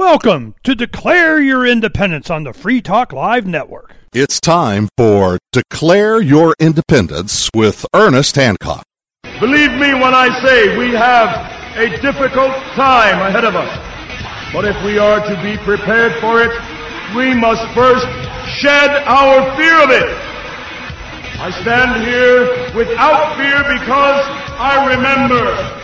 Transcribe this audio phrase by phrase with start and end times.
[0.00, 3.94] Welcome to Declare Your Independence on the Free Talk Live Network.
[4.14, 8.82] It's time for Declare Your Independence with Ernest Hancock.
[9.40, 11.28] Believe me when I say we have
[11.76, 13.68] a difficult time ahead of us.
[14.54, 16.50] But if we are to be prepared for it,
[17.14, 18.06] we must first
[18.62, 20.16] shed our fear of it.
[21.38, 24.24] I stand here without fear because
[24.56, 25.79] I remember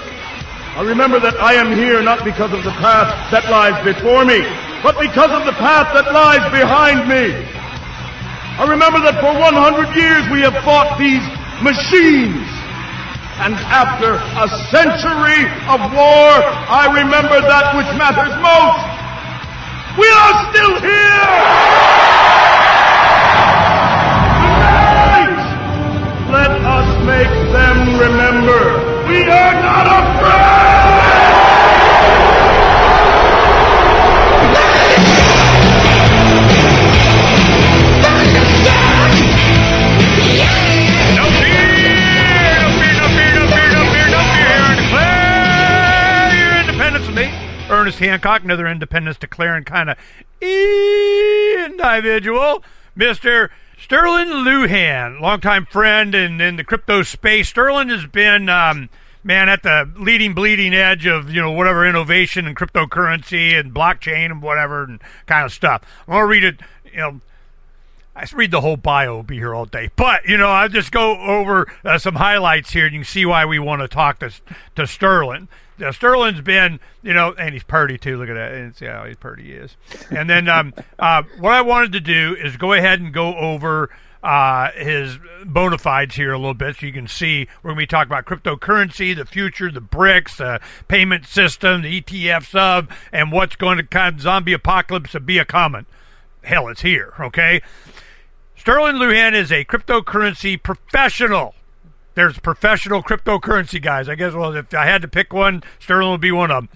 [0.76, 4.44] I remember that I am here not because of the path that lies before me,
[4.84, 7.32] but because of the path that lies behind me.
[7.32, 9.56] I remember that for 100
[9.96, 11.24] years we have fought these
[11.64, 12.44] machines.
[13.40, 18.84] And after a century of war, I remember that which matters most.
[19.96, 22.55] We are still here!
[29.36, 29.76] Remember we are not!
[47.68, 49.98] Ernest Hancock, another independence declaring kind of
[50.40, 51.74] individual,
[52.96, 53.50] Mr.
[53.76, 57.52] Sterlin Lujan, longtime friend in, in the crypto space.
[57.52, 58.88] Sterlin has been, um,
[59.26, 64.26] man, at the leading, bleeding edge of, you know, whatever innovation and cryptocurrency and blockchain
[64.26, 65.82] and whatever and kind of stuff.
[66.06, 67.20] I'm to read it, you know,
[68.14, 69.90] I read the whole bio, be here all day.
[69.96, 73.26] But, you know, I'll just go over uh, some highlights here and you can see
[73.26, 74.30] why we want to talk to,
[74.76, 75.48] to Sterlin.
[75.78, 78.16] Uh, Sterlin's been, you know, and he's purdy too.
[78.16, 79.76] Look at that, and see how he's purdy he is.
[80.08, 83.90] And then um, uh, what I wanted to do is go ahead and go over
[84.26, 87.82] uh, his bona fides here a little bit, so you can see we're going to
[87.82, 93.30] be talking about cryptocurrency, the future, the BRICS, the payment system, the ETF sub, and
[93.30, 95.86] what's going to kind of zombie apocalypse to be a common.
[96.42, 97.14] Hell, it's here.
[97.20, 97.62] Okay.
[98.58, 101.54] Sterlin Lujan is a cryptocurrency professional
[102.16, 104.08] there's professional cryptocurrency guys.
[104.08, 106.68] I guess, well, if I had to pick one, Sterlin would be one of them.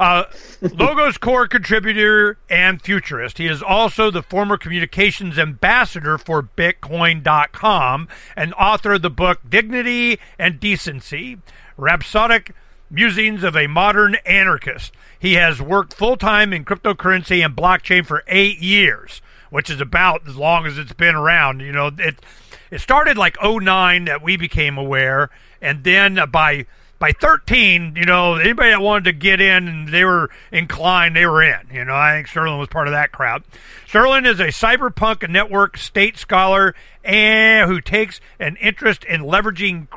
[0.00, 0.24] Uh,
[0.62, 3.36] Logos core contributor and futurist.
[3.36, 10.18] He is also the former communications ambassador for Bitcoin.com and author of the book Dignity
[10.38, 11.36] and Decency
[11.76, 12.54] Rhapsodic
[12.88, 14.94] Musings of a Modern Anarchist.
[15.18, 20.26] He has worked full time in cryptocurrency and blockchain for eight years, which is about
[20.26, 21.60] as long as it's been around.
[21.60, 22.24] You know, it
[22.70, 25.28] it started like 09 that we became aware,
[25.60, 26.64] and then by
[27.00, 31.26] by 13, you know, anybody that wanted to get in and they were inclined, they
[31.26, 31.60] were in.
[31.72, 33.42] You know, I think Sterlin was part of that crowd.
[33.88, 39.88] Sterlin is a cyberpunk network state scholar and who takes an interest in leveraging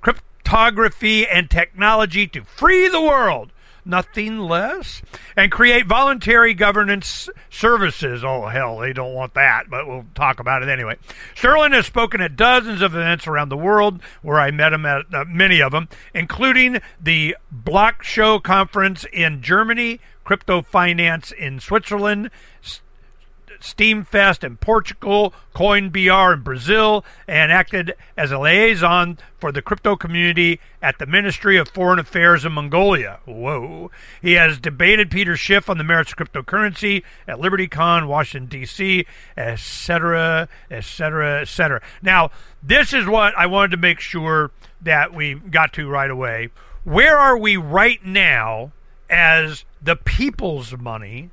[0.00, 3.51] cryptography and technology to free the world
[3.84, 5.02] nothing less,
[5.36, 8.24] and create voluntary governance services.
[8.24, 10.96] Oh, hell, they don't want that, but we'll talk about it anyway.
[11.34, 15.12] Sterlin has spoken at dozens of events around the world where I met him at
[15.12, 22.30] uh, many of them, including the Block Show Conference in Germany, Crypto Finance in Switzerland,
[23.62, 30.60] Steamfest in Portugal, CoinBR in Brazil, and acted as a liaison for the crypto community
[30.82, 33.20] at the Ministry of Foreign Affairs in Mongolia.
[33.24, 33.90] Whoa.
[34.20, 39.06] He has debated Peter Schiff on the merits of cryptocurrency at LibertyCon, Washington, D.C.,
[39.36, 41.80] etc., etc., etc.
[42.02, 42.30] Now,
[42.62, 44.50] this is what I wanted to make sure
[44.80, 46.50] that we got to right away.
[46.84, 48.72] Where are we right now
[49.08, 51.30] as the people's money,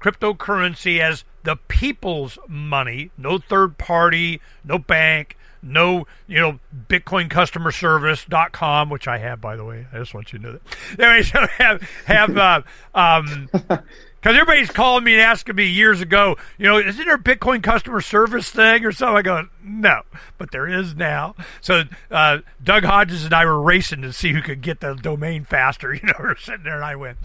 [0.00, 7.72] cryptocurrency as the people's money, no third party, no bank, no, you know, Bitcoin customer
[7.72, 9.86] service.com, which I have, by the way.
[9.92, 11.00] I just want you to know that.
[11.00, 12.62] Anyway, so have, have, uh,
[12.94, 17.18] um, because everybody's calling me and asking me years ago, you know, isn't there a
[17.18, 19.16] Bitcoin customer service thing or something?
[19.16, 20.02] I go, no,
[20.38, 21.34] but there is now.
[21.60, 25.44] So uh, Doug Hodges and I were racing to see who could get the domain
[25.44, 25.94] faster.
[25.98, 27.16] You know, we're sitting there and I win.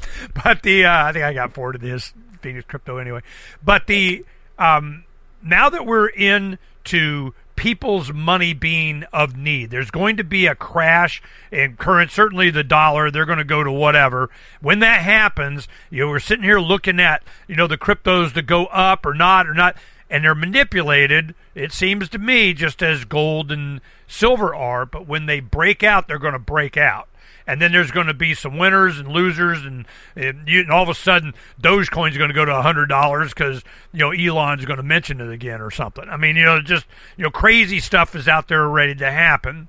[0.44, 2.14] But the uh, I think I got forwarded this
[2.44, 3.22] Phoenix Crypto anyway.
[3.64, 4.26] But the
[4.60, 5.06] um,
[5.42, 9.70] now that we're into people's money being of need.
[9.70, 13.12] There's going to be a crash in current, certainly the dollar.
[13.12, 14.30] They're going to go to whatever.
[14.62, 18.42] When that happens, you know, we're sitting here looking at, you know, the cryptos to
[18.42, 19.78] go up or not or not,
[20.10, 21.36] and they're manipulated.
[21.56, 26.08] It seems to me just as gold and silver are, but when they break out,
[26.08, 27.08] they're going to break out
[27.46, 29.86] and then there's going to be some winners and losers, and,
[30.16, 33.64] and, you, and all of a sudden Dogecoin's going to go to hundred dollars because
[33.92, 36.08] you know Elon's going to mention it again or something.
[36.10, 36.86] I mean, you know, just
[37.18, 39.68] you know, crazy stuff is out there ready to happen.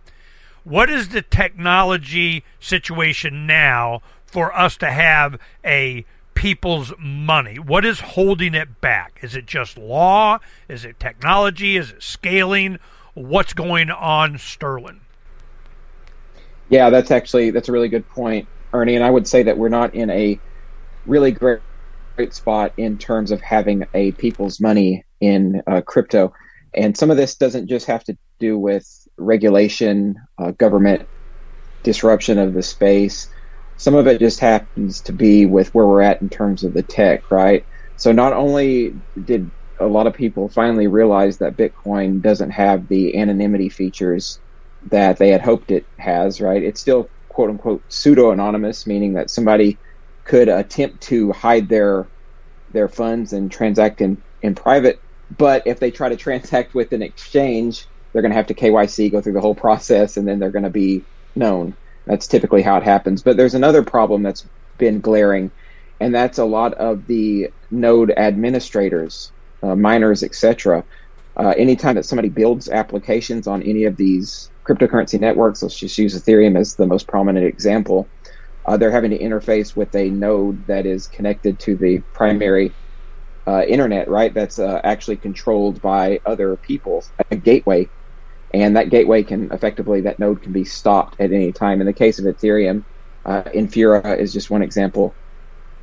[0.64, 7.58] What is the technology situation now for us to have a people's money?
[7.58, 9.18] What is holding it back?
[9.22, 10.38] Is it just law?
[10.68, 11.76] Is it technology?
[11.76, 12.78] Is it scaling?
[13.14, 15.00] What's going on, Sterlin?
[16.68, 18.96] Yeah, that's actually that's a really good point, Ernie.
[18.96, 20.40] And I would say that we're not in a
[21.06, 21.60] really great
[22.16, 26.32] great spot in terms of having a people's money in uh, crypto.
[26.74, 28.86] And some of this doesn't just have to do with
[29.18, 31.08] regulation, uh, government
[31.84, 33.28] disruption of the space.
[33.76, 36.84] Some of it just happens to be with where we're at in terms of the
[36.84, 37.66] tech, right?
[37.96, 43.16] So not only did a lot of people finally realize that Bitcoin doesn't have the
[43.18, 44.40] anonymity features
[44.90, 46.62] that they had hoped it has, right?
[46.62, 49.80] It's still quote unquote pseudo anonymous, meaning that somebody
[50.24, 52.10] could attempt to hide their
[52.70, 55.00] their funds and transact in, in private.
[55.30, 59.10] But if they try to transact with an exchange, they're going to have to KYC,
[59.12, 61.76] go through the whole process, and then they're going to be known.
[62.06, 63.22] That's typically how it happens.
[63.22, 64.48] But there's another problem that's
[64.78, 65.52] been glaring,
[66.00, 69.32] and that's a lot of the node administrators,
[69.62, 70.84] uh, miners, etc.
[71.36, 76.20] Uh, anytime that somebody builds applications on any of these cryptocurrency networks, let's just use
[76.20, 78.10] Ethereum as the most prominent example,
[78.66, 82.74] uh, they're having to interface with a node that is connected to the primary
[83.46, 84.32] uh, internet, right?
[84.32, 87.90] That's uh, actually controlled by other people, a gateway.
[88.54, 91.80] And that gateway can effectively, that node can be stopped at any time.
[91.80, 92.84] In the case of Ethereum,
[93.26, 95.18] uh, Infura is just one example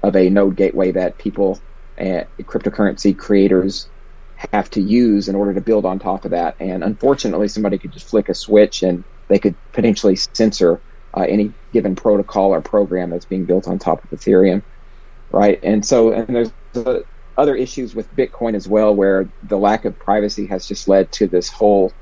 [0.02, 1.62] of a node gateway that people,
[2.00, 3.91] uh, cryptocurrency creators,
[4.54, 6.56] have to use in order to build on top of that.
[6.60, 10.82] And unfortunately, somebody could just flick a switch and they could potentially censor
[11.16, 14.64] uh, any given protocol or program that's being built on top of Ethereum,
[15.32, 15.60] right?
[15.64, 17.00] And so, and there's uh,
[17.38, 21.28] other issues with Bitcoin as well, where the lack of privacy has just led to
[21.28, 21.94] this whole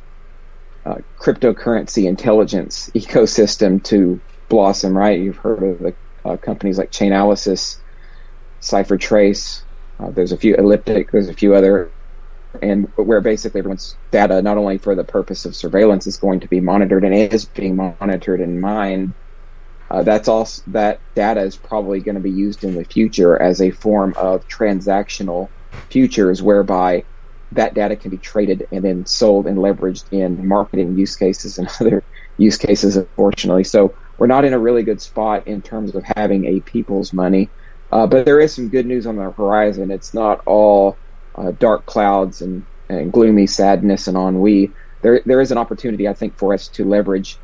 [0.85, 5.19] uh, cryptocurrency intelligence ecosystem to blossom, right?
[5.19, 5.95] You've heard of the
[6.25, 7.77] uh, companies like Chainalysis,
[8.62, 9.63] CipherTrace.
[10.00, 11.12] Uh, there's a few Elliptic.
[11.12, 11.92] There's a few other
[12.61, 16.47] and where basically everyone's data, not only for the purpose of surveillance, is going to
[16.47, 19.13] be monitored and is being monitored and mined.
[19.91, 23.61] Uh, that's also that data is probably going to be used in the future as
[23.61, 25.49] a form of transactional
[25.89, 27.03] futures, whereby
[27.51, 31.67] that data can be traded and then sold and leveraged in marketing use cases and
[31.81, 32.03] other
[32.37, 32.97] use cases.
[32.97, 37.13] Unfortunately, so we're not in a really good spot in terms of having a people's
[37.13, 37.51] money.
[37.91, 39.89] Uh, but there is some good news on the horizon.
[39.89, 40.99] It's not all
[41.39, 46.13] uh, dark clouds and, and gloomy sadness and ennui, there there is an opportunity, I
[46.13, 47.41] think, for us to leverage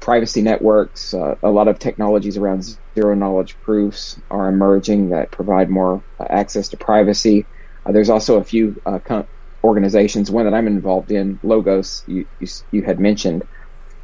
[0.00, 1.14] privacy networks.
[1.14, 2.64] Uh, a lot of technologies around
[2.98, 7.48] zero knowledge proofs are emerging that provide more uh, access to privacy.
[7.86, 8.98] Uh, there's also a few uh,
[9.64, 10.30] organizations.
[10.30, 13.44] One that I'm involved in, Logos, you, you, you had mentioned,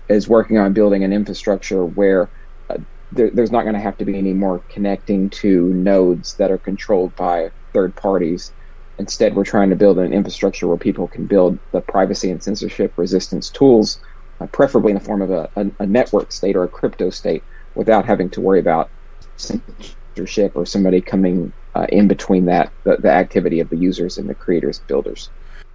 [0.09, 2.31] is working on building an infrastructure where
[2.71, 2.77] uh,
[3.11, 6.59] there, there's not going to have to be any more connecting to nodes that are
[6.59, 8.53] controlled by third parties.
[8.99, 12.91] Instead, we're trying to build an infrastructure where people can build the privacy and censorship
[12.97, 14.01] resistance tools,
[14.41, 17.43] uh, preferably in the form of a, a, a, network state or a crypto state,
[17.75, 18.89] without having to worry about
[19.37, 24.27] censorship or somebody coming uh, in between that, the, the activity of the users and
[24.27, 25.29] the creators, builders.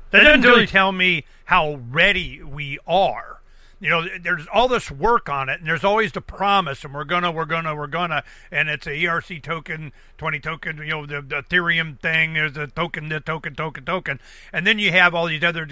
[0.10, 3.31] That doesn't really tell me how ready we are
[3.82, 7.04] you know, there's all this work on it, and there's always the promise, and we're
[7.04, 11.20] gonna, we're gonna, we're gonna, and it's a ERC token, 20 token, you know, the,
[11.20, 14.20] the Ethereum thing, there's a token, the token, token, token,
[14.54, 15.68] and then you have all these other.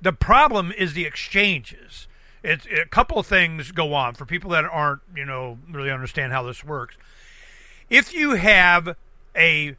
[0.00, 2.06] The problem is the exchanges.
[2.44, 6.44] It's a couple things go on for people that aren't, you know, really understand how
[6.44, 6.96] this works.
[7.90, 8.94] If you have
[9.34, 9.74] a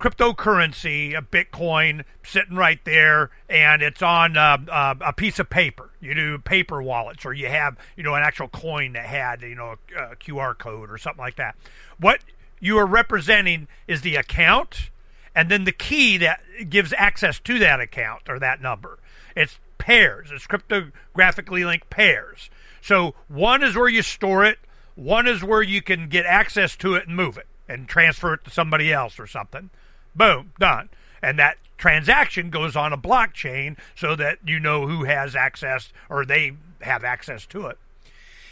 [0.00, 5.90] cryptocurrency, a Bitcoin, sitting right there, and it's on uh, uh, a piece of paper.
[6.00, 9.54] You do paper wallets, or you have you know an actual coin that had you
[9.54, 11.56] know a, a QR code or something like that.
[11.98, 12.20] What
[12.60, 14.90] you are representing is the account,
[15.34, 18.98] and then the key that gives access to that account or that number.
[19.34, 20.30] It's pairs.
[20.32, 22.50] It's cryptographically linked pairs.
[22.80, 24.58] So one is where you store it.
[24.94, 28.44] One is where you can get access to it and move it and transfer it
[28.44, 29.70] to somebody else or something.
[30.16, 30.88] Boom, done.
[31.22, 36.24] And that transaction goes on a blockchain so that you know who has access or
[36.24, 37.78] they have access to it.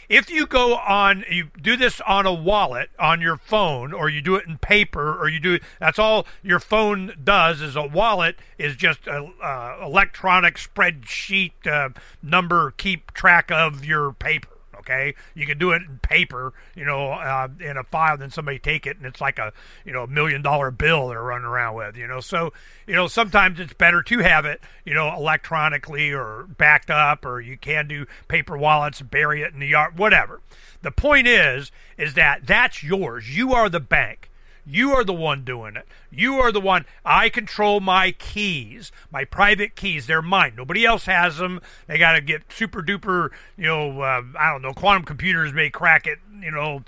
[0.07, 4.21] If you go on, you do this on a wallet on your phone, or you
[4.21, 7.59] do it in paper, or you do that's all your phone does.
[7.59, 11.89] Is a wallet is just a uh, electronic spreadsheet uh,
[12.21, 14.54] number keep track of your paper
[14.85, 15.15] okay?
[15.33, 18.85] You can do it in paper you know uh, in a file then somebody take
[18.85, 19.51] it and it's like a
[19.83, 22.19] you know a million dollar bill they're running around with you know?
[22.19, 22.53] So
[22.87, 27.41] you know sometimes it's better to have it you know electronically or backed up or
[27.41, 30.41] you can do paper wallets bury it in the yard whatever.
[30.81, 33.35] The point is is that that's yours.
[33.35, 34.29] You are the bank
[34.67, 35.87] You are the one doing it.
[36.09, 36.85] You are the one.
[37.05, 40.07] I control my keys, my private keys.
[40.07, 40.53] They're mine.
[40.57, 41.61] Nobody else has them.
[41.87, 45.69] They got to get super duper, you know, uh, I don't know, quantum computers may
[45.69, 46.83] crack it, you know,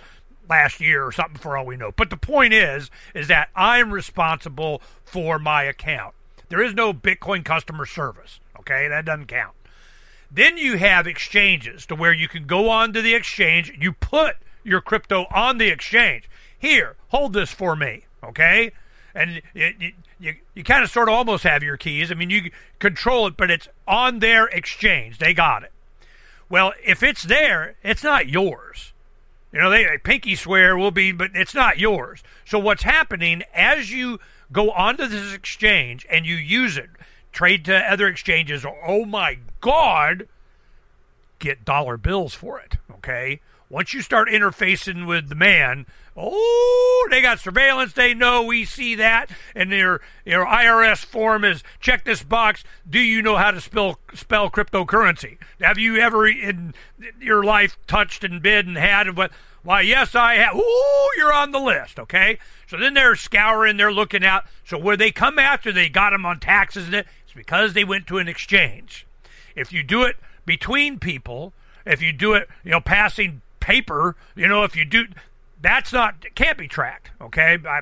[0.49, 1.91] last year or something for all we know.
[1.91, 6.15] But the point is, is that I'm responsible for my account.
[6.49, 8.39] There is no Bitcoin customer service.
[8.59, 9.53] Okay, that doesn't count.
[10.31, 14.37] Then you have exchanges to where you can go on to the exchange, you put
[14.63, 16.29] your crypto on the exchange.
[16.59, 18.71] Here, hold this for me, okay?
[19.13, 22.11] And you, you, you kind of sort of almost have your keys.
[22.11, 25.19] I mean, you control it, but it's on their exchange.
[25.19, 25.71] They got it.
[26.49, 28.93] Well, if it's there, it's not yours.
[29.51, 32.21] You know, they pinky swear will be, but it's not yours.
[32.45, 34.19] So what's happening as you
[34.51, 36.89] go onto this exchange and you use it,
[37.31, 40.27] trade to other exchanges, oh my God,
[41.39, 42.77] get dollar bills for it.
[42.91, 43.39] Okay.
[43.69, 45.85] Once you start interfacing with the man,
[46.17, 47.93] oh, they got surveillance.
[47.93, 52.63] They know we see that, and their your IRS form is check this box.
[52.89, 55.37] Do you know how to spell spell cryptocurrency?
[55.61, 56.73] Have you ever in
[57.21, 59.31] your life touched and bid and had what?
[59.63, 60.55] Why, yes, I have.
[60.55, 61.99] Ooh, you're on the list.
[61.99, 64.45] Okay, so then they're scouring, they're looking out.
[64.63, 68.07] So where they come after, they got them on taxes, and it's because they went
[68.07, 69.05] to an exchange.
[69.55, 71.53] If you do it between people,
[71.85, 75.07] if you do it, you know, passing paper, you know, if you do,
[75.61, 77.11] that's not can't be tracked.
[77.21, 77.81] Okay, I,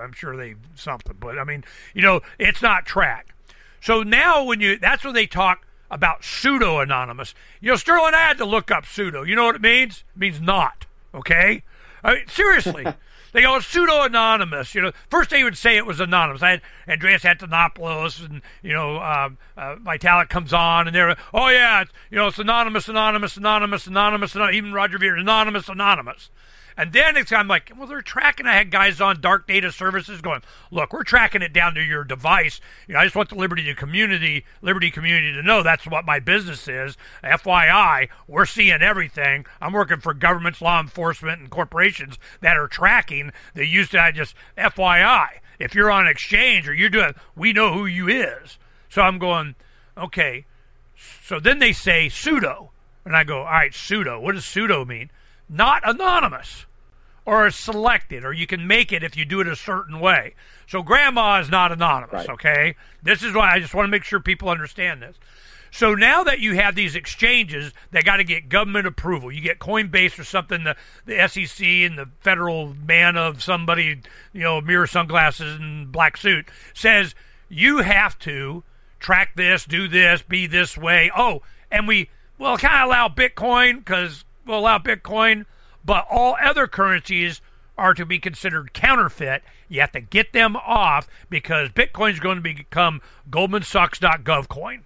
[0.00, 3.32] I'm sure they something, but I mean, you know, it's not tracked.
[3.80, 7.34] So now when you, that's when they talk about pseudo anonymous.
[7.60, 9.22] You know, Sterlin, I had to look up pseudo.
[9.22, 10.04] You know what it means?
[10.14, 10.86] It means not.
[11.14, 11.62] Okay,
[12.02, 12.86] I mean, seriously.
[13.34, 14.76] They go pseudo anonymous.
[14.76, 16.40] You know, first they would say it was anonymous.
[16.40, 21.48] I had Andreas Antonopoulos and you know um, uh, Vitalik comes on and they're oh
[21.48, 24.56] yeah, it's, you know it's anonymous, anonymous, anonymous, anonymous, anonymous.
[24.56, 26.30] Even Roger Ver, anonymous, anonymous.
[26.76, 28.46] And then it's I'm like, well, they're tracking.
[28.46, 32.04] I had guys on Dark Data Services going, look, we're tracking it down to your
[32.04, 32.60] device.
[32.88, 36.18] You know, I just want the Liberty community, Liberty community to know that's what my
[36.18, 36.96] business is.
[37.22, 39.46] FYI, we're seeing everything.
[39.60, 43.32] I'm working for governments, law enforcement, and corporations that are tracking.
[43.54, 45.28] They used to I just FYI.
[45.58, 48.58] If you're on exchange or you're doing, we know who you is.
[48.88, 49.54] So I'm going,
[49.96, 50.44] okay.
[51.22, 52.72] So then they say pseudo,
[53.04, 54.20] and I go, all right, pseudo.
[54.20, 55.10] What does pseudo mean?
[55.54, 56.66] Not anonymous
[57.24, 60.34] or selected, or you can make it if you do it a certain way.
[60.66, 62.28] So grandma is not anonymous, right.
[62.30, 62.76] okay?
[63.02, 65.16] This is why I just want to make sure people understand this.
[65.70, 69.32] So now that you have these exchanges, they got to get government approval.
[69.32, 74.00] You get Coinbase or something, the, the SEC and the federal man of somebody,
[74.32, 77.14] you know, mirror sunglasses and black suit says
[77.48, 78.62] you have to
[79.00, 81.10] track this, do this, be this way.
[81.16, 81.42] Oh,
[81.72, 82.08] and we
[82.38, 85.46] well kind of allow Bitcoin because will allow Bitcoin,
[85.84, 87.40] but all other currencies
[87.76, 89.42] are to be considered counterfeit.
[89.68, 94.84] You have to get them off because Bitcoin is going to become GoldmanSachs.gov coin.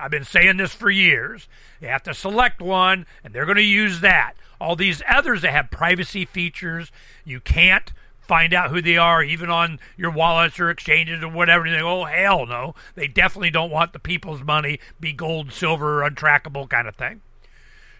[0.00, 1.48] I've been saying this for years.
[1.80, 4.34] You have to select one, and they're going to use that.
[4.60, 6.92] All these others that have privacy features,
[7.24, 11.68] you can't find out who they are, even on your wallets or exchanges or whatever.
[11.68, 12.74] They go, oh, hell no.
[12.94, 17.20] They definitely don't want the people's money be gold, silver, untrackable kind of thing.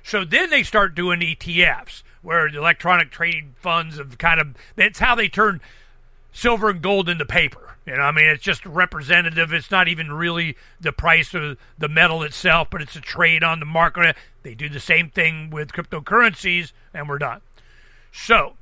[0.03, 4.99] So then they start doing ETFs, where the electronic trading funds have kind of that's
[4.99, 5.61] how they turn
[6.33, 7.77] silver and gold into paper.
[7.87, 9.53] You know, I mean, it's just representative.
[9.53, 13.59] It's not even really the price of the metal itself, but it's a trade on
[13.59, 14.17] the market.
[14.45, 17.41] They do the same thing with cryptocurrencies, and we're done.
[18.13, 18.55] So,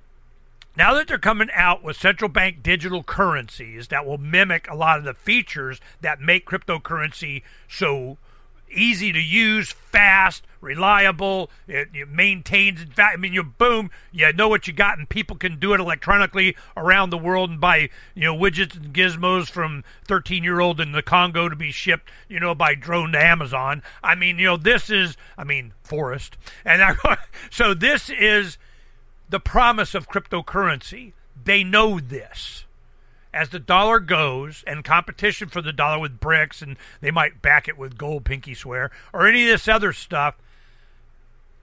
[0.77, 4.99] now that they're coming out with central bank digital currencies that will mimic a lot
[4.99, 8.17] of the features that make cryptocurrency so
[8.71, 11.51] easy to use, fast, reliable.
[11.67, 12.83] It, it maintains.
[12.83, 15.73] In fact, I mean, you boom, you know what you got, and people can do
[15.75, 20.61] it electronically around the world and buy you know widgets and gizmos from 13 year
[20.61, 23.83] old in the Congo to be shipped you know by drone to Amazon.
[24.03, 26.97] I mean, you know, this is I mean forest, and I,
[27.51, 28.59] so this is
[29.29, 31.13] the promise of cryptocurrency.
[31.43, 32.65] They know this
[33.33, 37.69] as the dollar goes and competition for the dollar with BRICS and they might back
[37.69, 40.37] it with gold pinky swear or any of this other stuff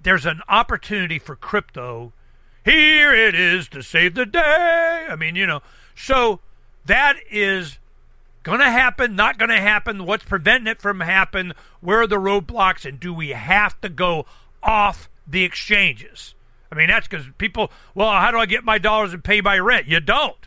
[0.03, 2.13] there's an opportunity for crypto.
[2.63, 5.07] Here it is to save the day.
[5.09, 5.62] I mean you know
[5.95, 6.39] so
[6.86, 7.79] that is
[8.43, 10.05] going to happen not going to happen.
[10.05, 11.53] What's preventing it from happen?
[11.81, 12.88] Where are the roadblocks?
[12.88, 14.25] And do we have to go
[14.63, 16.36] off the exchanges?
[16.71, 19.59] I mean that's because people well how do i get my dollars and pay my
[19.59, 19.88] rent?
[19.88, 20.47] You don't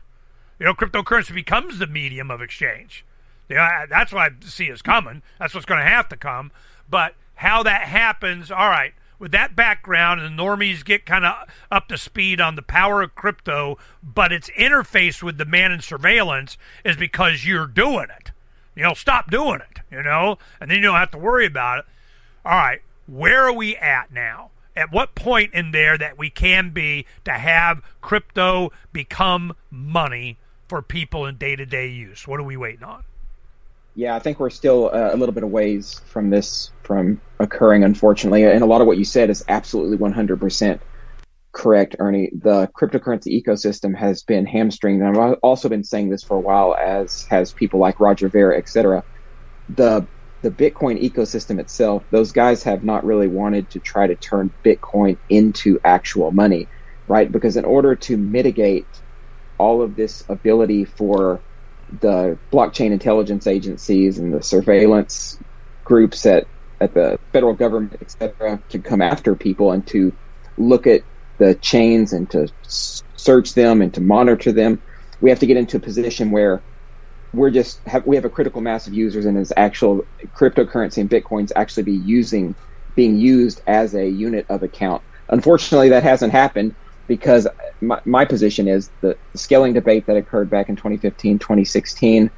[0.61, 3.05] you know, cryptocurrency becomes the medium of exchange.
[3.49, 5.23] Yeah, that's what I see is coming.
[5.41, 6.53] That's what's going to have to come.
[6.89, 11.49] But how that happens, all right, with that background and the normies get kind of
[11.71, 16.59] up to speed on the power of crypto, but its interface with demand and surveillance
[16.85, 18.31] is because you're doing it.
[18.77, 21.81] You know, stop doing it, you know, and then you don't have to worry about
[21.81, 21.85] it.
[22.45, 24.51] All right, where are we at now?
[24.77, 30.39] At what point in there that we can be to have crypto become money
[30.71, 32.27] for people in day to day use?
[32.29, 33.03] What are we waiting on?
[33.97, 37.83] Yeah, I think we're still uh, a little bit of ways from this from occurring,
[37.83, 38.45] unfortunately.
[38.45, 40.81] And a lot of what you said is absolutely 100%
[41.53, 42.31] correct, Ernie.
[42.41, 45.03] The cryptocurrency ecosystem has been hamstringed.
[45.03, 48.55] And I've also been saying this for a while, as has people like Roger Ver,
[48.55, 49.03] et cetera.
[49.69, 50.07] The
[50.43, 55.19] the Bitcoin ecosystem itself, those guys have not really wanted to try to turn Bitcoin
[55.29, 56.67] into actual money,
[57.09, 57.31] right?
[57.31, 59.00] Because in order to mitigate
[59.61, 61.45] all of this ability for
[62.01, 65.37] the blockchain intelligence agencies and the surveillance
[65.85, 66.47] groups at,
[66.81, 70.17] at the federal government, et cetera, to come after people and to
[70.57, 71.03] look at
[71.39, 74.81] the chains and to search them and to monitor them.
[75.21, 76.65] We have to get into a position where
[77.33, 80.03] we're just have, we have a critical mass of users and is actual
[80.41, 82.57] cryptocurrency and bitcoins actually be using
[82.95, 85.03] being used as a unit of account.
[85.29, 86.75] Unfortunately, that hasn't happened
[87.11, 87.49] because
[87.81, 92.31] my, my position is the scaling debate that occurred back in 2015, 2016.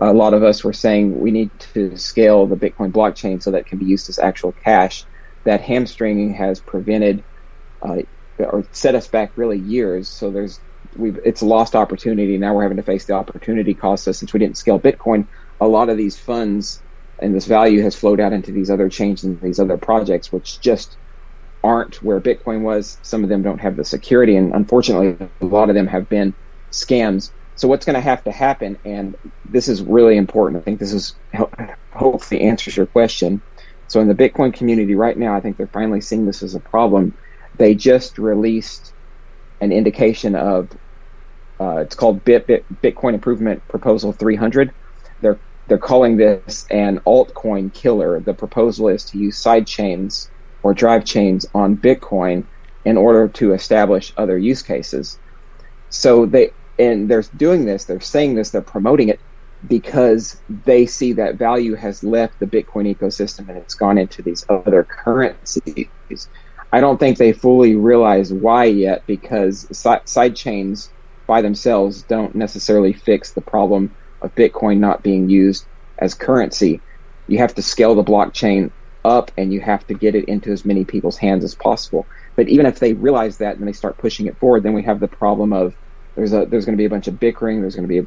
[0.00, 3.58] A lot of us were saying we need to scale the Bitcoin blockchain so that
[3.58, 5.04] it can be used as actual cash.
[5.44, 7.26] That hamstringing has prevented
[7.86, 7.96] uh,
[8.38, 10.08] or set us back really years.
[10.08, 10.62] So there's
[10.94, 12.38] we've it's lost opportunity.
[12.38, 15.28] Now we're having to face the opportunity cost us since we didn't scale Bitcoin.
[15.60, 16.82] A lot of these funds
[17.20, 20.62] and this value has flowed out into these other chains and these other projects, which
[20.62, 20.96] just
[21.66, 22.98] aren't where Bitcoin was.
[23.02, 26.34] Some of them don't have the security, and unfortunately, a lot of them have been
[26.72, 27.32] scams.
[27.56, 30.60] So what's going to have to happen, and this is really important.
[30.60, 31.18] I think this is
[31.92, 33.42] hopefully answers your question.
[33.88, 36.60] So in the Bitcoin community right now, I think they're finally seeing this as a
[36.60, 37.14] problem.
[37.58, 38.94] They just released
[39.60, 40.70] an indication of
[41.58, 44.72] uh, it's called Bit, Bit, Bitcoin Improvement Proposal 300.
[45.20, 48.20] They're they're calling this an altcoin killer.
[48.20, 50.28] The proposal is to use sidechains
[50.66, 52.44] or drive chains on Bitcoin
[52.84, 55.20] in order to establish other use cases.
[55.90, 59.20] So they and they're doing this, they're saying this, they're promoting it
[59.68, 64.44] because they see that value has left the Bitcoin ecosystem and it's gone into these
[64.48, 66.28] other currencies.
[66.72, 70.92] I don't think they fully realize why yet because side chains
[71.28, 75.68] by themselves don't necessarily fix the problem of Bitcoin not being used
[76.00, 76.82] as currency.
[77.28, 78.72] You have to scale the blockchain
[79.06, 82.08] up and you have to get it into as many people's hands as possible.
[82.36, 85.00] But even if they realize that and they start pushing it forward, then we have
[85.00, 85.74] the problem of
[86.16, 88.06] there's a there's going to be a bunch of bickering, there's going to be a,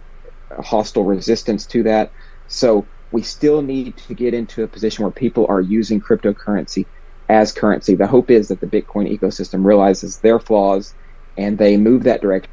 [0.58, 2.12] a hostile resistance to that.
[2.48, 6.88] So we still need to get into a position where people are using cryptocurrency
[7.30, 7.96] as currency.
[7.96, 10.96] The hope is that the Bitcoin ecosystem realizes their flaws
[11.38, 12.50] and they move that direction.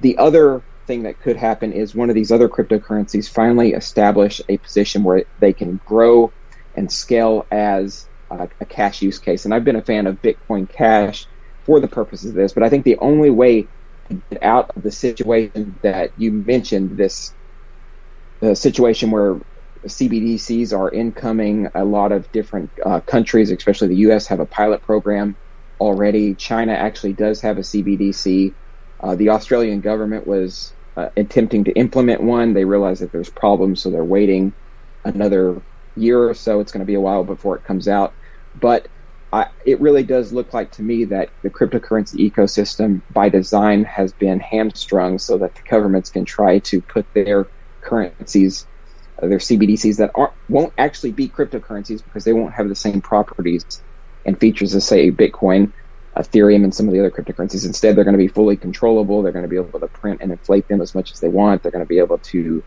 [0.00, 4.58] The other thing that could happen is one of these other cryptocurrencies finally establish a
[4.58, 6.32] position where they can grow
[6.74, 9.44] and scale as a, a cash use case.
[9.44, 11.28] And I've been a fan of Bitcoin Cash
[11.64, 13.70] for the purposes of this, but I think the only way
[14.08, 17.34] to get out of the situation that you mentioned, this
[18.40, 19.40] the situation where
[19.86, 24.82] CBDCs are incoming, a lot of different uh, countries, especially the U.S., have a pilot
[24.82, 25.36] program
[25.80, 26.34] already.
[26.34, 28.56] China actually does have a CBDC.
[29.00, 32.52] Uh, the Australian government was uh, attempting to implement one.
[32.52, 34.54] They realized that there's problems, so they're waiting
[35.04, 35.62] another
[35.94, 36.60] year or so.
[36.60, 38.14] It's going to be a while before it comes out.
[38.54, 38.88] But
[39.32, 44.12] I, it really does look like to me that the cryptocurrency ecosystem by design has
[44.12, 47.48] been hamstrung so that the governments can try to put their
[47.80, 48.66] currencies,
[49.22, 53.00] uh, their CBDCs that aren't, won't actually be cryptocurrencies because they won't have the same
[53.00, 53.64] properties
[54.26, 55.72] and features as, say, Bitcoin,
[56.16, 57.64] Ethereum, and some of the other cryptocurrencies.
[57.64, 59.22] Instead, they're going to be fully controllable.
[59.22, 61.62] They're going to be able to print and inflate them as much as they want.
[61.62, 62.62] They're going to be able to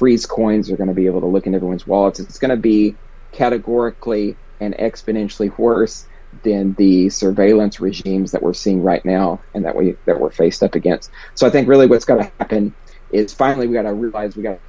[0.00, 2.18] freeze coins are going to be able to look in everyone's wallets.
[2.20, 2.96] It's going to be
[3.32, 6.06] categorically and exponentially worse
[6.42, 10.62] than the surveillance regimes that we're seeing right now and that we that we're faced
[10.62, 11.10] up against.
[11.34, 12.74] So I think really what's got to happen
[13.12, 14.60] is finally we got to realize we got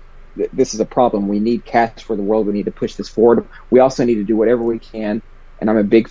[0.52, 1.30] this is a problem.
[1.30, 2.46] We need cash for the world.
[2.46, 3.48] We need to push this forward.
[3.70, 5.22] We also need to do whatever we can,
[5.60, 6.10] and I'm a big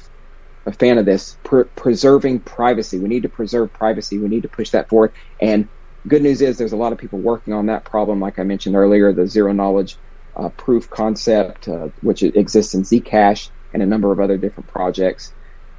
[0.67, 1.39] a fan of this,
[1.77, 2.99] preserving privacy.
[2.99, 4.19] We need to preserve privacy.
[4.19, 5.13] We need to push that forward.
[5.41, 5.69] And
[6.07, 8.21] good news is there's a lot of people working on that problem.
[8.21, 9.99] Like I mentioned earlier, the zero knowledge
[10.37, 15.35] uh, proof concept, uh, which exists in Zcash and a number of other different projects.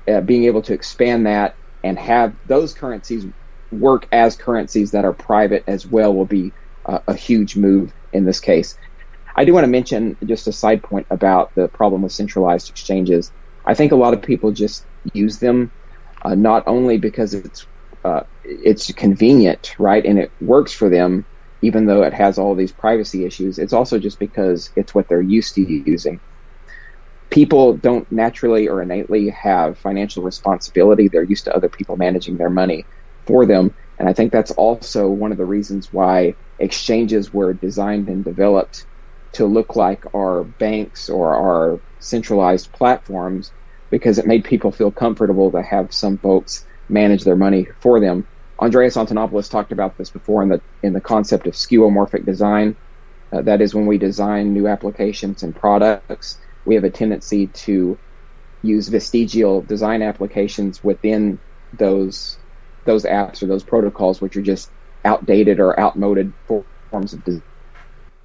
[0.07, 3.25] Uh, being able to expand that and have those currencies
[3.71, 6.53] work as currencies that are private as well will be
[6.86, 8.75] a huge move in this case.
[9.36, 13.31] I do want to mention just a side point about the problem with centralized exchanges.
[13.65, 15.71] I think a lot of people just use them
[16.23, 17.67] uh, not only because it's
[18.03, 21.25] uh, it's convenient, right, and it works for them,
[21.62, 23.58] even though it has all these privacy issues.
[23.58, 26.21] It's also just because it's what they're used to using.
[27.30, 31.08] People don't naturally or innately have financial responsibility.
[31.08, 32.88] They're used to other people managing their money
[33.25, 33.71] for them.
[33.99, 38.86] And I think that's also one of the reasons why exchanges were designed and developed
[39.34, 43.54] to look like our banks or our centralized platforms
[43.89, 48.27] because it made people feel comfortable to have some folks manage their money for them.
[48.60, 52.75] Andreas Antonopoulos talked about this before in the in the concept of skeuomorphic design.
[53.32, 57.97] Uh, that is when we design new applications and products, we have a tendency to
[58.62, 61.39] use vestigial design applications within
[61.73, 62.38] those
[62.86, 64.69] those apps or those protocols, which are just
[65.06, 67.43] outdated or outmoded forms of design.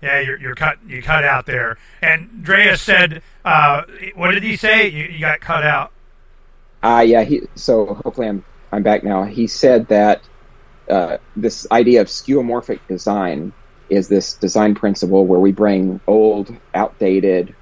[0.02, 0.78] Yeah, you're, you're cut.
[0.86, 1.78] You cut out there.
[2.02, 3.82] And Andreas said, uh,
[4.14, 4.88] "What did he say?
[4.88, 5.92] You, you got cut out."
[6.82, 7.24] Uh, yeah.
[7.24, 9.24] He, so hopefully I'm I'm back now.
[9.24, 10.22] He said that
[10.90, 13.54] uh, this idea of skeuomorphic design
[13.88, 17.54] is this design principle where we bring old, outdated,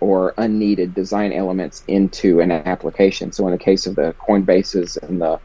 [0.00, 3.32] or unneeded design elements into an application.
[3.32, 5.38] So in the case of the Coinbases and the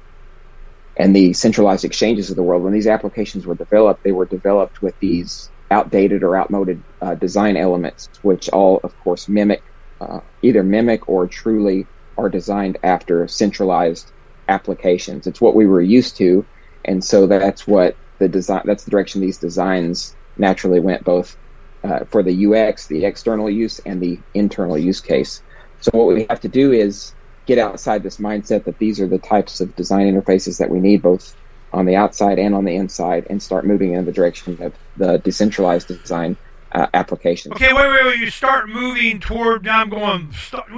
[0.96, 4.82] and the centralized exchanges of the world, when these applications were developed, they were developed
[4.82, 9.64] with these outdated or outmoded uh, design elements, which all, of course, mimic
[10.00, 14.12] uh, either mimic or truly are designed after centralized
[14.48, 15.28] applications.
[15.28, 16.46] It's what we were used to,
[16.86, 18.64] and so that's what the design.
[18.66, 21.38] That's the direction these designs naturally went, both
[21.84, 25.42] uh, for the UX, the external use, and the internal use case.
[25.82, 27.14] So what we have to do is
[27.46, 31.02] get outside this mindset that these are the types of design interfaces that we need,
[31.02, 31.36] both
[31.74, 35.18] on the outside and on the inside, and start moving in the direction of the
[35.18, 36.38] decentralized design
[36.74, 36.88] uh.
[36.94, 38.20] Okay, wait, wait, wait.
[38.20, 39.64] You start moving toward.
[39.64, 40.32] Now I'm going.
[40.34, 40.72] Start,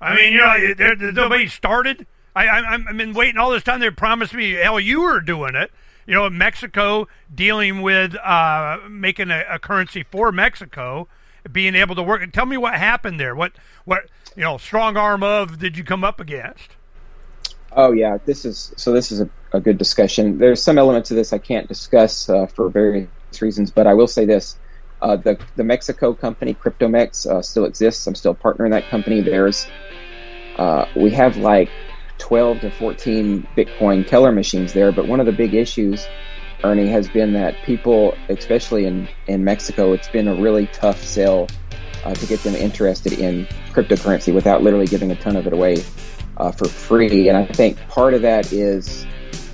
[0.00, 2.06] I mean, you know, there, nobody started.
[2.34, 3.80] I, I, I've been waiting all this time.
[3.80, 5.70] They promised me, hell, you were doing it.
[6.06, 11.08] You know, Mexico dealing with uh, making a, a currency for Mexico,
[11.50, 12.30] being able to work.
[12.32, 13.34] Tell me what happened there.
[13.34, 13.52] What,
[13.84, 14.02] what,
[14.36, 16.70] you know, strong arm of did you come up against?
[17.76, 18.92] Oh yeah, this is so.
[18.92, 20.38] This is a, a good discussion.
[20.38, 23.08] There's some elements of this I can't discuss uh, for various
[23.40, 24.56] reasons, but I will say this:
[25.02, 28.06] uh, the the Mexico company CryptoMex uh, still exists.
[28.06, 29.20] I'm still a partner in that company.
[29.22, 29.66] There's
[30.56, 31.68] uh, we have like
[32.24, 36.06] 12 to 14 Bitcoin teller machines there, but one of the big issues,
[36.62, 41.48] Ernie, has been that people, especially in in Mexico, it's been a really tough sell
[42.02, 45.84] uh, to get them interested in cryptocurrency without literally giving a ton of it away
[46.38, 47.28] uh, for free.
[47.28, 49.04] And I think part of that is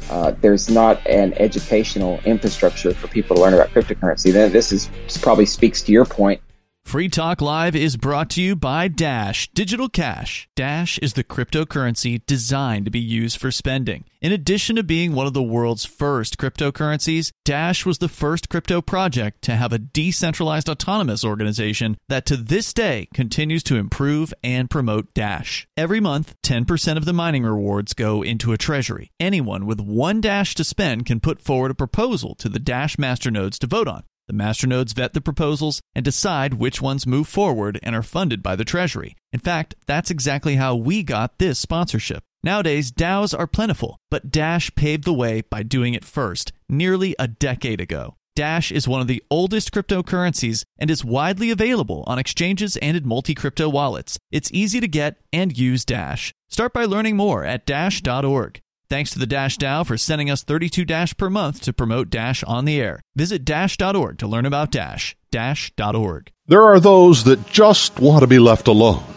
[0.08, 4.32] uh, there's not an educational infrastructure for people to learn about cryptocurrency.
[4.32, 6.40] Then this is this probably speaks to your point
[6.90, 10.48] Free Talk Live is brought to you by Dash Digital Cash.
[10.56, 14.06] Dash is the cryptocurrency designed to be used for spending.
[14.20, 18.82] In addition to being one of the world's first cryptocurrencies, Dash was the first crypto
[18.82, 24.68] project to have a decentralized autonomous organization that to this day continues to improve and
[24.68, 25.68] promote Dash.
[25.76, 29.12] Every month, 10% of the mining rewards go into a treasury.
[29.20, 33.60] Anyone with one Dash to spend can put forward a proposal to the Dash masternodes
[33.60, 34.02] to vote on.
[34.30, 38.54] The masternodes vet the proposals and decide which ones move forward and are funded by
[38.54, 39.16] the Treasury.
[39.32, 42.22] In fact, that's exactly how we got this sponsorship.
[42.44, 47.26] Nowadays, DAOs are plentiful, but Dash paved the way by doing it first, nearly a
[47.26, 48.14] decade ago.
[48.36, 53.08] Dash is one of the oldest cryptocurrencies and is widely available on exchanges and in
[53.08, 54.16] multi crypto wallets.
[54.30, 56.32] It's easy to get and use Dash.
[56.48, 58.60] Start by learning more at Dash.org.
[58.90, 62.42] Thanks to the Dash DAO for sending us 32 Dash per month to promote Dash
[62.42, 63.00] on the air.
[63.14, 65.16] Visit Dash.org to learn about Dash.
[65.30, 66.32] Dash.org.
[66.48, 69.14] There are those that just want to be left alone,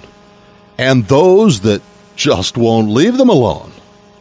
[0.77, 1.81] and those that
[2.15, 3.71] just won't leave them alone.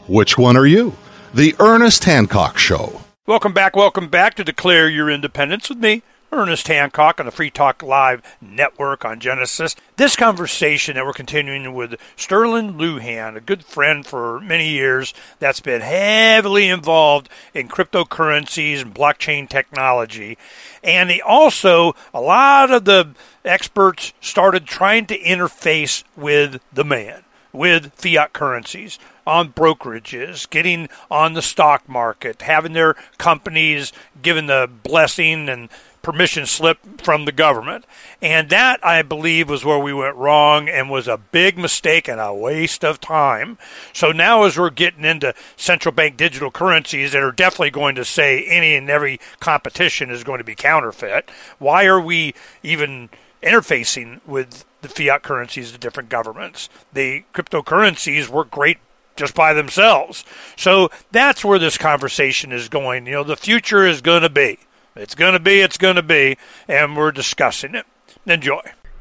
[0.06, 0.96] Which one are you?
[1.34, 3.02] The Ernest Hancock Show.
[3.26, 6.02] Welcome back, welcome back to Declare Your Independence with me,
[6.35, 9.77] Ernest Hancock on the Free Talk Live network on Genesis.
[9.97, 15.61] This conversation that we're continuing with Sterlin Lujan, a good friend for many years that's
[15.61, 20.38] been heavily involved in cryptocurrencies and blockchain technology.
[20.83, 23.11] And he also, a lot of the
[23.45, 31.35] experts started trying to interface with the man, with fiat currencies on brokerages, getting on
[31.35, 33.92] the stock market, having their companies
[34.23, 35.68] given the blessing and
[36.02, 37.84] permission slip from the government.
[38.20, 42.20] And that, I believe, was where we went wrong and was a big mistake and
[42.20, 43.58] a waste of time.
[43.92, 48.04] So now, as we're getting into central bank digital currencies that are definitely going to
[48.04, 53.08] say any and every competition is going to be counterfeit, why are we even
[53.42, 56.68] interfacing with the fiat currencies, of different governments.
[56.92, 58.78] The cryptocurrencies work great
[59.16, 60.24] just by themselves.
[60.56, 63.06] So that's where this conversation is going.
[63.06, 64.58] You know, the future is going to be.
[64.94, 66.37] It's going to be, it's going to be,
[66.68, 67.87] and we're discussing it.
[68.26, 68.61] Enjoy.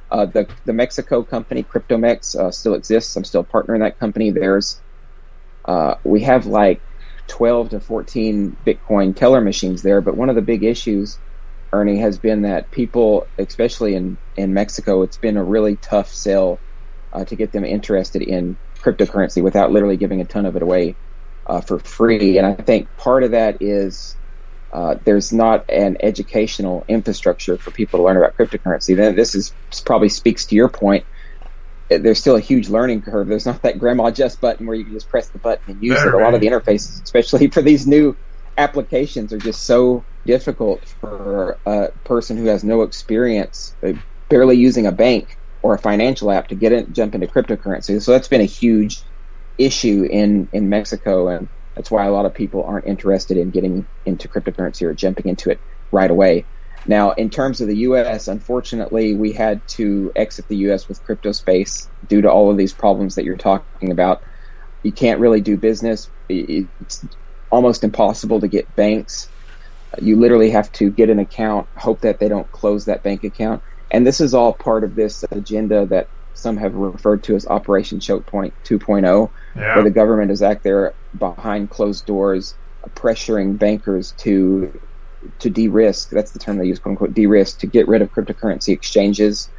[0.09, 3.15] Uh, the, the Mexico company, CryptoMex, uh, still exists.
[3.15, 4.31] I'm still a partner in that company.
[4.31, 4.79] There's,
[5.65, 6.81] uh, we have like
[7.27, 11.17] 12 to 14 Bitcoin teller machines there, but one of the big issues,
[11.73, 16.59] Ernie, has been that people, especially in, in Mexico, it's been a really tough sell
[17.13, 20.95] uh, to get them interested in cryptocurrency without literally giving a ton of it away
[21.47, 22.37] uh, for free.
[22.37, 24.15] And I think part of that is
[24.73, 28.95] uh, there's not an educational infrastructure for people to learn about cryptocurrency.
[28.95, 29.53] Then this is
[29.85, 31.05] probably speaks to your point.
[31.89, 33.27] There's still a huge learning curve.
[33.27, 36.01] There's not that grandma just button where you can just press the button and use
[36.01, 36.13] it.
[36.13, 38.17] A lot of the interfaces, especially for these new
[38.57, 43.93] applications, are just so difficult for a person who has no experience, uh,
[44.29, 48.01] barely using a bank or a financial app to get in, jump into cryptocurrency.
[48.01, 49.03] So that's been a huge
[49.57, 51.49] issue in in Mexico, and
[51.81, 55.49] that's why a lot of people aren't interested in getting into cryptocurrency or jumping into
[55.49, 55.59] it
[55.91, 56.45] right away.
[56.85, 60.87] Now, in terms of the U.S., unfortunately, we had to exit the U.S.
[60.87, 64.21] with crypto space due to all of these problems that you're talking about.
[64.83, 66.11] You can't really do business.
[66.29, 67.03] It's
[67.49, 69.31] almost impossible to get banks.
[69.99, 73.63] You literally have to get an account, hope that they don't close that bank account
[73.91, 76.07] and this is all part of this agenda that
[76.41, 79.75] some have referred to as Operation Choke Point 2.0, yeah.
[79.75, 82.55] where the government is out there behind closed doors,
[82.95, 84.79] pressuring bankers to
[85.37, 86.09] to de-risk.
[86.09, 89.49] That's the term they use, quote unquote, de-risk to get rid of cryptocurrency exchanges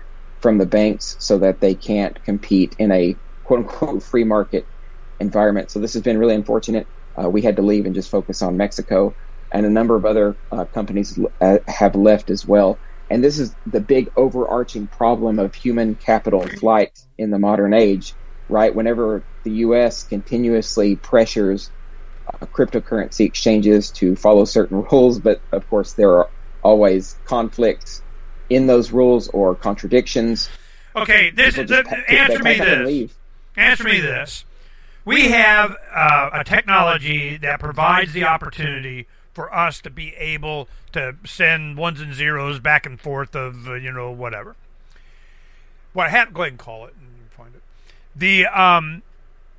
[0.40, 4.66] from the banks so that they can't compete in a quote unquote free market
[5.20, 5.70] environment.
[5.70, 6.86] So this has been really unfortunate.
[7.16, 9.14] Uh, we had to leave and just focus on Mexico,
[9.52, 12.78] and a number of other uh, companies uh, have left as well.
[13.12, 18.14] And this is the big overarching problem of human capital flight in the modern age,
[18.48, 18.74] right?
[18.74, 20.04] Whenever the U.S.
[20.04, 21.70] continuously pressures
[22.26, 26.30] uh, cryptocurrency exchanges to follow certain rules, but of course there are
[26.62, 28.00] always conflicts
[28.48, 30.48] in those rules or contradictions.
[30.96, 33.12] Okay, this is the, answer me this.
[33.56, 34.46] Answer me this.
[35.04, 41.16] We have uh, a technology that provides the opportunity for us to be able to
[41.24, 44.56] send ones and zeros back and forth of uh, you know whatever.
[45.92, 46.36] What happened?
[46.36, 47.62] Go ahead and call it and find it.
[48.14, 49.02] The um,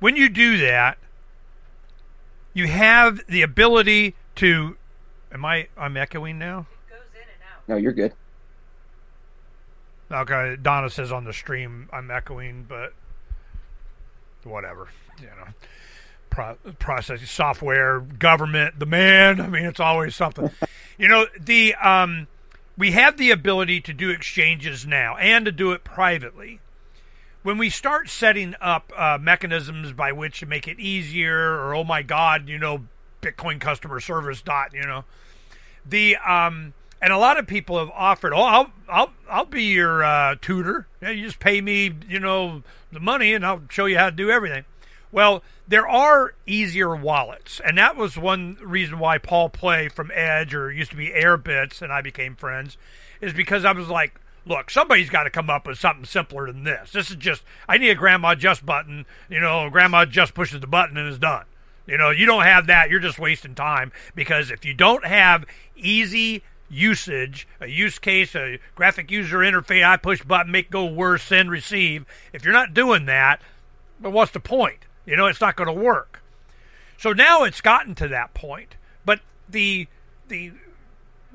[0.00, 0.98] when you do that,
[2.52, 4.76] you have the ability to.
[5.32, 5.68] Am I?
[5.76, 6.66] I'm echoing now.
[7.66, 8.12] No, you're good.
[10.12, 12.92] Okay, Donna says on the stream I'm echoing, but
[14.44, 15.48] whatever, you know
[16.34, 19.40] pro- processing software, government, the man.
[19.40, 20.50] I mean, it's always something.
[20.98, 22.26] you know, the um,
[22.76, 26.58] we have the ability to do exchanges now and to do it privately.
[27.44, 31.84] When we start setting up uh, mechanisms by which to make it easier, or oh
[31.84, 32.84] my God, you know,
[33.22, 35.04] Bitcoin customer service dot, you know,
[35.86, 40.02] the um, and a lot of people have offered, oh, I'll I'll I'll be your
[40.02, 40.88] uh, tutor.
[41.00, 44.30] You just pay me, you know, the money, and I'll show you how to do
[44.30, 44.64] everything.
[45.14, 50.52] Well, there are easier wallets, and that was one reason why Paul Puey from Edge
[50.56, 52.76] or used to be Airbitz and I became friends,
[53.20, 56.64] is because I was like, look, somebody's got to come up with something simpler than
[56.64, 56.90] this.
[56.90, 60.66] This is just I need a grandma just button, you know, grandma just pushes the
[60.66, 61.44] button and is done.
[61.86, 65.44] You know, you don't have that, you're just wasting time because if you don't have
[65.76, 71.22] easy usage, a use case, a graphic user interface, I push button, make go worse,
[71.22, 72.04] send, receive.
[72.32, 73.40] If you're not doing that,
[74.00, 74.86] but what's the point?
[75.06, 76.22] You know, it's not going to work.
[76.98, 79.88] So now it's gotten to that point, but the
[80.28, 80.52] the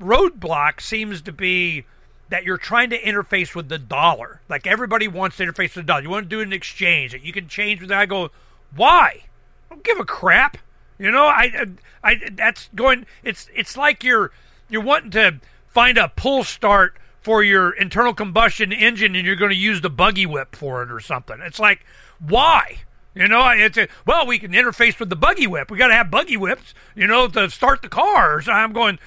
[0.00, 1.84] roadblock seems to be
[2.30, 4.40] that you're trying to interface with the dollar.
[4.48, 6.02] Like everybody wants to interface with the dollar.
[6.02, 7.92] You want to do an exchange that you can change with.
[7.92, 8.30] I go,
[8.74, 9.24] why?
[9.70, 10.56] I don't give a crap.
[10.98, 11.66] You know, I,
[12.02, 13.06] I, I, that's going.
[13.22, 14.32] It's it's like you're
[14.68, 19.50] you're wanting to find a pull start for your internal combustion engine, and you're going
[19.50, 21.38] to use the buggy whip for it or something.
[21.40, 21.84] It's like,
[22.18, 22.80] why?
[23.14, 25.70] You know, it's a, well, we can interface with the buggy whip.
[25.70, 28.48] We got to have buggy whips, you know, to start the cars.
[28.48, 28.98] I'm going.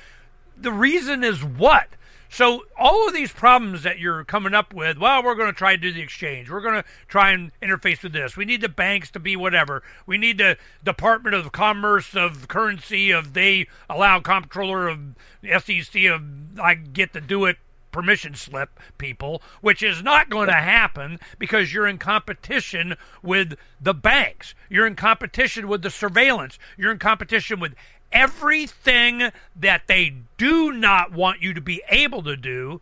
[0.58, 1.88] The reason is what?
[2.34, 5.76] So all of these problems that you're coming up with, well, we're going to try
[5.76, 6.50] to do the exchange.
[6.50, 8.36] We're going to try and interface with this.
[8.36, 9.84] We need the banks to be whatever.
[10.08, 16.24] We need the Department of Commerce of currency of they allow comptroller of SEC of
[16.60, 17.58] I get to do it
[17.94, 23.94] permission slip people, which is not going to happen because you're in competition with the
[23.94, 24.54] banks.
[24.70, 26.60] You're in competition with the surveillance.
[26.78, 27.76] You're in competition with
[28.12, 32.82] everything that they do not want you to be able to do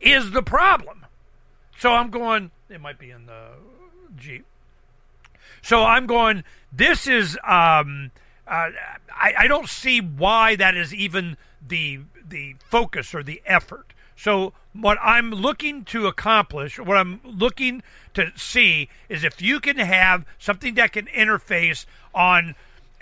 [0.00, 1.04] is the problem.
[1.78, 3.48] So I'm going, It might be in the
[4.16, 4.46] Jeep.
[5.62, 6.44] So I'm going.
[6.70, 7.38] This is.
[7.42, 8.10] Um,
[8.46, 8.70] uh,
[9.10, 13.93] I, I don't see why that is even the the focus or the effort.
[14.16, 17.82] So what I'm looking to accomplish, what I'm looking
[18.14, 22.54] to see, is if you can have something that can interface on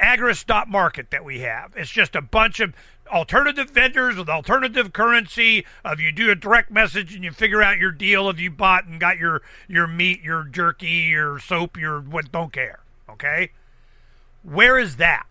[0.02, 1.72] Agorist.market that we have.
[1.76, 2.74] It's just a bunch of
[3.12, 5.64] alternative vendors with alternative currency.
[5.84, 8.84] If you do a direct message and you figure out your deal if you bought
[8.84, 12.80] and got your your meat, your jerky, your soap, your what don't care.
[13.08, 13.52] Okay,
[14.42, 15.26] where is that?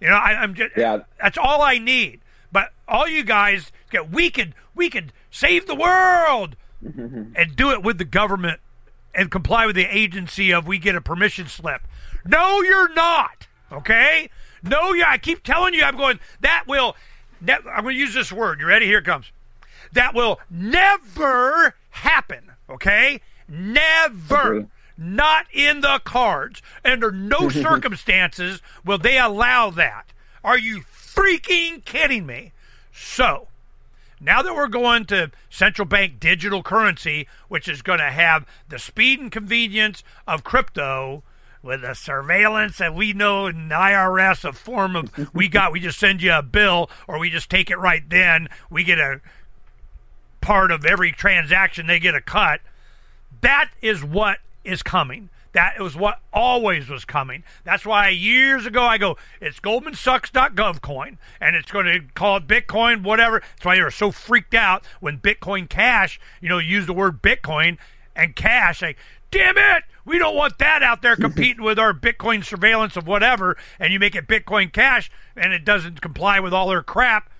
[0.00, 1.00] You know, I, am just yeah.
[1.20, 2.20] That's all I need.
[2.90, 7.98] All you guys, get we could we could save the world and do it with
[7.98, 8.60] the government
[9.14, 11.82] and comply with the agency of we get a permission slip.
[12.26, 13.46] No, you're not.
[13.72, 14.28] Okay.
[14.62, 15.08] No, yeah.
[15.08, 16.18] I keep telling you, I'm going.
[16.40, 16.96] That will.
[17.48, 18.60] I'm going to use this word.
[18.60, 18.86] You ready?
[18.86, 19.32] Here it comes.
[19.92, 22.52] That will never happen.
[22.68, 23.20] Okay.
[23.48, 24.66] Never.
[24.98, 26.60] Not in the cards.
[26.84, 30.12] Under no circumstances will they allow that.
[30.44, 32.52] Are you freaking kidding me?
[33.02, 33.48] So,
[34.20, 38.78] now that we're going to central bank digital currency, which is going to have the
[38.78, 41.22] speed and convenience of crypto
[41.62, 45.80] with the surveillance that we know in the IRS, a form of we got, we
[45.80, 49.22] just send you a bill or we just take it right then, we get a
[50.42, 52.60] part of every transaction, they get a cut.
[53.40, 55.30] That is what is coming.
[55.52, 57.42] That was what always was coming.
[57.64, 62.46] That's why years ago I go, it's GoldmanSucks.gov coin, and it's going to call it
[62.46, 63.40] Bitcoin, whatever.
[63.40, 67.20] That's why they were so freaked out when Bitcoin Cash, you know, used the word
[67.20, 67.78] Bitcoin
[68.14, 68.82] and cash.
[68.82, 68.96] Like,
[69.30, 73.56] damn it, we don't want that out there competing with our Bitcoin surveillance of whatever,
[73.78, 77.30] and you make it Bitcoin Cash, and it doesn't comply with all their crap.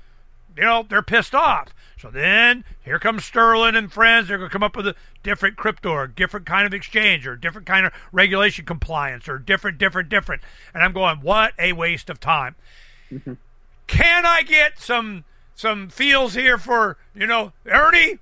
[0.57, 1.69] You know, they're pissed off.
[1.99, 4.29] So then here comes Sterlin and friends.
[4.29, 7.37] They're going to come up with a different crypto or different kind of exchange or
[7.37, 10.43] different kind of regulation compliance or different, different, different.
[10.75, 12.57] And I'm going, what a waste of time.
[13.11, 13.35] Mm-hmm.
[13.87, 18.19] Can I get some some feels here for you know Ernie?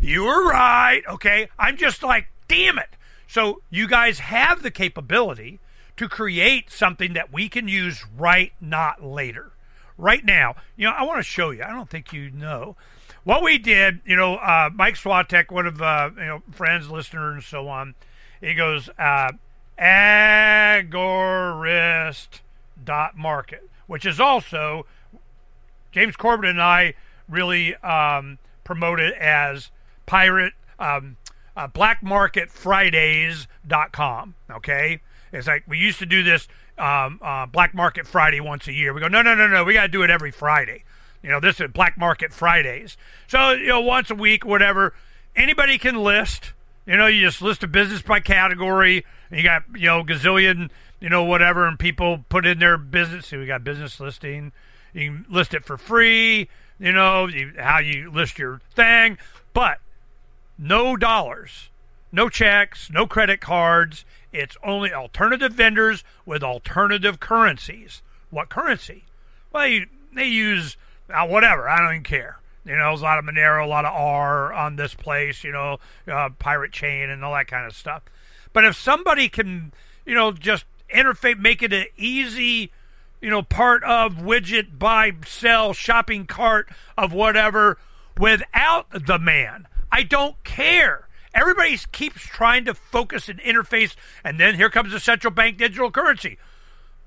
[0.00, 1.02] You were right.
[1.08, 2.88] Okay, I'm just like, damn it.
[3.28, 5.60] So you guys have the capability
[5.96, 9.52] to create something that we can use right, not later.
[9.96, 11.62] Right now, you know, I want to show you.
[11.62, 12.76] I don't think you know
[13.24, 17.34] what we did, you know, uh, Mike Swatek, one of uh, you know friends, listeners,
[17.34, 17.96] and so on,
[18.40, 19.32] he goes uh,
[19.78, 20.80] agorist
[22.82, 24.86] dot market, which is also
[25.90, 26.94] James Corbett and I
[27.28, 29.70] really um, promote it as
[30.06, 31.16] pirate um,
[31.56, 34.34] uh, blackmarketfridays.com.
[34.50, 35.00] Okay,
[35.32, 38.92] it's like we used to do this um, uh, Black Market Friday once a year.
[38.92, 40.84] We go, no, no, no, no, we got to do it every Friday.
[41.24, 42.98] You know, this is Black Market Fridays.
[43.28, 44.92] So, you know, once a week, whatever,
[45.34, 46.52] anybody can list.
[46.84, 49.06] You know, you just list a business by category.
[49.30, 50.68] And you got, you know, gazillion,
[51.00, 53.28] you know, whatever, and people put in their business.
[53.28, 54.52] So we got business listing.
[54.92, 59.16] You can list it for free, you know, you, how you list your thing.
[59.54, 59.78] But
[60.58, 61.70] no dollars,
[62.12, 64.04] no checks, no credit cards.
[64.30, 68.02] It's only alternative vendors with alternative currencies.
[68.28, 69.04] What currency?
[69.52, 70.76] Well, you, they use
[71.10, 71.68] uh, whatever.
[71.68, 72.38] I don't even care.
[72.64, 75.52] You know, there's a lot of Monero, a lot of R on this place, you
[75.52, 75.78] know,
[76.10, 78.02] uh, Pirate Chain and all that kind of stuff.
[78.54, 79.72] But if somebody can,
[80.06, 82.72] you know, just interface, make it an easy,
[83.20, 87.78] you know, part of widget, buy, sell, shopping cart of whatever
[88.18, 91.08] without the man, I don't care.
[91.34, 95.90] Everybody keeps trying to focus and interface, and then here comes the central bank digital
[95.90, 96.38] currency.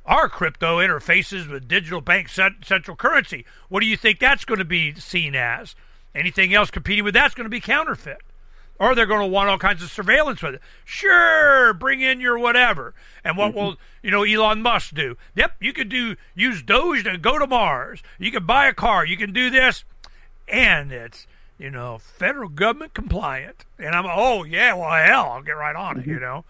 [0.08, 3.46] Our crypto interfaces with digital bank central currency.
[3.68, 5.76] What do you think that's going to be seen as?
[6.16, 8.20] Anything else competing with that's going to be counterfeit.
[8.80, 10.62] Or they're going to want all kinds of surveillance with it.
[10.86, 12.94] Sure, bring in your whatever.
[13.24, 13.60] And what mm-hmm.
[13.60, 15.18] will you know Elon Musk do?
[15.36, 18.02] Yep, you could do use Doge to go to Mars.
[18.18, 19.06] You can buy a car.
[19.06, 19.84] You can do this,
[20.48, 23.66] and it's you know federal government compliant.
[23.78, 26.06] And I'm oh yeah, well hell, I'll get right on it.
[26.06, 26.24] You mm-hmm.
[26.24, 26.46] know,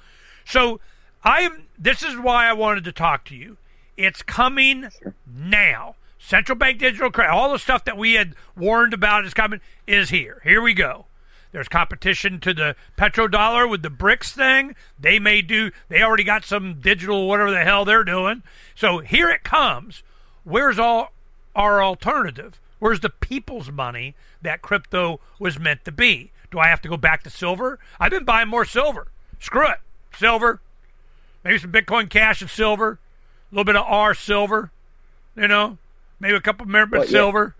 [0.45, 0.81] so
[1.27, 1.63] I'm.
[1.77, 3.57] This is why I wanted to talk to you.
[3.97, 5.13] It's coming sure.
[5.27, 5.95] now.
[6.17, 10.09] Central bank digital credit, all the stuff that we had warned about is coming, is
[10.09, 10.41] here.
[10.43, 11.05] Here we go.
[11.51, 14.75] There's competition to the petrodollar with the BRICS thing.
[14.99, 15.71] They may do.
[15.89, 18.41] They already got some digital whatever the hell they're doing.
[18.73, 20.03] So here it comes.
[20.45, 21.11] Where's all
[21.55, 22.59] our alternative?
[22.79, 26.31] Where's the people's money that crypto was meant to be?
[26.51, 27.79] Do I have to go back to silver?
[27.99, 29.07] I've been buying more silver.
[29.39, 29.79] Screw it.
[30.15, 30.61] Silver,
[31.47, 32.99] maybe some Bitcoin Cash and silver,
[33.51, 34.69] a little bit of R silver,
[35.35, 35.77] you know,
[36.19, 37.55] maybe a couple of well, silver.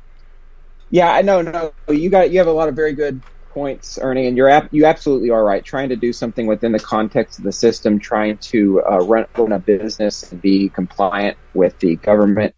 [0.90, 1.06] Yeah.
[1.06, 1.42] yeah, I know.
[1.42, 3.22] No, you got you have a lot of very good
[3.52, 5.64] points, Ernie, and you're ap- you absolutely are right.
[5.64, 9.54] Trying to do something within the context of the system, trying to uh, run, run
[9.54, 12.56] a business and be compliant with the government,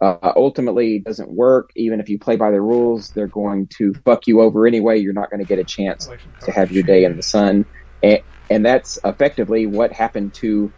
[0.00, 1.70] uh, ultimately doesn't work.
[1.74, 4.98] Even if you play by the rules, they're going to fuck you over anyway.
[4.98, 6.08] You're not going to get a chance
[6.42, 7.66] to have your day in the sun,
[8.00, 8.20] and,
[8.50, 10.72] and that's effectively what happened to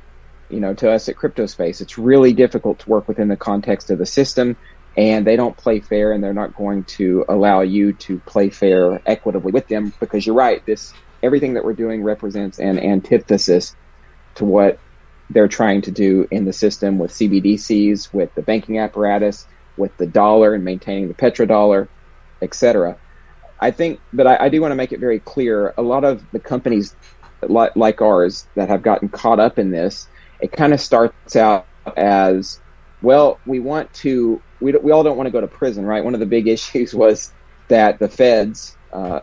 [0.48, 1.80] you know to us at CryptoSpace.
[1.80, 4.56] It's really difficult to work within the context of the system
[4.96, 9.00] and they don't play fair and they're not going to allow you to play fair
[9.06, 10.92] equitably with them because you're right this
[11.22, 13.76] everything that we're doing represents an antithesis
[14.34, 14.78] to what
[15.28, 19.46] they're trying to do in the system with CBDCs with the banking apparatus
[19.76, 21.88] with the dollar and maintaining the petrodollar
[22.42, 22.98] etc
[23.60, 26.24] I think but I, I do want to make it very clear a lot of
[26.32, 26.96] the companies
[27.42, 30.08] like, like ours that have gotten caught up in this
[30.40, 31.66] it kind of starts out
[31.96, 32.60] as
[33.02, 36.04] well we want to we, we all don't want to go to prison, right?
[36.04, 37.32] One of the big issues was
[37.68, 39.20] that the feds, uh,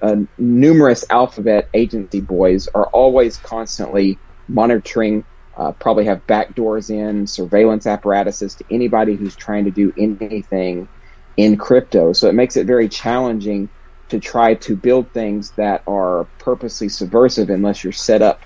[0.00, 5.24] uh, numerous alphabet agency boys, are always constantly monitoring,
[5.56, 10.88] uh, probably have backdoors in, surveillance apparatuses to anybody who's trying to do anything
[11.36, 12.12] in crypto.
[12.12, 13.70] So it makes it very challenging
[14.08, 18.40] to try to build things that are purposely subversive unless you're set up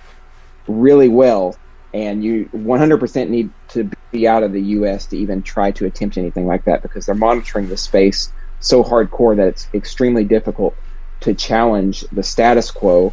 [0.66, 1.56] really well
[1.94, 5.06] and you 100% need to be out of the U.S.
[5.06, 9.36] to even try to attempt anything like that because they're monitoring the space so hardcore
[9.36, 10.74] that it's extremely difficult
[11.20, 13.12] to challenge the status quo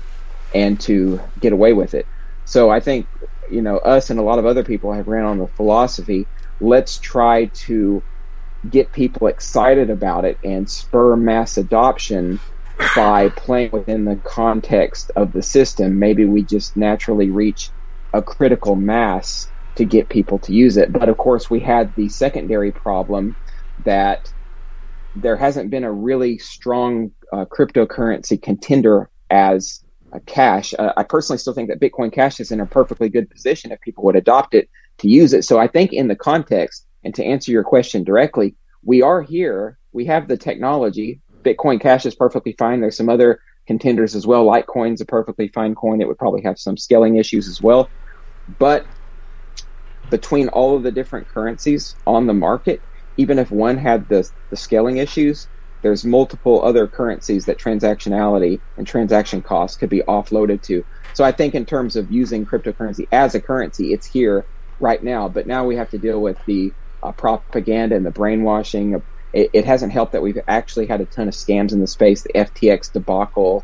[0.55, 2.05] and to get away with it.
[2.45, 3.07] So I think
[3.51, 6.27] you know us and a lot of other people have ran on the philosophy.
[6.61, 8.01] Let's try to
[8.67, 12.39] get people excited about it and spur mass adoption
[12.95, 15.99] by playing within the context of the system.
[15.99, 17.69] Maybe we just naturally reach
[18.13, 20.91] a critical mass to get people to use it.
[20.91, 23.35] But of course, we had the secondary problem
[23.85, 24.31] that
[25.15, 30.73] there hasn't been a really strong uh, cryptocurrency contender as a cash.
[30.77, 33.79] Uh, I personally still think that Bitcoin Cash is in a perfectly good position if
[33.81, 35.43] people would adopt it to use it.
[35.43, 39.77] So I think in the context, and to answer your question directly, we are here.
[39.91, 41.21] We have the technology.
[41.43, 42.81] Bitcoin Cash is perfectly fine.
[42.81, 44.45] There's some other contenders as well.
[44.45, 46.01] Litecoin's a perfectly fine coin.
[46.01, 47.91] It would probably have some scaling issues as well.
[48.57, 48.87] But
[50.09, 52.81] between all of the different currencies on the market,
[53.17, 55.47] even if one had the, the scaling issues,
[55.81, 60.83] there's multiple other currencies that transactionality and transaction costs could be offloaded to.
[61.13, 64.47] So I think in terms of using cryptocurrency as a currency, it's here
[64.79, 65.29] right now.
[65.29, 69.01] But now we have to deal with the uh, propaganda and the brainwashing.
[69.33, 72.23] It, it hasn't helped that we've actually had a ton of scams in the space.
[72.23, 73.63] The FTX debacle,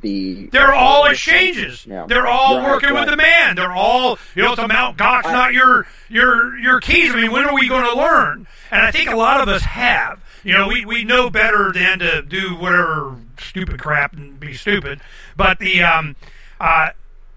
[0.00, 1.86] the they're all exchanges.
[1.86, 2.06] Yeah.
[2.06, 3.00] They're all working right.
[3.00, 3.56] with the man.
[3.56, 7.12] They're all you know, it's a Mount Gox, not your your your keys.
[7.12, 8.46] I mean, when are we going to learn?
[8.70, 10.22] And I think a lot of us have.
[10.42, 15.00] You know, we, we know better than to do whatever stupid crap and be stupid.
[15.36, 16.16] But the um,
[16.58, 16.90] uh,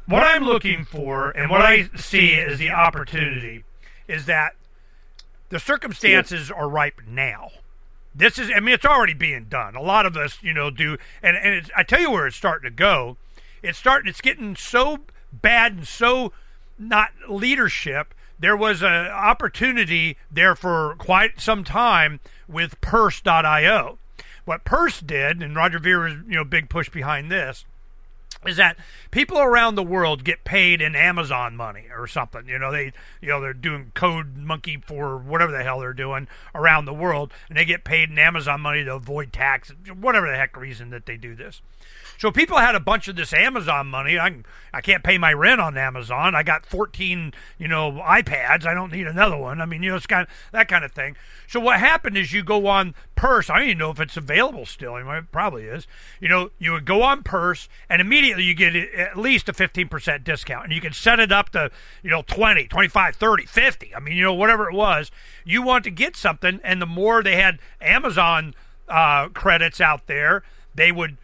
[0.06, 3.64] what I'm looking for and what I see as the opportunity
[4.08, 4.56] is that
[5.54, 7.52] the circumstances are ripe now.
[8.16, 9.76] This is, I mean, it's already being done.
[9.76, 12.70] A lot of us, you know, do, and and I tell you where it's starting
[12.70, 13.18] to go.
[13.62, 14.10] It's starting.
[14.10, 15.00] It's getting so
[15.32, 16.34] bad and so
[16.78, 18.14] not leadership.
[18.40, 24.00] There was an opportunity there for quite some time with Purse.io.
[24.46, 27.64] What Purse did, and Roger Ver is, you know, big push behind this
[28.48, 28.78] is that
[29.12, 32.48] people around the world get paid in Amazon money or something.
[32.48, 32.92] You know, they
[33.22, 37.32] you know they're doing code monkey for whatever the hell they're doing around the world,
[37.50, 41.06] and they get paid in Amazon money to avoid tax, whatever the heck reason that
[41.06, 41.62] they do this.
[42.18, 44.18] So people had a bunch of this Amazon money.
[44.18, 44.44] I
[44.74, 46.34] I can't pay my rent on Amazon.
[46.34, 48.66] I got 14, you know, iPads.
[48.66, 49.62] I don't need another one.
[49.62, 51.16] I mean, you know, it's kind of, that kind of thing.
[51.48, 53.50] So what happened is you go on Purse.
[53.50, 54.98] I don't even know if it's available still.
[54.98, 55.86] It probably is.
[56.20, 60.24] You know, you would go on Purse and immediately you get at least a 15%
[60.24, 60.66] discount.
[60.66, 61.70] And you can set it up to,
[62.02, 63.96] you know, 20, 25, 30, 50.
[63.96, 65.12] I mean, you know, whatever it was.
[65.46, 68.56] You want to get something and the more they had Amazon
[68.90, 70.44] uh, credits out there,
[70.74, 71.18] they would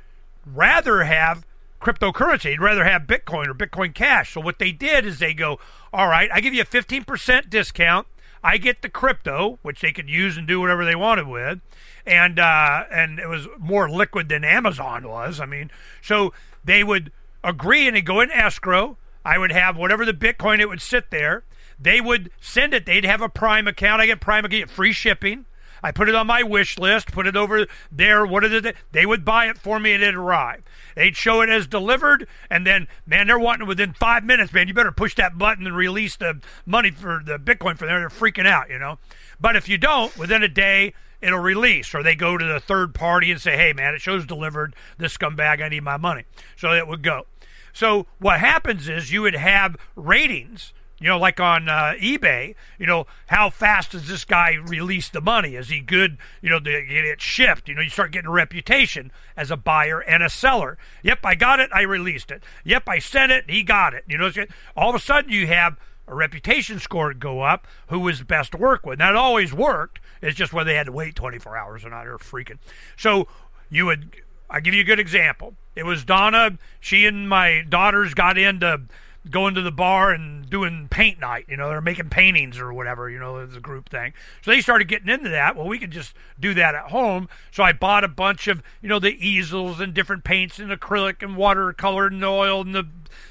[0.54, 1.45] rather have
[1.82, 2.43] cryptocurrency.
[2.43, 4.34] They'd rather have Bitcoin or Bitcoin Cash.
[4.34, 5.60] So what they did is they go,
[5.93, 8.08] all right, I give you a 15% discount.
[8.43, 11.60] I get the crypto, which they could use and do whatever they wanted with,
[12.06, 15.41] and uh, and it was more liquid than Amazon was.
[15.41, 15.72] I mean,
[16.02, 16.34] so
[16.64, 17.12] they would
[17.43, 18.97] agree and they go in escrow.
[19.26, 21.43] I would have whatever the Bitcoin it would sit there.
[21.78, 22.86] They would send it.
[22.86, 24.02] They'd have a Prime account.
[24.02, 24.45] I get Prime.
[24.45, 25.45] I get free shipping.
[25.84, 28.25] I put it on my wish list, put it over there.
[28.25, 28.75] What is it?
[28.91, 30.63] They would buy it for me and it'd arrive.
[30.95, 34.73] They'd show it as delivered, and then, man, they're wanting within five minutes, man, you
[34.73, 37.99] better push that button and release the money for the Bitcoin for them.
[37.99, 38.97] They're freaking out, you know.
[39.39, 42.93] But if you don't, within a day, it'll release, or they go to the third
[42.93, 44.75] party and say, "Hey, man, it shows delivered.
[44.97, 46.25] This scumbag, I need my money."
[46.57, 47.27] So it would go.
[47.71, 52.86] So what happens is you would have ratings you know, like on uh, eBay, you
[52.86, 55.56] know, how fast does this guy release the money?
[55.56, 56.18] Is he good?
[56.41, 57.70] You know, get it shipped.
[57.70, 60.78] You know, you start getting a reputation as a buyer and a seller.
[61.04, 61.70] Yep, I got it.
[61.74, 62.43] I released it.
[62.66, 63.50] Yep, I sent it.
[63.50, 64.04] He got it.
[64.08, 64.32] You know,
[64.76, 65.78] all of a sudden you have
[66.08, 67.68] a reputation score go up.
[67.88, 69.00] Who was best to work with?
[69.00, 70.00] It always worked.
[70.22, 72.04] It's just whether they had to wait 24 hours or not.
[72.04, 72.58] They're freaking.
[72.97, 73.28] So
[73.70, 74.16] you would.
[74.50, 75.54] I give you a good example.
[75.76, 76.58] It was Donna.
[76.80, 78.82] She and my daughters got into
[79.30, 81.45] going to the bar and doing paint night.
[81.47, 83.09] You know, they're making paintings or whatever.
[83.09, 84.13] You know, it's a group thing.
[84.41, 85.55] So they started getting into that.
[85.55, 87.30] Well, we could just do that at home.
[87.51, 91.21] So I bought a bunch of you know the easels and different paints and acrylic
[91.21, 92.88] and watercolor and oil and the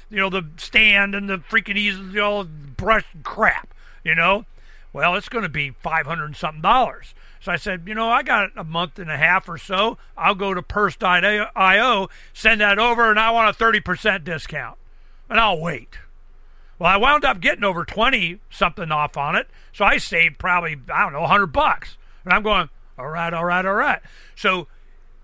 [0.09, 3.73] you know the stand and the freaking easels, you know, brush crap.
[4.03, 4.45] You know,
[4.93, 7.13] well, it's going to be five hundred and something dollars.
[7.41, 9.97] So I said, you know, I got a month and a half or so.
[10.17, 14.78] I'll go to Purse.io, send that over, and I want a 30% discount
[15.29, 15.99] and I'll wait.
[16.77, 19.47] Well, I wound up getting over 20 something off on it.
[19.73, 21.97] So I saved probably, I don't know, 100 bucks.
[22.23, 23.99] And I'm going, all right, all right, all right.
[24.35, 24.67] So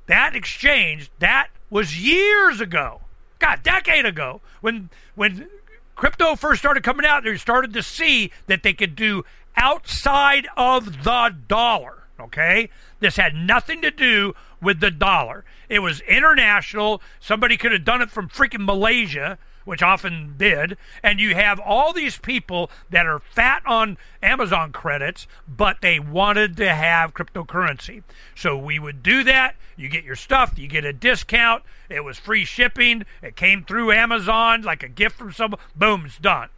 [0.07, 3.01] that exchange, that was years ago.
[3.39, 5.47] God, decade ago when when
[5.95, 9.23] crypto first started coming out, they started to see that they could do
[9.57, 12.03] outside of the dollar.
[12.19, 12.69] Okay?
[12.99, 15.43] This had nothing to do with the dollar.
[15.67, 17.01] It was international.
[17.19, 21.91] Somebody could have done it from freaking Malaysia which often did, and you have all
[21.91, 28.03] these people that are fat on Amazon credits, but they wanted to have cryptocurrency.
[28.35, 29.55] So we would do that.
[29.75, 31.63] You get your stuff, you get a discount.
[31.89, 33.05] It was free shipping.
[33.21, 35.59] It came through Amazon like a gift from someone.
[35.75, 36.49] Boom, it's done.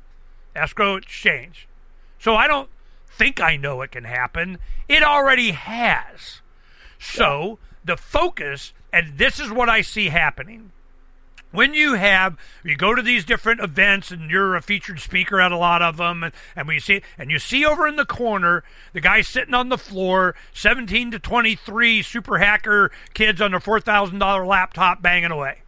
[0.55, 1.67] Escrow exchange.
[2.19, 2.69] So I don't
[3.09, 4.59] think I know it can happen.
[4.87, 6.41] It already has.
[6.99, 10.71] So the focus, and this is what I see happening
[11.51, 15.51] when you have you go to these different events and you're a featured speaker at
[15.51, 18.63] a lot of them and, and we see and you see over in the corner
[18.93, 24.47] the guy sitting on the floor 17 to 23 super hacker kids on their $4000
[24.47, 25.61] laptop banging away.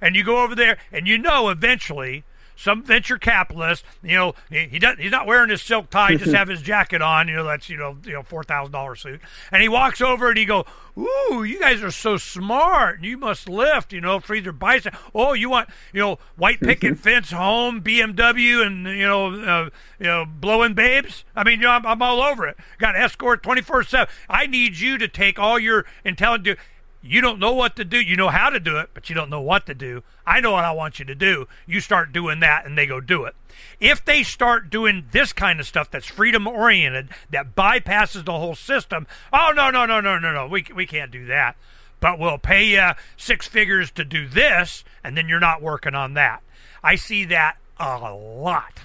[0.00, 2.24] And you go over there and you know eventually
[2.56, 6.32] some venture capitalist, you know, he, he does, he's not wearing his silk tie, just
[6.34, 9.20] have his jacket on, you know, that's, you know, you know, $4,000 suit.
[9.50, 10.64] And he walks over and he go,
[10.98, 13.02] ooh, you guys are so smart.
[13.02, 14.94] You must lift, you know, your bicep.
[15.14, 20.06] Oh, you want, you know, white picket fence home, BMW, and, you know, uh, you
[20.06, 21.24] know, blowing babes.
[21.34, 22.56] I mean, you know, I'm, I'm all over it.
[22.78, 24.14] Got escort 24 7.
[24.28, 26.58] I need you to take all your intelligence
[27.04, 28.00] you don't know what to do.
[28.00, 30.02] You know how to do it, but you don't know what to do.
[30.26, 31.46] I know what I want you to do.
[31.66, 33.34] You start doing that and they go do it.
[33.78, 38.54] If they start doing this kind of stuff that's freedom oriented, that bypasses the whole
[38.54, 41.56] system, oh, no, no, no, no, no, no, we, we can't do that.
[42.00, 46.14] But we'll pay you six figures to do this, and then you're not working on
[46.14, 46.42] that.
[46.82, 48.80] I see that a lot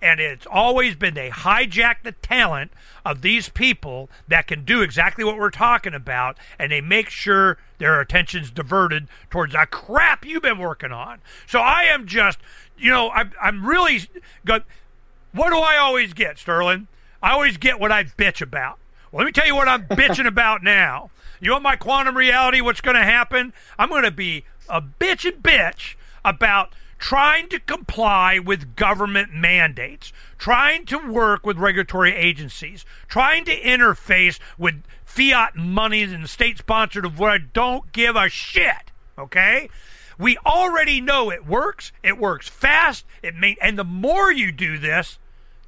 [0.00, 2.72] and it's always been they hijack the talent
[3.04, 7.58] of these people that can do exactly what we're talking about, and they make sure
[7.78, 11.18] their attention's diverted towards that crap you've been working on.
[11.46, 12.38] So I am just,
[12.76, 14.08] you know, I'm, I'm really
[14.44, 14.64] good.
[15.32, 16.86] What do I always get, Sterlin?
[17.22, 18.78] I always get what I bitch about.
[19.10, 21.10] Well, let me tell you what I'm bitching about now.
[21.40, 22.60] You want my quantum reality?
[22.60, 23.52] What's going to happen?
[23.78, 25.94] I'm going to be a bitch and bitch
[26.24, 33.60] about trying to comply with government mandates, trying to work with regulatory agencies, trying to
[33.60, 38.92] interface with fiat monies and state sponsored of what I don't give a shit.
[39.16, 39.68] Okay?
[40.18, 41.92] We already know it works.
[42.02, 43.04] It works fast.
[43.22, 45.18] It may, and the more you do this,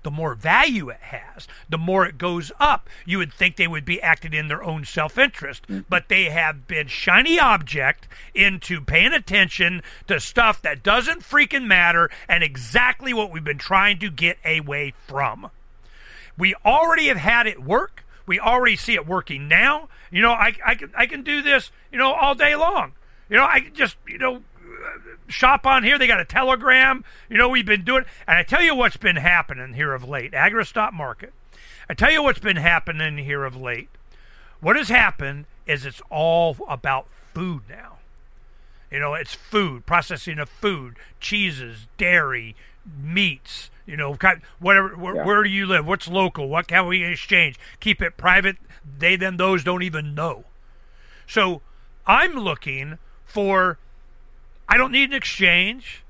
[0.03, 2.88] the more value it has, the more it goes up.
[3.05, 5.80] You would think they would be acting in their own self interest, mm-hmm.
[5.88, 12.11] but they have been shiny object into paying attention to stuff that doesn't freaking matter
[12.28, 15.51] and exactly what we've been trying to get away from.
[16.38, 18.05] We already have had it work.
[18.26, 19.88] We already see it working now.
[20.11, 22.92] You know, I, I, can, I can do this, you know, all day long.
[23.28, 24.42] You know, I can just, you know,
[25.28, 25.98] shop on here.
[25.98, 27.04] They got a telegram.
[27.28, 28.04] You know, we've been doing.
[28.26, 30.32] And I tell you what's been happening here of late.
[30.32, 31.32] Agorist Market.
[31.88, 33.88] I tell you what's been happening here of late.
[34.60, 37.98] What has happened is it's all about food now.
[38.90, 42.56] You know, it's food, processing of food, cheeses, dairy,
[43.00, 43.70] meats.
[43.86, 44.16] You know,
[44.58, 44.96] whatever.
[44.96, 45.24] Where, yeah.
[45.24, 45.86] where do you live?
[45.86, 46.48] What's local?
[46.48, 47.58] What can we exchange?
[47.80, 48.56] Keep it private.
[48.98, 50.44] They, them, those don't even know.
[51.26, 51.62] So
[52.06, 53.78] I'm looking for
[54.70, 56.04] I don't need an exchange.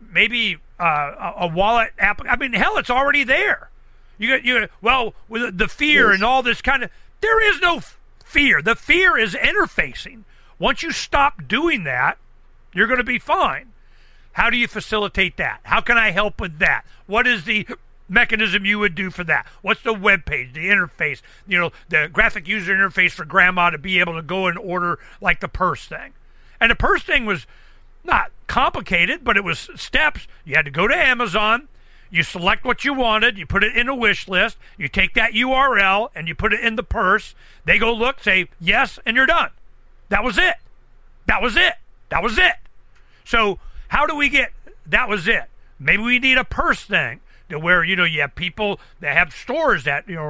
[0.00, 2.22] Maybe uh, a, wallet app.
[2.26, 3.68] I mean, hell, it's already there.
[4.16, 4.60] You got you.
[4.60, 6.14] Got, well, with the fear yes.
[6.14, 6.90] and all this kind of,
[7.20, 7.82] there is no
[8.24, 8.62] fear.
[8.62, 10.22] The fear is interfacing.
[10.58, 12.16] Once you stop doing that,
[12.72, 13.72] you're going to be fine.
[14.32, 15.60] How do you facilitate that?
[15.64, 16.84] How can I help with that?
[17.06, 17.66] What is the
[18.08, 19.46] mechanism you would do for that?
[19.62, 23.78] What's the web page, the interface, you know, the graphic user interface for grandma to
[23.78, 26.12] be able to go and order like the purse thing?
[26.60, 27.46] And the purse thing was
[28.04, 30.26] not complicated, but it was steps.
[30.44, 31.68] You had to go to Amazon,
[32.10, 35.32] you select what you wanted, you put it in a wish list, you take that
[35.32, 37.34] URL and you put it in the purse.
[37.64, 39.50] They go look, say yes, and you're done.
[40.08, 40.54] That was it.
[41.26, 41.74] That was it.
[42.08, 42.54] That was it.
[43.24, 44.52] So, how do we get
[44.86, 45.44] that was it?
[45.78, 49.32] Maybe we need a purse thing to where you know you have people that have
[49.32, 50.24] stores that you know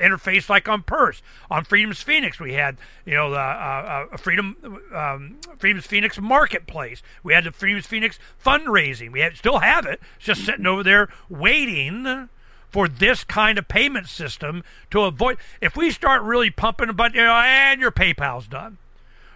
[0.00, 1.22] interface like on Purse.
[1.50, 4.56] On Freedom's Phoenix, we had you know the uh, uh, Freedom
[4.94, 7.02] um, Freedom's Phoenix marketplace.
[7.22, 9.12] We had the Freedom's Phoenix fundraising.
[9.12, 10.00] We had, still have it.
[10.16, 12.28] It's just sitting over there waiting
[12.70, 15.38] for this kind of payment system to avoid.
[15.60, 18.78] If we start really pumping, but you know, and your PayPal's done.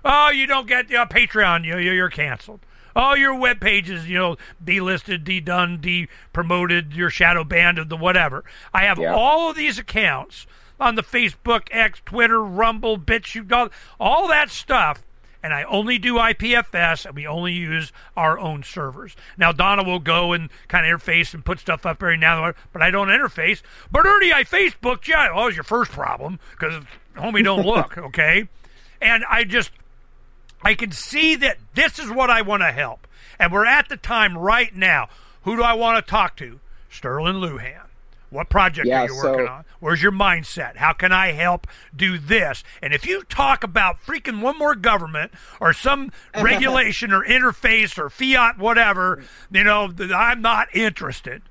[0.05, 1.65] Oh, you don't get the uh, Patreon.
[1.65, 2.61] You you're canceled
[2.95, 8.45] all your web pages, you know, delisted, de-done, de-promoted, your shadow banned, of the whatever.
[8.73, 9.15] I have yeah.
[9.15, 10.47] all of these accounts
[10.79, 13.71] on the Facebook, X, Twitter, Rumble, BitChute,
[14.01, 15.03] all that stuff
[15.43, 19.17] and I only do IPFS, and we only use our own servers.
[19.37, 22.55] Now Donna will go and kind of interface and put stuff up every now and
[22.55, 23.63] then, but I don't interface.
[23.91, 25.15] But Ernie, I Facebooked you.
[25.17, 26.85] Oh, was your first problem because
[27.17, 28.49] homie don't look okay,
[29.01, 29.73] and I just
[30.65, 33.07] I can see that this is what I want to help.
[33.39, 35.09] And we're at the time right now.
[35.43, 36.61] Who do I want to talk to?
[36.91, 37.83] Sterlin Lujan.
[38.31, 39.65] What project yeah, are you working so, on?
[39.79, 40.77] Where's your mindset?
[40.77, 42.65] How can I help do this?
[42.81, 48.09] And if you talk about freaking one more government or some regulation or interface or
[48.09, 51.43] fiat, whatever, you know, I'm not interested.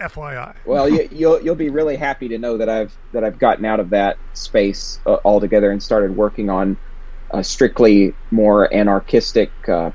[0.00, 0.56] FYI.
[0.64, 3.66] Well, you, will you'll, you'll be really happy to know that I've that I've gotten
[3.66, 6.78] out of that space uh, altogether and started working on
[7.32, 9.90] uh, strictly more anarchistic, uh,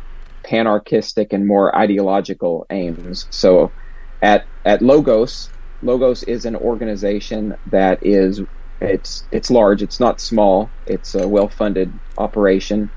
[0.46, 3.28] panarchistic, and more ideological aims.
[3.32, 3.74] So,
[4.22, 8.42] at at Logos, Logos is an organization that is
[8.82, 9.82] it's it's large.
[9.82, 10.74] It's not small.
[10.86, 12.92] It's a well funded operation,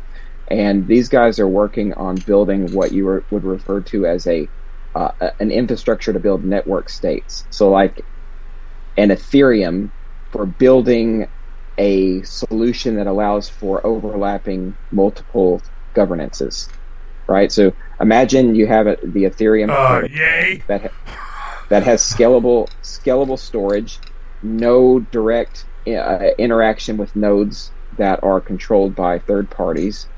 [0.51, 4.51] and these guys are working on building what you would refer to as a
[4.95, 5.11] uh,
[5.41, 7.47] an infrastructure to build network states.
[7.51, 8.05] So, like
[8.97, 9.93] an Ethereum
[10.33, 11.29] for building
[11.79, 15.63] a solution that allows for overlapping multiple
[15.95, 16.73] governances,
[17.29, 17.51] right?
[17.53, 20.09] So imagine you have a, the Ethereum uh,
[20.69, 20.89] that ha-
[21.71, 24.03] that has scalable scalable storage,
[24.43, 30.09] no direct uh, interaction with nodes that are controlled by third parties,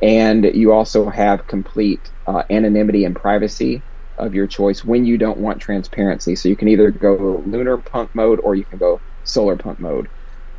[0.00, 3.84] and you also have complete uh, anonymity and privacy
[4.18, 6.36] of your choice when you don't want transparency.
[6.36, 10.08] So you can either go lunar punk mode or you can go solar punk mode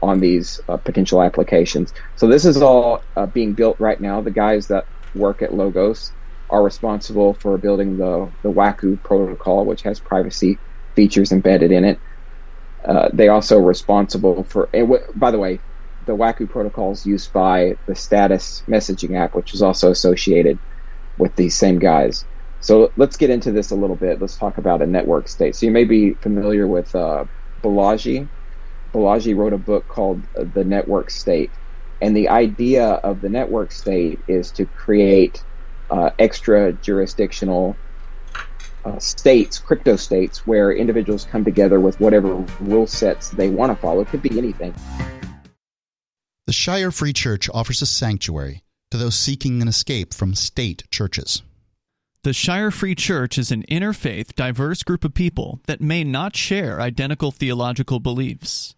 [0.04, 1.93] on these uh, potential applications.
[2.16, 4.22] So this is all uh, being built right now.
[4.22, 6.14] The guys that work at Logos
[6.49, 10.62] are responsible for building the the Waku protocol, which has privacy
[10.95, 12.01] features embedded in it.
[12.88, 14.70] Uh, they also responsible for.
[14.74, 15.64] W- by the way,
[16.06, 20.60] the Waku protocol is used by the Status messaging app, which is also associated
[21.18, 22.26] with these same guys.
[22.60, 24.22] So let's get into this a little bit.
[24.22, 25.56] Let's talk about a network state.
[25.56, 27.26] So you may be familiar with uh,
[27.64, 28.30] Balaji,
[28.94, 31.52] Balaji wrote a book called uh, The Network State.
[32.02, 35.41] And the idea of the network state is to create
[35.89, 37.78] uh, extra jurisdictional
[38.84, 43.82] uh, states, crypto states, where individuals come together with whatever rule sets they want to
[43.82, 44.02] follow.
[44.02, 44.74] It could be anything.
[46.46, 51.41] The Shire Free Church offers a sanctuary to those seeking an escape from state churches.
[52.24, 56.82] The Shire Free Church is an interfaith, diverse group of people that may not share
[56.82, 58.76] identical theological beliefs.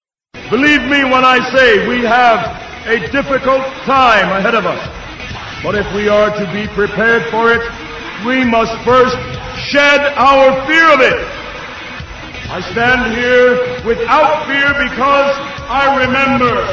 [0.50, 2.42] Believe me when I say we have
[2.82, 4.82] a difficult time ahead of us.
[5.62, 7.62] But if we are to be prepared for it,
[8.26, 9.14] we must first
[9.70, 11.22] shed our fear of it.
[12.50, 15.30] I stand here without fear because
[15.70, 16.66] I remember.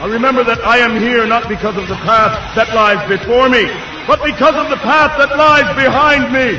[0.00, 3.68] I remember that I am here not because of the path that lies before me,
[4.08, 6.56] but because of the path that lies behind me.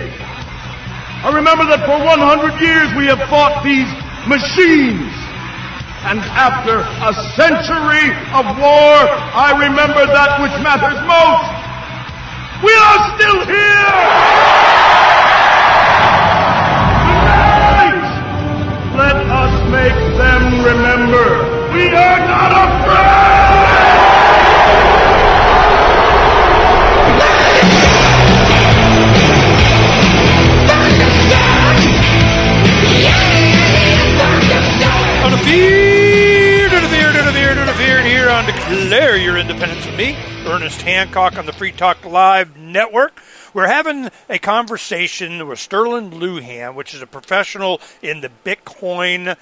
[1.26, 3.90] I remember that for 100 years we have fought these
[4.30, 5.10] machines.
[6.04, 8.94] And after a century of war,
[9.38, 11.46] I remember that which matters most.
[12.66, 13.94] We are still here!
[17.06, 18.02] Tonight!
[18.98, 23.41] Let us make them remember we are not afraid!
[40.02, 43.22] Me, Ernest Hancock on the Free Talk Live Network.
[43.54, 49.38] We're having a conversation with Sterlin Lujan, which is a professional in the Bitcoin,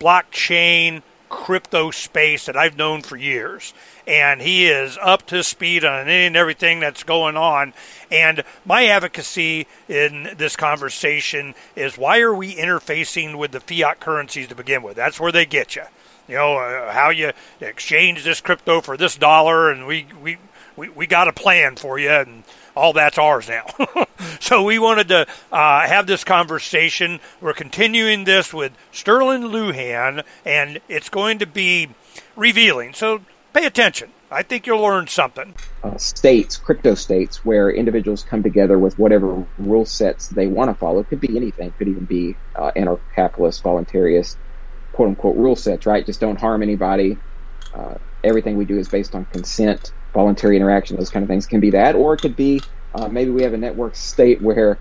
[0.00, 3.72] blockchain, crypto space that I've known for years.
[4.08, 7.72] And he is up to speed on any and everything that's going on.
[8.10, 14.48] And my advocacy in this conversation is why are we interfacing with the fiat currencies
[14.48, 14.96] to begin with?
[14.96, 15.84] That's where they get you.
[16.28, 20.38] You know, uh, how you exchange this crypto for this dollar, and we, we,
[20.76, 22.42] we, we got a plan for you, and
[22.76, 23.64] all that's ours now.
[24.40, 27.20] so we wanted to uh, have this conversation.
[27.40, 31.90] We're continuing this with Sterlin Lujan, and it's going to be
[32.34, 32.92] revealing.
[32.92, 33.20] So
[33.52, 34.10] pay attention.
[34.28, 35.54] I think you'll learn something.
[35.84, 40.74] Uh, states, crypto states, where individuals come together with whatever rule sets they want to
[40.74, 41.04] follow.
[41.04, 41.72] Could be anything.
[41.78, 44.36] Could even be uh, anarcho-capitalist, voluntarist,
[44.96, 45.86] quote unquote rule sets.
[45.86, 46.04] Right?
[46.04, 47.18] Just don't harm anybody.
[47.74, 47.94] Uh,
[48.24, 50.96] everything we do is based on consent, voluntary interaction.
[50.96, 52.60] Those kind of things can be that, or it could be
[52.94, 54.78] uh, maybe we have a network state where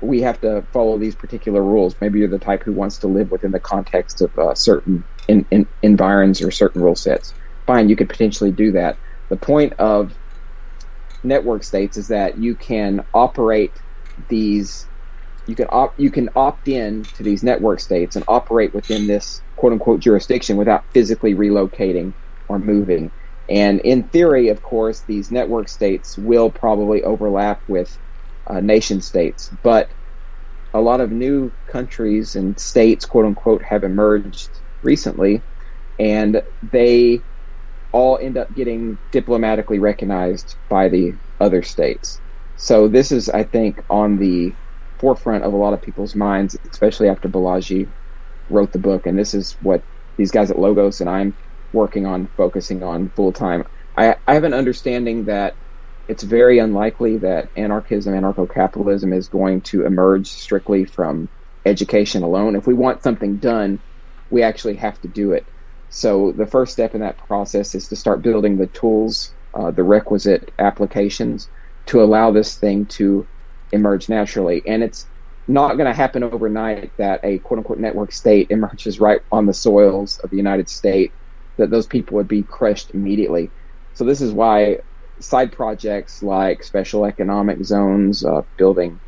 [0.00, 1.94] we have to follow these particular rules.
[2.00, 5.44] Maybe you're the type who wants to live within the context of uh, certain in,
[5.50, 7.34] in, environs or certain rule sets
[7.68, 8.96] fine, you could potentially do that.
[9.28, 10.14] The point of
[11.22, 13.72] network states is that you can operate
[14.28, 14.86] these
[15.48, 19.42] you can op- you can opt in to these network states and operate within this
[19.56, 22.12] quote unquote jurisdiction without physically relocating
[22.48, 23.12] or moving.
[23.48, 27.98] And in theory, of course, these network states will probably overlap with
[28.46, 29.90] uh, nation states, but
[30.74, 35.46] a lot of new countries and states, quote unquote, have emerged recently,
[35.98, 37.24] and they
[37.90, 42.20] all end up getting diplomatically recognized by the other states.
[42.56, 44.58] So this is, I think, on the
[44.98, 47.92] forefront of a lot of people's minds, especially after Balaji
[48.48, 49.06] wrote the book.
[49.06, 49.82] And this is what
[50.16, 51.36] these guys at Logos and I'm
[51.72, 53.64] working on, focusing on full time.
[53.96, 55.54] I, I have an understanding that
[56.08, 61.28] it's very unlikely that anarchism, anarcho capitalism is going to emerge strictly from
[61.66, 62.56] education alone.
[62.56, 63.82] If we want something done,
[64.30, 65.48] we actually have to do it.
[65.90, 69.84] So the first step in that process is to start building the tools, uh, the
[69.84, 71.50] requisite applications
[71.86, 73.28] to allow this thing to
[73.72, 74.62] emerge naturally.
[74.66, 75.08] And it's
[75.46, 79.54] not going to happen overnight that a quote unquote network state emerges right on the
[79.54, 81.14] soils of the United States,
[81.56, 83.52] that those people would be crushed immediately.
[83.94, 84.78] So this is why
[85.20, 89.00] side projects like special economic zones, uh, building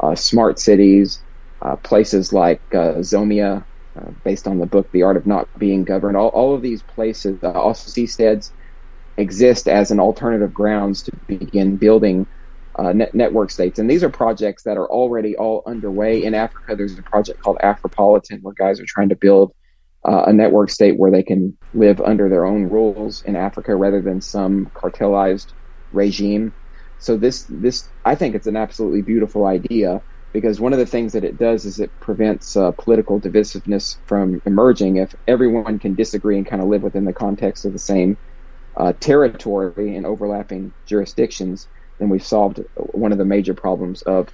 [0.00, 1.22] uh, smart cities,
[1.64, 3.64] uh, places like uh, Zomia,
[3.96, 6.16] uh, based on the book The Art of Not Being Governed.
[6.16, 8.50] All, all of these places, uh, also seasteads,
[9.18, 12.26] exist as an alternative grounds to begin building
[12.78, 13.78] uh, net- network states.
[13.78, 16.22] And these are projects that are already all underway.
[16.22, 19.52] In Africa, there's a project called Afropolitan where guys are trying to build
[20.06, 24.02] uh, a network state where they can live under their own rules in Africa rather
[24.02, 25.52] than some cartelized
[25.92, 26.54] regime.
[26.98, 30.00] So this, this, I think it's an absolutely beautiful idea
[30.32, 34.40] because one of the things that it does is it prevents uh, political divisiveness from
[34.46, 34.96] emerging.
[34.96, 38.18] If everyone can disagree and kind of live within the context of the same
[38.76, 41.68] uh, territory and overlapping jurisdictions,
[41.98, 44.28] then we've solved one of the major problems of.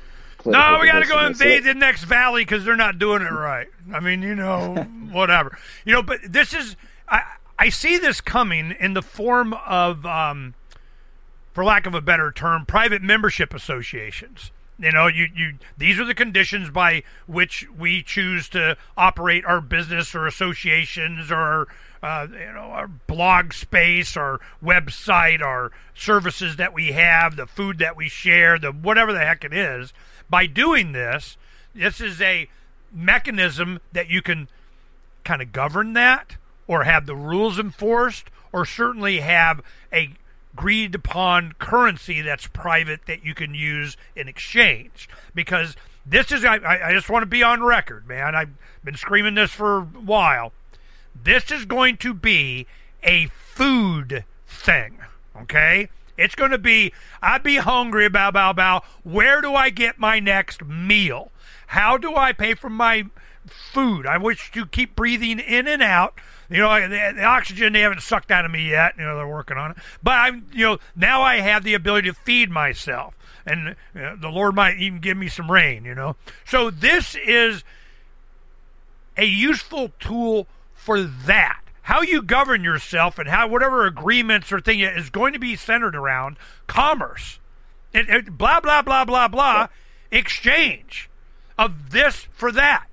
[0.46, 3.66] No, we got to go invade the next valley because they're not doing it right.
[3.92, 4.74] I mean, you know,
[5.10, 5.58] whatever.
[5.84, 6.76] You know, but this is
[7.08, 7.22] I
[7.58, 10.54] I see this coming in the form of, um,
[11.52, 14.52] for lack of a better term, private membership associations.
[14.78, 19.60] You know, you, you these are the conditions by which we choose to operate our
[19.60, 21.66] business or associations or
[22.02, 27.78] uh, you know our blog space, our website, our services that we have, the food
[27.78, 29.92] that we share, the whatever the heck it is.
[30.30, 31.36] By doing this,
[31.74, 32.48] this is a
[32.92, 34.48] mechanism that you can
[35.24, 36.36] kind of govern that
[36.66, 40.12] or have the rules enforced or certainly have a
[40.58, 45.08] agreed upon currency that's private that you can use in exchange.
[45.34, 46.56] Because this is, I,
[46.88, 48.34] I just want to be on record, man.
[48.34, 48.50] I've
[48.82, 50.52] been screaming this for a while.
[51.14, 52.66] This is going to be
[53.02, 54.98] a food thing,
[55.42, 55.88] okay?
[56.16, 56.92] It's going to be,
[57.22, 58.82] I'd be hungry, bow, bow, bow.
[59.04, 61.30] Where do I get my next meal?
[61.68, 63.04] How do I pay for my
[63.46, 64.06] food?
[64.06, 66.14] I wish to keep breathing in and out.
[66.50, 68.94] You know, the, the, oxygen they haven't sucked out of me yet.
[68.98, 69.76] You know, they're working on it.
[70.02, 74.16] But I'm, you know, now I have the ability to feed myself, and you know,
[74.16, 75.84] the Lord might even give me some rain.
[75.84, 77.64] You know, so this is
[79.18, 80.46] a useful tool
[80.88, 85.38] for that how you govern yourself and how whatever agreements or thing is going to
[85.38, 87.40] be centered around commerce.
[87.92, 89.68] It, it, blah blah blah blah blah
[90.10, 91.10] exchange
[91.58, 92.86] of this for that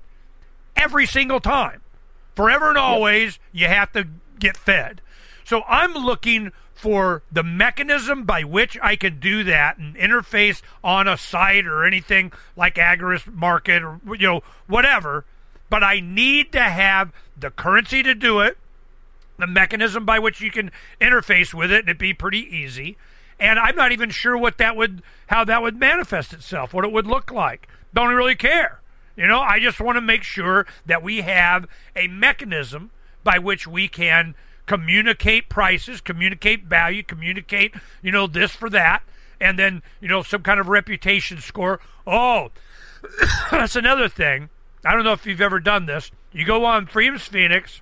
[0.76, 1.80] every single time.
[2.34, 5.00] Forever and always you have to get fed.
[5.42, 11.08] So I'm looking for the mechanism by which I can do that and interface on
[11.08, 15.24] a site or anything like Agorist Market or you know whatever,
[15.70, 18.58] but I need to have the currency to do it
[19.38, 20.70] the mechanism by which you can
[21.00, 22.96] interface with it, and it'd be pretty easy.
[23.38, 26.92] And I'm not even sure what that would, how that would manifest itself, what it
[26.92, 27.68] would look like.
[27.92, 28.80] Don't really care.
[29.14, 32.90] You know, I just want to make sure that we have a mechanism
[33.24, 34.34] by which we can
[34.66, 39.02] communicate prices, communicate value, communicate, you know, this for that,
[39.40, 41.80] and then, you know, some kind of reputation score.
[42.06, 42.50] Oh,
[43.50, 44.48] that's another thing.
[44.86, 46.10] I don't know if you've ever done this.
[46.32, 47.80] You go on Freedom's Phoenix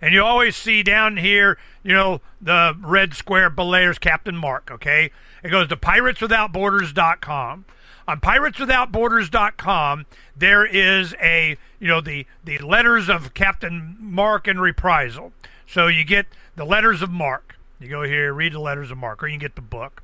[0.00, 5.10] and you always see down here, you know, the red square belayers Captain Mark, okay?
[5.42, 7.64] It goes to pirateswithoutborders.com.
[8.06, 10.06] On pirateswithoutborders.com,
[10.36, 15.32] there is a, you know, the, the letters of Captain Mark and Reprisal.
[15.66, 17.56] So you get the letters of Marque.
[17.80, 20.02] You go here, read the letters of Marque, or you can get the book.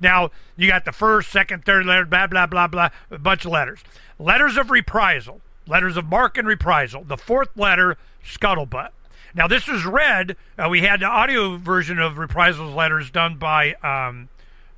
[0.00, 3.52] Now, you got the first, second, third letter, blah, blah, blah, blah, a bunch of
[3.52, 3.80] letters.
[4.18, 7.04] Letters of reprisal, letters of marque and reprisal.
[7.04, 8.90] The fourth letter, scuttlebutt.
[9.34, 10.36] Now, this was read.
[10.56, 14.28] Uh, we had the audio version of Reprisal's letters done by um,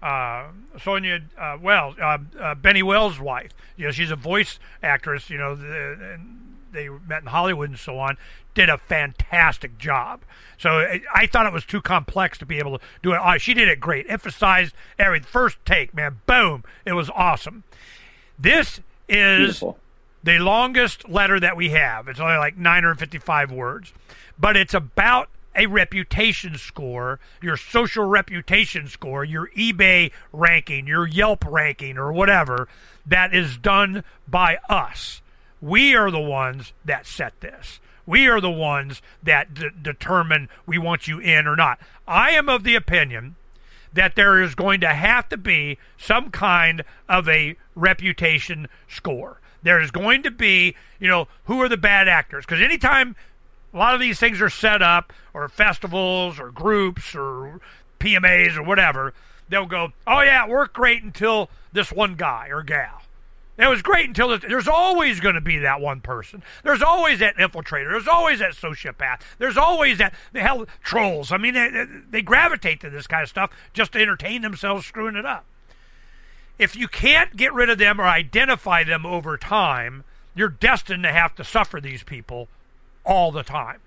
[0.03, 0.47] uh,
[0.83, 3.53] Sonia uh, Wells, uh, uh, Benny Wells' wife.
[3.77, 5.29] You know, she's a voice actress.
[5.29, 6.19] You know, the,
[6.73, 8.17] they met in Hollywood and so on.
[8.55, 10.23] Did a fantastic job.
[10.57, 13.21] So I, I thought it was too complex to be able to do it.
[13.23, 14.07] Oh, she did it great.
[14.09, 16.21] Emphasized every first take, man.
[16.25, 16.65] Boom!
[16.87, 17.65] It was awesome.
[18.39, 19.79] This is Beautiful.
[20.25, 22.09] the longest letter that we have.
[22.09, 23.93] It's only like 955 words
[24.39, 31.45] but it's about a reputation score, your social reputation score, your eBay ranking, your Yelp
[31.47, 32.69] ranking, or whatever
[33.07, 35.23] that is done by us.
[35.63, 37.81] We are the ones that set this.
[38.05, 41.79] We are the ones that d- determine we want you in or not.
[42.07, 43.37] I am of the opinion
[43.97, 49.41] that there is going to have to be some kind of a reputation score.
[49.63, 52.47] There is going to be, you know, who are the bad actors?
[52.47, 53.17] Because anytime
[53.75, 57.61] a lot of these things are set up, or festivals, or groups, or
[58.01, 59.13] PMAs, or whatever.
[59.49, 63.03] They'll go, oh yeah, it worked great until this one guy or gal.
[63.59, 66.43] It was great until there's always going to be that one person.
[66.63, 67.91] There's always that infiltrator.
[67.91, 69.23] There's always that sociopath.
[69.39, 71.33] There's always that the hell trolls.
[71.33, 75.17] I mean, they, they gravitate to this kind of stuff just to entertain themselves screwing
[75.17, 75.47] it up.
[76.59, 80.05] If you can't get rid of them or identify them over time,
[80.35, 82.49] you're destined to have to suffer these people
[83.05, 83.81] all the time.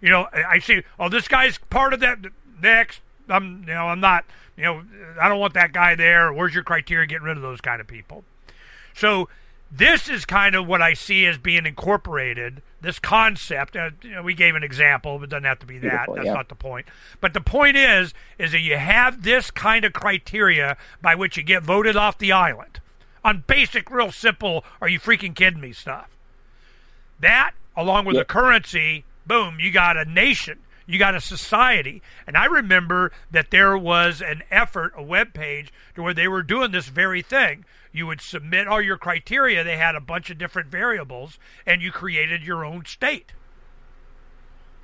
[0.00, 2.18] You know, I see, oh, this guy's part of that.
[2.60, 4.24] Next, I'm, you know, I'm not,
[4.56, 4.82] you know,
[5.20, 6.32] I don't want that guy there.
[6.32, 8.24] Where's your criteria getting rid of those kind of people?
[8.98, 9.28] So
[9.70, 12.62] this is kind of what I see as being incorporated.
[12.80, 13.76] This concept.
[13.76, 16.08] Uh, you know, we gave an example, but it doesn't have to be that.
[16.12, 16.32] That's yeah.
[16.32, 16.86] not the point.
[17.20, 21.42] But the point is, is that you have this kind of criteria by which you
[21.42, 22.80] get voted off the island
[23.24, 24.64] on basic, real simple.
[24.80, 25.72] Are you freaking kidding me?
[25.72, 26.08] Stuff.
[27.20, 28.26] That along with yep.
[28.26, 32.02] the currency, boom, you got a nation, you got a society.
[32.26, 36.42] And I remember that there was an effort, a web page, to where they were
[36.42, 37.64] doing this very thing.
[37.98, 39.64] You would submit all your criteria.
[39.64, 43.32] They had a bunch of different variables, and you created your own state.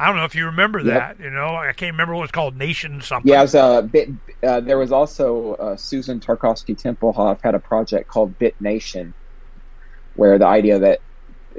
[0.00, 1.18] I don't know if you remember that.
[1.18, 1.24] Yep.
[1.24, 3.30] You know, I can't remember what it was called, Nation something.
[3.30, 4.08] Yeah, was a uh, bit.
[4.42, 9.14] Uh, there was also uh, Susan Tarkowski Tempelhof had a project called Bit Nation,
[10.16, 11.00] where the idea that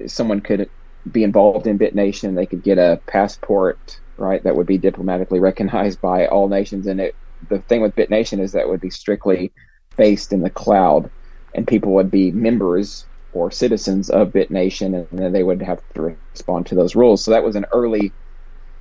[0.08, 0.70] someone could
[1.10, 2.36] be involved in BitNation.
[2.36, 6.88] They could get a passport, right, that would be diplomatically recognized by all nations.
[6.88, 7.16] And it,
[7.47, 9.51] the thing with BitNation is that it would be strictly
[9.95, 11.10] based in the cloud,
[11.56, 16.16] and people would be members or citizens of BitNation, and then they would have to
[16.34, 17.24] respond to those rules.
[17.24, 18.12] So that was an early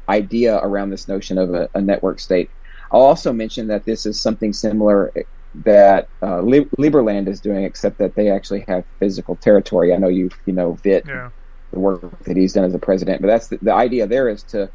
[0.08, 2.50] idea around this notion of a, a network state.
[2.92, 5.12] I'll also mention that this is something similar
[5.64, 9.94] that uh, Liberland is doing, except that they actually have physical territory.
[9.94, 11.30] I know you you know Vit, yeah.
[11.72, 14.06] the work that he's done as a president, but that's the, the idea.
[14.06, 14.68] There is to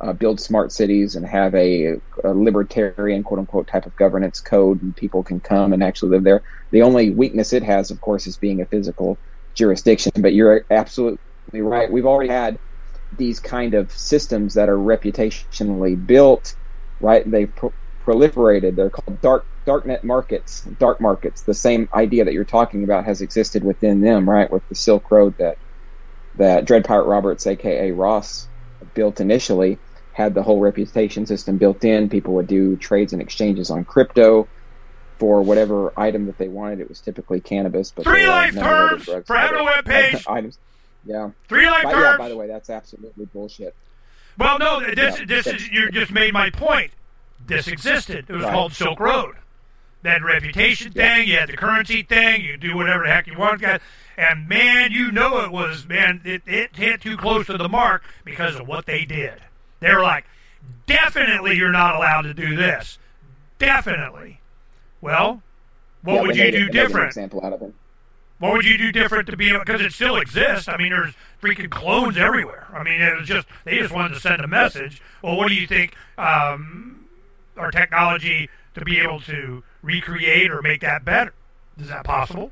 [0.00, 4.82] uh, build smart cities and have a, a, libertarian quote unquote type of governance code,
[4.82, 6.42] and people can come and actually live there.
[6.72, 9.18] The only weakness it has, of course, is being a physical
[9.54, 10.12] jurisdiction.
[10.18, 11.18] But you're absolutely
[11.52, 11.90] right.
[11.90, 12.58] We've already had
[13.12, 16.56] these kind of systems that are reputationally built,
[17.00, 17.28] right?
[17.30, 17.74] They've pro-
[18.04, 18.76] proliferated.
[18.76, 21.42] They're called dark darknet markets, dark markets.
[21.42, 24.50] The same idea that you're talking about has existed within them, right?
[24.50, 25.58] With the Silk Road that
[26.34, 28.48] that Dread Pirate Roberts, aka Ross,
[28.94, 29.80] built initially,
[30.14, 32.08] had the whole reputation system built in.
[32.08, 34.48] People would do trades and exchanges on crypto
[35.18, 36.80] for whatever item that they wanted.
[36.80, 40.24] It was typically cannabis, but three life terms for having a web page.
[40.28, 40.58] Items.
[41.04, 41.30] Yeah.
[41.48, 42.04] Three life by, terms.
[42.04, 43.74] Yeah, by the way, that's absolutely bullshit.
[44.38, 46.92] Well, no, this yeah, this is you just made my point.
[47.44, 48.26] This existed.
[48.28, 48.52] It was right.
[48.52, 49.34] called Silk Road.
[50.02, 51.16] That reputation yeah.
[51.16, 53.64] thing, you had the currency thing, you do whatever the heck you want,
[54.16, 58.04] and man, you know it was man, it, it hit too close to the mark
[58.24, 59.40] because of what they did.
[59.84, 60.24] They were like,
[60.86, 62.98] definitely you're not allowed to do this.
[63.58, 64.40] Definitely.
[65.02, 65.42] Well,
[66.02, 67.08] what yeah, would you do different?
[67.08, 67.74] example out of it.
[68.38, 70.68] What would you do different to be because it still exists?
[70.68, 71.12] I mean, there's
[71.42, 72.66] freaking clones everywhere.
[72.72, 75.02] I mean, it was just they just wanted to send a message.
[75.22, 77.04] Well, what do you think um,
[77.58, 81.34] our technology to be able to recreate or make that better?
[81.78, 82.50] Is that possible?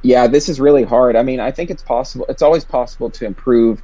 [0.00, 1.14] Yeah, this is really hard.
[1.14, 2.24] I mean, I think it's possible.
[2.30, 3.82] It's always possible to improve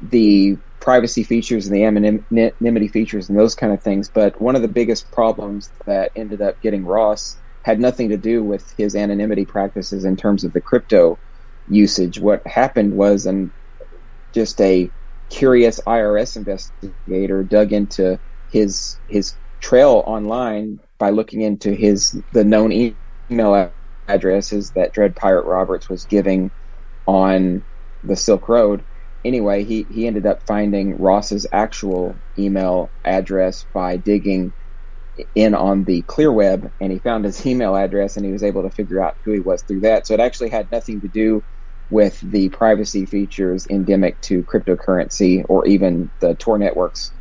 [0.00, 4.10] the privacy features and the anonymity features and those kind of things.
[4.10, 8.42] But one of the biggest problems that ended up getting Ross had nothing to do
[8.42, 11.20] with his anonymity practices in terms of the crypto
[11.68, 12.18] usage.
[12.18, 13.52] What happened was, and
[14.34, 14.92] just a
[15.30, 18.18] curious IRS investigator dug into
[18.48, 22.96] his his trail online by looking into his the known
[23.30, 23.72] email
[24.08, 26.50] addresses that Dread Pirate Roberts was giving
[27.06, 27.62] on
[28.02, 28.84] the Silk Road.
[29.24, 34.54] Anyway, he, he ended up finding Ross's actual email address by digging
[35.34, 38.62] in on the clear web and he found his email address and he was able
[38.64, 40.06] to figure out who he was through that.
[40.06, 41.44] So it actually had nothing to do
[41.90, 47.12] with the privacy features endemic to cryptocurrency or even the Tor networks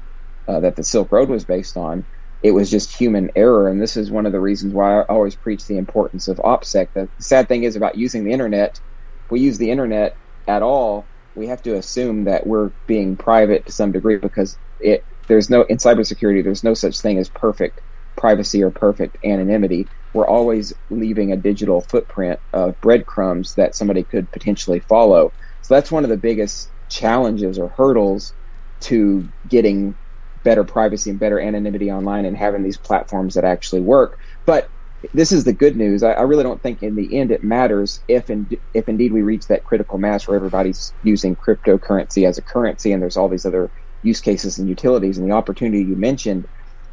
[0.47, 2.07] uh, that the Silk Road was based on.
[2.43, 5.37] It was just human error, and this is one of the reasons why I always
[5.37, 6.89] preach the importance of OPSEC.
[6.95, 8.71] The sad thing is about using the internet.
[8.71, 13.65] If we use the internet at all, we have to assume that we're being private
[13.65, 17.82] to some degree because it there's no in cybersecurity there's no such thing as perfect
[18.15, 19.89] privacy or perfect anonymity.
[20.13, 25.34] We're always leaving a digital footprint of breadcrumbs that somebody could potentially follow.
[25.61, 28.34] So that's one of the biggest challenges or hurdles
[28.82, 29.95] to getting
[30.43, 34.17] better privacy and better anonymity online and having these platforms that actually work.
[34.45, 34.69] But
[35.13, 36.03] this is the good news.
[36.03, 39.21] I, I, really don't think in the end it matters if and if indeed we
[39.21, 43.45] reach that critical mass where everybody's using cryptocurrency as a currency and there's all these
[43.45, 43.71] other
[44.03, 45.17] use cases and utilities.
[45.17, 46.47] And the opportunity you mentioned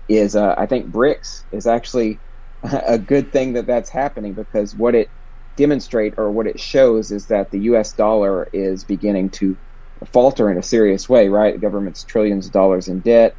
[0.09, 2.21] is, uh, I think, BRICS is actually
[2.63, 5.09] a good thing that that's happening because what it
[5.57, 7.93] demonstrate or what it shows is that the U.S.
[7.93, 9.57] dollar is beginning to
[10.13, 11.29] falter in a serious way.
[11.29, 13.37] Right, the government's trillions of dollars in debt.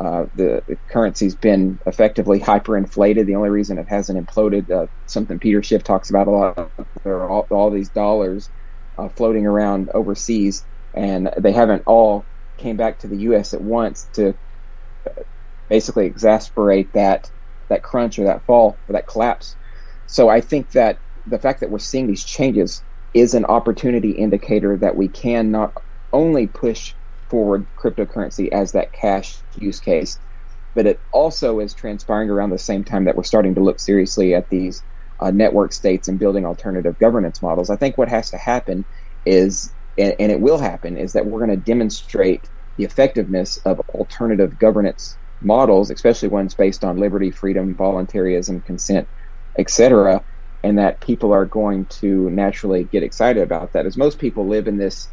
[0.00, 3.26] Uh, the, the, currency's been effectively hyperinflated.
[3.26, 6.72] The only reason it hasn't imploded, uh, something Peter Schiff talks about a lot,
[7.04, 8.48] there are all, all these dollars
[8.96, 12.24] uh, floating around overseas, and they haven't all
[12.56, 13.52] came back to the U.S.
[13.52, 14.34] at once to
[15.68, 17.30] basically exasperate that
[17.68, 19.54] that crunch or that fall or that collapse.
[20.06, 22.82] So I think that the fact that we're seeing these changes
[23.12, 25.74] is an opportunity indicator that we can not
[26.10, 26.94] only push
[27.30, 30.18] forward cryptocurrency as that cash use case,
[30.74, 34.34] but it also is transpiring around the same time that we're starting to look seriously
[34.34, 34.84] at these
[35.20, 37.70] uh, network states and building alternative governance models.
[37.70, 38.84] I think what has to happen
[39.24, 43.80] is and, and it will happen, is that we're going to demonstrate the effectiveness of
[43.90, 49.08] alternative governance models, especially ones based on liberty, freedom, voluntarism, consent,
[49.58, 50.24] etc.,
[50.62, 53.86] and that people are going to naturally get excited about that.
[53.86, 55.08] As most people live in this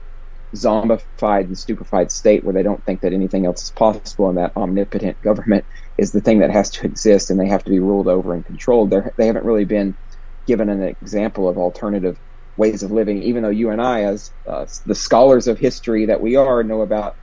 [0.61, 4.53] zombified and stupefied state where they don't think that anything else is possible, and that
[4.55, 5.65] omnipotent government
[5.97, 8.45] is the thing that has to exist, and they have to be ruled over and
[8.45, 8.91] controlled.
[8.91, 9.97] They're, they haven't really been
[10.45, 12.19] given an example of alternative
[12.55, 16.21] ways of living, even though you and I, as uh, the scholars of history that
[16.21, 17.17] we are, know about,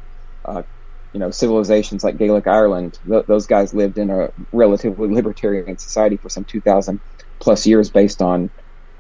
[0.44, 0.62] uh,
[1.12, 2.98] you know, civilizations like Gaelic Ireland.
[3.08, 7.00] Th- those guys lived in a relatively libertarian society for some 2,000
[7.40, 8.50] plus years based on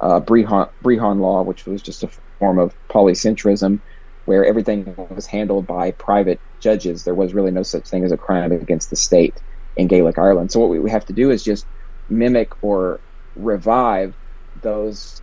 [0.00, 3.80] uh, Brehon, Brehon law, which was just a form of polycentrism,
[4.24, 7.04] where everything was handled by private judges.
[7.04, 9.40] There was really no such thing as a crime against the state.
[9.76, 10.52] in Gaelic Ireland.
[10.52, 11.66] So what we have to do is just
[12.08, 13.02] mimic or
[13.36, 14.16] revive
[14.56, 15.22] those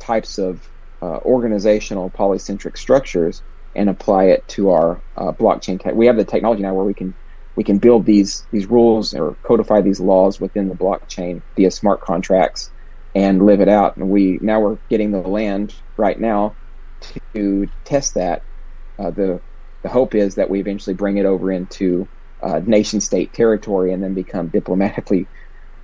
[0.00, 0.62] types of
[1.02, 3.42] uh, organizational polycentric structures
[3.74, 5.80] and apply it to our uh, blockchain.
[5.82, 7.16] Te- we have the technology now where we can
[7.56, 12.02] we can build these these rules or codify these laws within the blockchain via smart
[12.02, 12.72] contracts
[13.14, 13.96] and live it out.
[13.96, 16.58] And we now we're getting the land right now
[17.34, 18.42] to test that.
[18.98, 19.40] Uh, the
[19.82, 22.08] the hope is that we eventually bring it over into
[22.42, 25.26] uh, nation state territory and then become diplomatically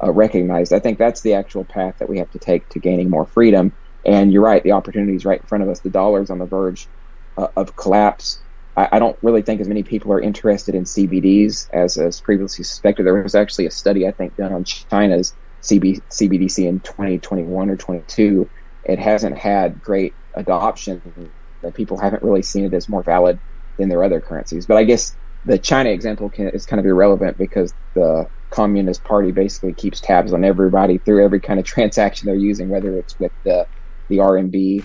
[0.03, 0.73] uh, recognized.
[0.73, 3.73] I think that's the actual path that we have to take to gaining more freedom.
[4.05, 5.81] And you're right, the opportunity is right in front of us.
[5.81, 6.89] The dollar's on the verge
[7.37, 8.41] uh, of collapse.
[8.77, 12.65] I, I, don't really think as many people are interested in CBDs as, as previously
[12.65, 13.05] suspected.
[13.05, 17.77] There was actually a study, I think, done on China's CB, CBDC in 2021 or
[17.77, 18.49] 22.
[18.85, 21.33] It hasn't had great adoption.
[21.63, 23.39] That people haven't really seen it as more valid
[23.77, 24.67] than their other currencies.
[24.67, 25.15] But I guess
[25.45, 30.33] the China example can, is kind of irrelevant because the Communist Party basically keeps tabs
[30.33, 33.67] on everybody through every kind of transaction they're using, whether it's with the
[34.09, 34.85] the RMB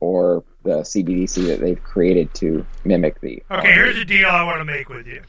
[0.00, 3.42] or the CBDC that they've created to mimic the.
[3.50, 5.22] Okay, here's a deal I want to make with you.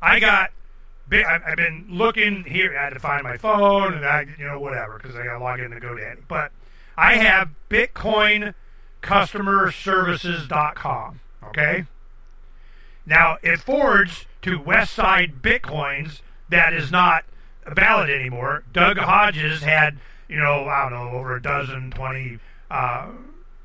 [0.00, 0.50] I got.
[1.12, 2.76] I've been looking here.
[2.78, 5.44] I had to find my phone and I, you know, whatever, because I got to
[5.44, 6.22] log in to GoDaddy.
[6.26, 6.50] But
[6.96, 8.54] I have Bitcoin
[9.04, 11.20] Customer Services.com.
[11.44, 11.84] Okay.
[13.06, 17.24] Now it forwards to Westside Bitcoins that is not
[17.66, 18.64] valid anymore.
[18.72, 19.98] Doug Hodges had,
[20.28, 22.38] you know, I don't know, over a dozen, 20
[22.70, 23.08] uh,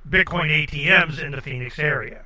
[0.08, 2.26] Bitcoin ATMs in the Phoenix area.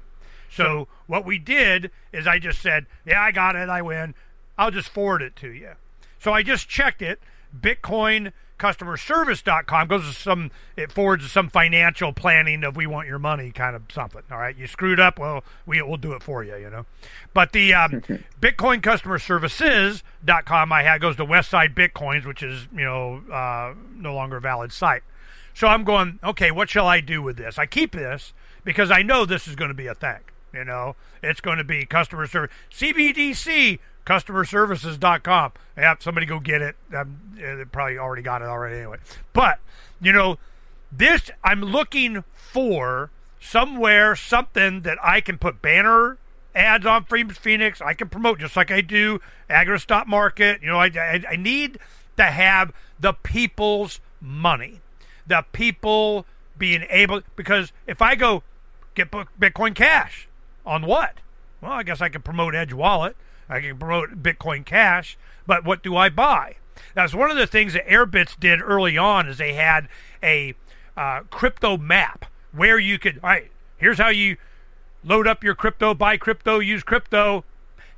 [0.49, 4.16] So what we did is I just said, yeah, I got it, I win.
[4.57, 5.72] I'll just forward it to you.
[6.20, 7.20] So I just checked it.
[7.55, 8.34] Bitcoin
[8.64, 13.51] customerservice.com goes to some it forwards to some financial planning of we want your money
[13.51, 14.55] kind of something all right?
[14.55, 16.86] You screwed up well we will do it for you you know?
[17.34, 17.91] But the um,
[18.41, 24.16] bitcoin customer services.com i had goes to westside bitcoins which is you know uh, no
[24.16, 25.03] longer a valid site.
[25.53, 27.59] So i'm going okay what shall i do with this?
[27.59, 28.32] I keep this
[28.64, 30.20] because i know this is going to be a thing
[30.53, 30.95] you know?
[31.24, 32.55] It's going to be customer service.
[32.72, 35.51] Cbdc customerservices.com.
[35.78, 36.76] Yeah, somebody go get it.
[36.95, 38.97] Um, they probably already got it already anyway.
[39.34, 39.60] But,
[40.01, 40.38] you know,
[40.91, 46.18] this, I'm looking for somewhere, something that I can put banner
[46.56, 47.82] ads on Freedom's Phoenix.
[47.82, 50.62] I can promote just like I do Agorist Market.
[50.62, 51.80] You know, I, I, I need
[52.18, 54.82] to have the people's money.
[55.26, 56.26] The people
[56.58, 58.43] being able, because if I go
[58.93, 60.28] get Bitcoin Cash,
[60.66, 61.20] on what?
[61.62, 63.16] Well, I guess I can promote Edge Wallet.
[63.54, 66.56] I can promote Bitcoin Cash, but what do I buy?
[66.95, 69.88] That's one of the things that Airbitz did early on is they had
[70.24, 70.56] a
[70.97, 74.38] uh, crypto map where you could, all right, here's how you
[75.04, 77.43] load up your crypto, buy crypto, use crypto,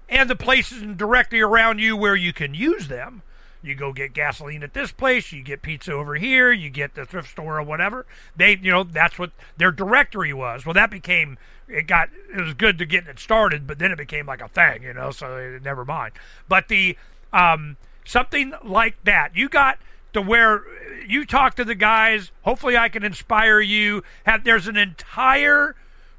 [0.09, 3.21] and the places directly around you where you can use them.
[3.61, 7.05] You go get gasoline at this place, you get pizza over here, you get the
[7.05, 8.05] thrift store or whatever.
[8.35, 10.65] They, you know, that's what their directory was.
[10.65, 11.37] Well, that became
[11.67, 14.47] it got it was good to get it started, but then it became like a
[14.47, 15.11] thing, you know.
[15.11, 16.13] So never mind.
[16.47, 16.97] But the
[17.33, 19.79] um, something like that, you got
[20.13, 20.63] to where
[21.07, 22.31] you talk to the guys.
[22.43, 24.03] Hopefully, I can inspire you.
[24.25, 25.75] Have there's an entire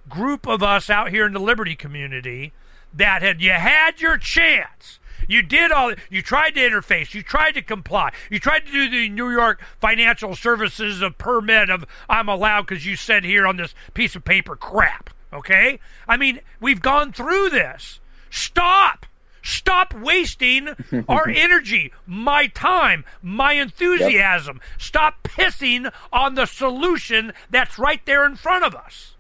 [0.09, 2.53] group of us out here in the Liberty community
[2.93, 5.93] that had you had your chance you did all.
[6.11, 7.15] You tried to interface.
[7.15, 8.13] You tried to comply.
[8.31, 12.87] You tried to do the New York Financial Services of permit of I'm allowed because
[12.87, 15.11] you said here on this piece of paper crap.
[15.37, 15.79] Okay.
[16.09, 18.01] I mean, we've gone through this.
[18.31, 19.07] Stop.
[19.43, 20.71] Stop wasting
[21.09, 24.57] our energy, my time, my enthusiasm.
[24.57, 24.81] Yep.
[24.81, 29.15] Stop pissing on the solution that's right there in front of us.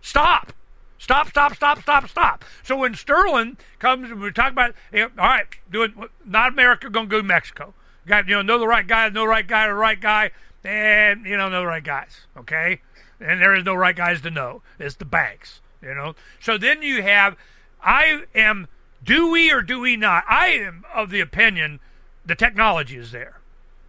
[0.00, 0.52] Stop.
[0.98, 2.44] Stop, stop, stop, stop, stop.
[2.62, 5.92] So when Sterlin comes, and we talk about, you know, all right, doing
[6.24, 7.74] not America, going to go to Mexico.
[8.06, 10.30] Got you know, know the right guy, know the right guy, the right guy,
[10.64, 12.26] and you know, know the right guys.
[12.36, 12.80] Okay,
[13.20, 14.62] and there is no right guys to know.
[14.78, 15.60] It's the banks.
[15.82, 16.14] You know.
[16.40, 17.36] So then you have,
[17.82, 18.68] I am.
[19.04, 20.24] Do we or do we not?
[20.28, 21.80] I am of the opinion
[22.24, 23.40] the technology is there.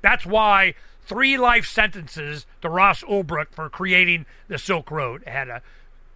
[0.01, 5.23] That's why three life sentences to Ross Ulbricht for creating the Silk Road.
[5.23, 5.61] It had a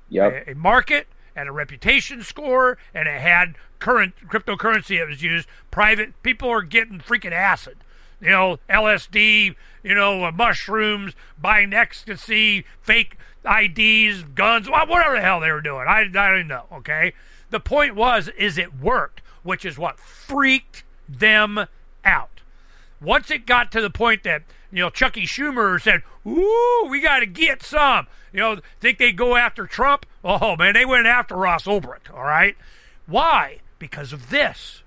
[0.10, 0.48] yep.
[0.48, 5.48] a, a market and a reputation score, and it had current cryptocurrency that was used.
[5.72, 7.78] Private people are getting freaking acid,
[8.20, 15.40] you know, LSD, you know, uh, mushrooms, buying ecstasy, fake IDs, guns, whatever the hell
[15.40, 15.88] they were doing.
[15.88, 16.66] I, I don't know.
[16.72, 17.14] Okay,
[17.50, 21.66] the point was, is it worked, which is what freaked them
[22.06, 22.42] out.
[23.02, 27.20] Once it got to the point that you know Chucky Schumer said, "Ooh, we got
[27.20, 30.06] to get some," you know, think they go after Trump?
[30.24, 32.14] Oh man, they went after Ross Ulbricht.
[32.14, 32.56] All right,
[33.08, 33.60] why?
[33.80, 34.81] Because of this.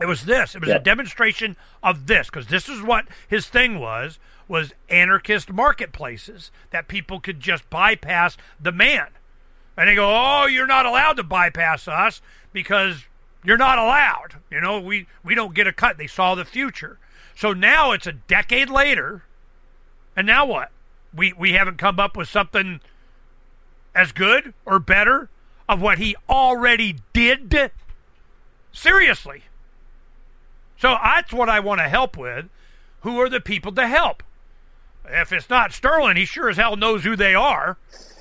[0.00, 0.54] It was this.
[0.54, 0.80] It was Yep.
[0.80, 4.18] a demonstration of this because this is what his thing was
[4.48, 9.08] was anarchist marketplaces that people could just bypass the man.
[9.76, 12.20] And they go, "Oh, you're not allowed to bypass us
[12.52, 13.04] because
[13.44, 14.36] you're not allowed.
[14.50, 16.98] You know, we we don't get a cut." They saw the future.
[17.34, 19.22] So now it's a decade later,
[20.16, 20.70] and now what?
[21.14, 22.80] We we haven't come up with something
[23.94, 25.28] as good or better
[25.68, 27.70] of what he already did.
[28.72, 29.44] Seriously.
[30.80, 32.48] So that's what I want to help with.
[33.02, 34.22] Who are the people to help?
[35.04, 37.76] If it's not Sterlin, he sure as hell knows who they are.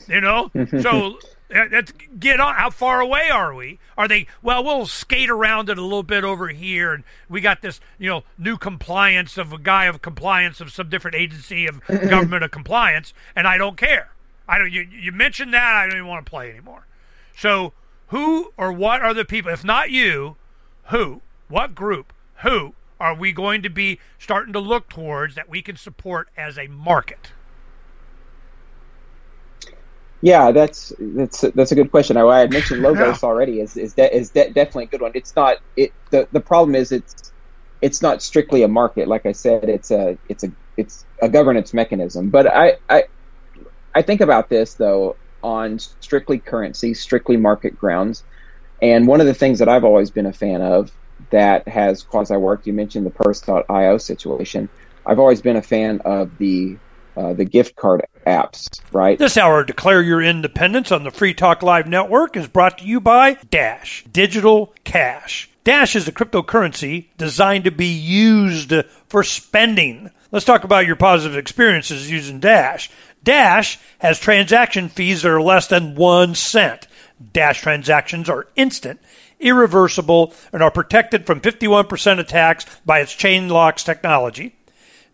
[0.07, 0.51] You know?
[0.81, 1.19] so
[1.49, 2.55] let's get on.
[2.55, 3.79] How far away are we?
[3.97, 6.93] Are they, well, we'll skate around it a little bit over here.
[6.93, 10.89] And we got this, you know, new compliance of a guy of compliance of some
[10.89, 13.13] different agency of government of compliance.
[13.37, 14.11] And I don't care.
[14.49, 15.75] I don't, you, you mentioned that.
[15.75, 16.87] I don't even want to play anymore.
[17.37, 17.71] So
[18.07, 19.49] who or what are the people?
[19.49, 20.35] If not you,
[20.85, 21.21] who?
[21.47, 22.11] What group?
[22.41, 26.57] Who are we going to be starting to look towards that we can support as
[26.57, 27.33] a market?
[30.21, 32.17] Yeah, that's that's that's a good question.
[32.17, 33.61] I, I had mentioned logos already.
[33.61, 35.11] Is is de- is de- definitely a good one.
[35.15, 35.93] It's not it.
[36.11, 37.33] The the problem is it's
[37.81, 39.07] it's not strictly a market.
[39.07, 42.29] Like I said, it's a it's a it's a governance mechanism.
[42.31, 43.05] But I I
[43.95, 48.25] I think about this though on strictly currency, strictly market grounds.
[48.81, 50.91] And one of the things that I've always been a fan of
[51.31, 54.69] that has quasi worked, you mentioned the Purse.io situation.
[55.05, 56.77] I've always been a fan of the
[57.17, 59.17] uh, the gift card apps, right?
[59.17, 63.01] This hour Declare Your Independence on the Free Talk Live Network is brought to you
[63.01, 65.49] by Dash Digital Cash.
[65.65, 68.73] Dash is a cryptocurrency designed to be used
[69.07, 70.09] for spending.
[70.31, 72.89] Let's talk about your positive experiences using Dash.
[73.23, 76.87] Dash has transaction fees that are less than one cent.
[77.33, 79.01] Dash transactions are instant,
[79.39, 84.55] irreversible, and are protected from 51% attacks by its chain locks technology.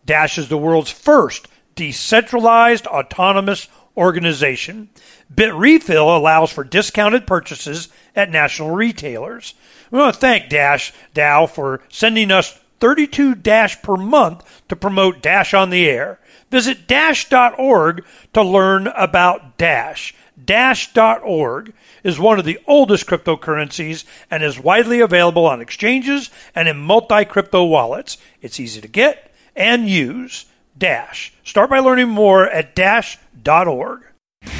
[0.04, 4.88] Dash is the world's first decentralized autonomous organization.
[5.34, 9.54] BitRefill allows for discounted purchases at national retailers.
[9.90, 15.22] We want to thank Dash DAO for sending us 32 Dash per month to promote
[15.22, 16.18] Dash on the air.
[16.50, 18.04] Visit dash.org
[18.34, 20.14] to learn about Dash.
[20.42, 21.72] Dash.org
[22.04, 27.24] is one of the oldest cryptocurrencies and is widely available on exchanges and in multi
[27.24, 28.18] crypto wallets.
[28.42, 30.46] It's easy to get and use.
[30.78, 31.32] Dash.
[31.42, 34.02] Start by learning more at dash.org.
[34.42, 34.50] The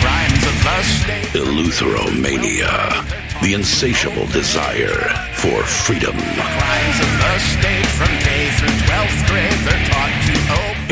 [0.00, 1.24] crimes of the state.
[1.34, 6.16] Eleutheromania, the insatiable desire for freedom.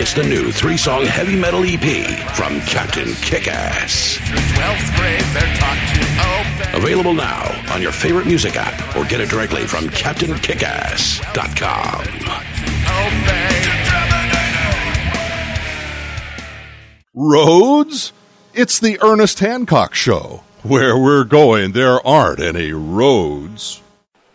[0.02, 4.18] It's the new three song heavy metal EP from Captain Kickass.
[4.18, 5.22] Through 12th grade.
[5.32, 6.00] They're taught to
[6.66, 6.76] obey.
[6.76, 12.00] Available now on your favorite music app or get it directly from CaptainKickass.com.
[12.98, 13.62] Obey.
[17.14, 18.12] Roads?
[18.54, 20.42] It's the Ernest Hancock Show.
[20.64, 23.81] Where we're going, there aren't any roads.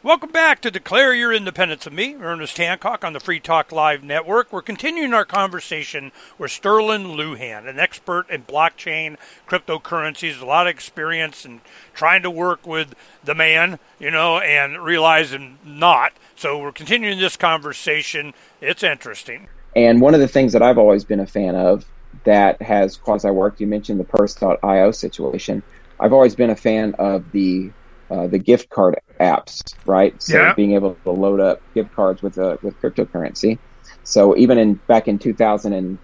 [0.08, 4.06] Welcome back to Declare Your Independence of me, Ernest Hancock on the Free Talk Live
[4.06, 4.54] Network.
[4.54, 9.18] We're continuing our conversation with Sterlin Lujan, an expert in blockchain,
[9.50, 11.60] cryptocurrencies, a lot of experience in
[11.94, 16.14] trying to work with the man, you know, and realizing not.
[16.38, 18.34] So we're continuing this conversation.
[18.62, 19.50] It's interesting.
[19.76, 21.84] And one of the things that I've always been a fan of
[22.24, 25.64] that has quasi worked, you mentioned the Purse.io situation.
[26.00, 27.72] I've always been a fan of the
[28.10, 30.20] uh, the gift card apps, right?
[30.22, 30.54] So Yeah.
[30.56, 33.60] being able to load up gift cards with uh, with cryptocurrency.
[34.04, 36.02] So even in back in 2015,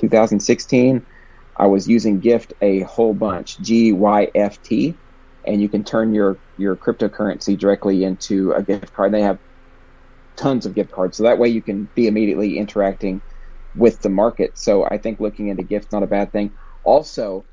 [0.00, 1.06] 2016,
[1.58, 4.98] I was using Gyft a whole bunch, G Y F T,
[5.46, 9.12] and you can turn your your cryptocurrency directly into a gift card.
[9.14, 9.38] They have
[10.36, 13.22] tons of gift cards, so that way you can be immediately interacting
[13.74, 14.58] with the market.
[14.58, 16.54] So I think looking into Gyft's not a bad thing.
[16.84, 17.46] Also,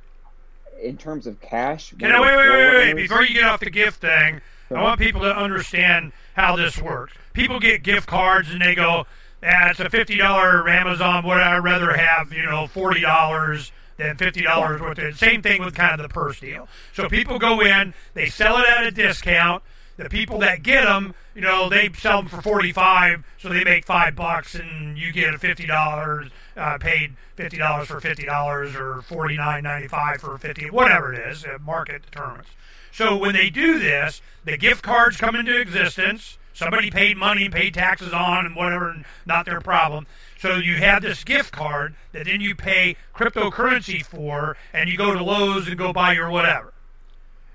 [0.83, 2.95] in terms of cash, Can I, of wait, wait, wait, wait.
[2.95, 7.13] Before you get off the gift thing, I want people to understand how this works.
[7.33, 9.05] People get gift cards and they go,
[9.43, 14.97] ah, it's a $50 Amazon, what I'd rather have, you know, $40 than $50 worth
[14.97, 15.15] of it.
[15.15, 16.67] Same thing with kind of the purse deal.
[16.93, 19.63] So people go in, they sell it at a discount.
[19.97, 23.85] The people that get them, you know, they sell them for 45 so they make
[23.85, 29.01] five bucks and you get a $50 uh, paid fifty dollars for fifty dollars or
[29.01, 31.45] forty nine ninety five for fifty, whatever it is.
[31.45, 32.47] Uh, market determines.
[32.91, 36.37] So when they do this, the gift cards come into existence.
[36.55, 40.05] Somebody paid money, paid taxes on, and whatever, not their problem.
[40.37, 45.13] So you have this gift card that then you pay cryptocurrency for, and you go
[45.13, 46.73] to Lowe's and go buy your whatever.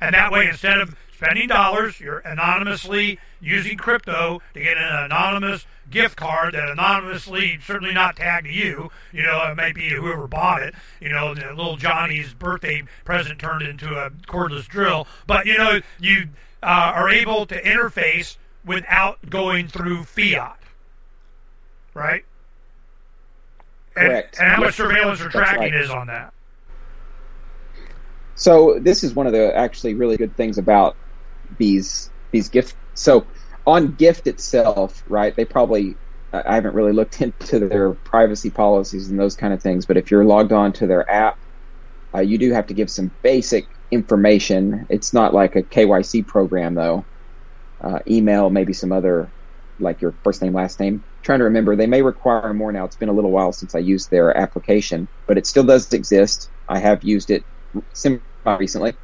[0.01, 5.67] And that way, instead of spending dollars, you're anonymously using crypto to get an anonymous
[5.91, 8.89] gift card that anonymously, certainly not tagged to you.
[9.13, 10.75] You know, it may be whoever bought it.
[11.01, 15.09] You know, the little Johnny's birthday present turned into a cordless drill.
[15.27, 16.29] But you know, you
[16.63, 20.61] uh, are able to interface without going through fiat,
[21.95, 22.25] right?
[23.95, 24.37] Correct.
[24.39, 25.75] And, and how much surveillance or tracking right.
[25.75, 26.33] is on that?
[28.37, 30.97] So this is one of the actually really good things about
[31.57, 32.77] these these gift.
[32.95, 33.27] So
[33.67, 35.35] on Gyft itself, right?
[35.37, 35.99] They probably
[36.33, 40.11] I haven't really looked into their privacy policies and those kind of things, but if
[40.11, 41.39] you're logged on to their app,
[42.15, 44.87] uh, you do have to give some basic information.
[44.91, 47.07] It's not like a KYC program though.
[47.83, 49.33] Uh, email, maybe some other
[49.79, 51.05] like your first name, last name.
[51.23, 52.85] trying to remember, they may require more now.
[52.85, 56.51] It's been a little while since I used their application, but it still does exist.
[56.69, 57.45] I have used it
[57.95, 58.21] semi
[58.59, 58.95] recently,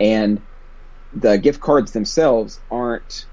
[0.00, 0.42] and
[1.12, 3.26] the gift cards themselves aren't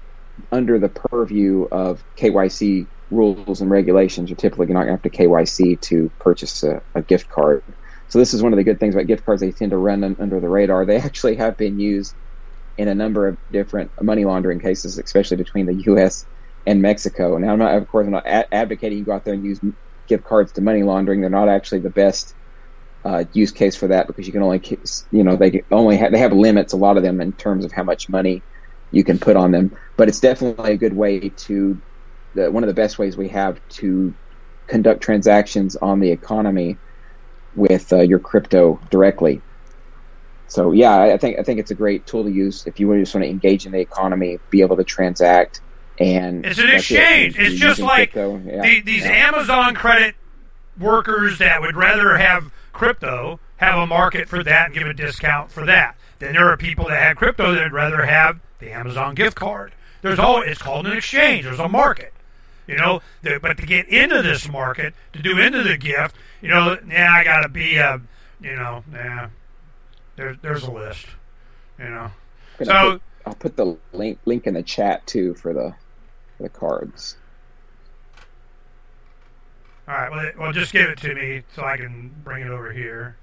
[0.52, 4.30] under the purview of KYC rules and regulations.
[4.30, 7.62] You're typically not going to have to KYC to purchase a, a gift card.
[8.08, 9.40] So this is one of the good things about gift cards.
[9.40, 10.84] They tend to run un- under the radar.
[10.84, 12.14] They actually have been used
[12.76, 16.26] in a number of different money laundering cases, especially between the U.S.
[16.66, 17.36] and Mexico.
[17.36, 19.60] Now, I'm not, of course, I'm not advocating you go out there and use
[20.06, 21.20] gift cards to money laundering.
[21.20, 22.34] They're not actually the best
[23.04, 24.62] uh, use case for that because you can only,
[25.10, 26.72] you know, they only ha- they have limits.
[26.72, 28.42] A lot of them in terms of how much money
[28.90, 29.76] you can put on them.
[29.96, 31.80] But it's definitely a good way to,
[32.34, 34.14] the, one of the best ways we have to
[34.66, 36.78] conduct transactions on the economy
[37.54, 39.42] with uh, your crypto directly.
[40.46, 43.14] So yeah, I think I think it's a great tool to use if you just
[43.14, 45.60] want to engage in the economy, be able to transact,
[45.98, 46.94] and It's an that's it.
[46.96, 47.38] exchange.
[47.38, 48.14] It's just like.
[48.14, 49.28] Yeah, the, these yeah.
[49.28, 50.16] Amazon credit
[50.78, 55.50] workers that would rather have crypto have a market for that and give a discount
[55.50, 55.96] for that.
[56.18, 59.72] Then there are people that have crypto that would rather have the Amazon gift card.
[60.02, 61.44] There's all it's called an exchange.
[61.44, 62.12] There's a market.
[62.66, 66.48] You know, the, but to get into this market, to do into the gift, you
[66.48, 68.00] know, yeah, I got to be a,
[68.40, 69.30] you know, yeah,
[70.14, 71.06] there's there's a list,
[71.78, 72.10] you know.
[72.62, 75.74] So put, I'll put the link link in the chat too for the
[76.36, 77.16] for the cards.
[79.90, 80.10] All right.
[80.10, 83.16] Well, well, just give it to me so I can bring it over here.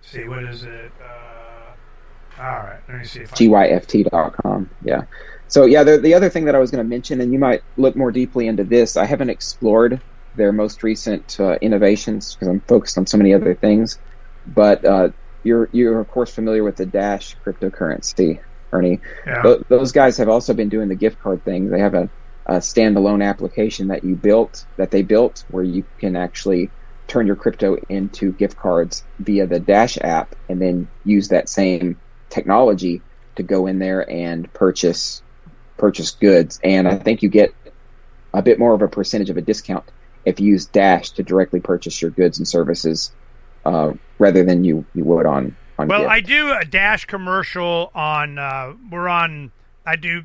[0.00, 0.92] see what is it?
[1.02, 2.78] Uh, all right.
[2.88, 4.70] Let me see if gyft.com.
[4.84, 5.02] Yeah.
[5.48, 7.64] So yeah, the, the other thing that I was going to mention, and you might
[7.76, 8.96] look more deeply into this.
[8.96, 10.00] I haven't explored
[10.36, 13.98] their most recent uh, innovations because I'm focused on so many other things.
[14.46, 15.08] But uh,
[15.42, 18.38] you're you're of course familiar with the Dash cryptocurrency,
[18.70, 19.00] Ernie.
[19.26, 19.42] Yeah.
[19.42, 21.70] Th- those guys have also been doing the gift card thing.
[21.70, 22.08] They have a,
[22.48, 26.70] a standalone application that you built that they built where you can actually
[27.06, 31.98] turn your crypto into Gyft cards via the Dash app, and then use that same
[32.30, 33.02] technology
[33.36, 35.22] to go in there and purchase
[35.76, 36.58] purchase goods.
[36.64, 37.54] And I think you get
[38.34, 39.84] a bit more of a percentage of a discount
[40.24, 43.12] if you use Dash to directly purchase your goods and services
[43.64, 46.10] uh, rather than you, you would on on Well, gift.
[46.10, 48.38] I do a Dash commercial on.
[48.38, 49.52] Uh, we're on.
[49.86, 50.24] I do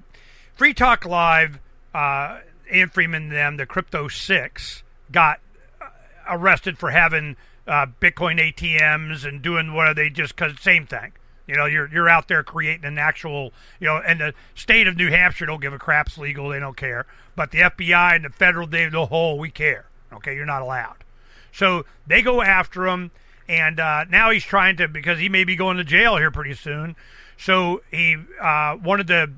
[0.56, 1.60] Free Talk Live.
[1.94, 2.40] Uh,
[2.72, 5.40] Ian Freeman, and them, the Crypto Six, got
[5.82, 5.86] uh,
[6.30, 7.36] arrested for having
[7.68, 11.14] uh, Bitcoin ATMs and doing what they just because same thing.
[11.48, 14.96] You know, you're you're out there creating an actual, you know, and the state of
[14.96, 16.08] New Hampshire don't give a crap.
[16.08, 17.06] It's legal; they don't care.
[17.36, 19.86] But the FBI and the federal, they the whole we care.
[20.14, 21.04] Okay, you're not allowed.
[21.52, 23.12] So they go after him,
[23.48, 26.54] and uh, now he's trying to because he may be going to jail here pretty
[26.54, 26.96] soon.
[27.38, 29.32] So he uh, wanted to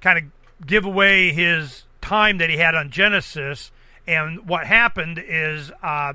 [0.00, 0.24] kind of
[0.66, 3.70] give away his time that he had on Genesis.
[4.06, 6.14] And what happened is, uh,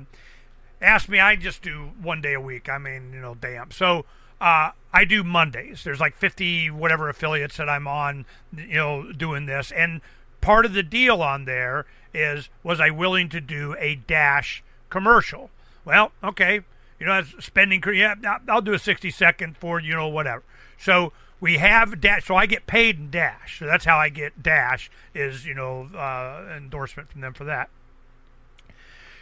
[0.80, 2.68] asked me, I just do one day a week.
[2.68, 3.70] I mean, you know, damn.
[3.70, 4.04] So
[4.40, 5.84] uh, I do Mondays.
[5.84, 8.24] There's like 50 whatever affiliates that I'm on,
[8.56, 9.72] you know, doing this.
[9.72, 10.00] And
[10.40, 15.50] part of the deal on there is, was I willing to do a Dash commercial?
[15.84, 16.60] Well, okay.
[16.98, 18.14] You know, that's spending, yeah,
[18.48, 20.42] I'll do a 60 second for, you know, whatever.
[20.78, 23.58] So we have Dash, so I get paid in Dash.
[23.58, 27.70] So that's how I get Dash is, you know, uh, endorsement from them for that.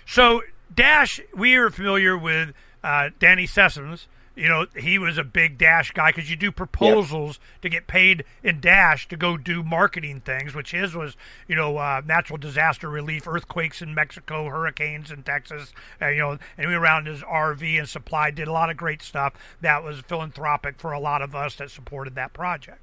[0.07, 0.43] So
[0.75, 4.07] Dash, we are familiar with uh, Danny Sessoms.
[4.39, 8.25] You know, he was a big Dash guy because you do proposals to get paid
[8.45, 11.17] in Dash to go do marketing things, which his was,
[11.49, 16.39] you know, uh, natural disaster relief, earthquakes in Mexico, hurricanes in Texas, uh, you know,
[16.57, 19.99] and we around his RV and supply, did a lot of great stuff that was
[20.01, 22.81] philanthropic for a lot of us that supported that project.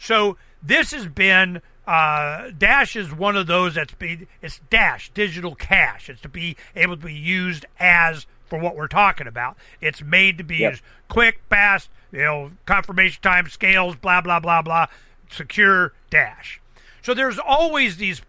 [0.00, 5.54] So this has been uh, Dash is one of those that's be it's Dash digital
[5.54, 6.08] cash.
[6.08, 9.56] It's to be able to be used as for what we're talking about.
[9.80, 10.72] It's made to be Yep.
[10.72, 14.88] used quick, fast, you know, confirmation time scales, blah blah blah blah,
[15.30, 16.60] secure dash.
[17.00, 18.20] So there's always these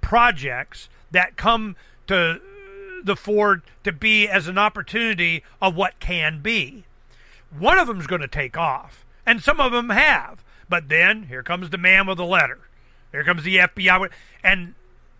[0.00, 1.76] projects that come
[2.08, 2.40] to
[3.04, 6.82] the Ford to be as an opportunity of what can be.
[7.56, 10.42] One of them's going to take off, and some of them have.
[10.68, 12.58] But then here comes the man with the letter.
[13.12, 14.10] Here comes the FBI,
[14.42, 14.74] and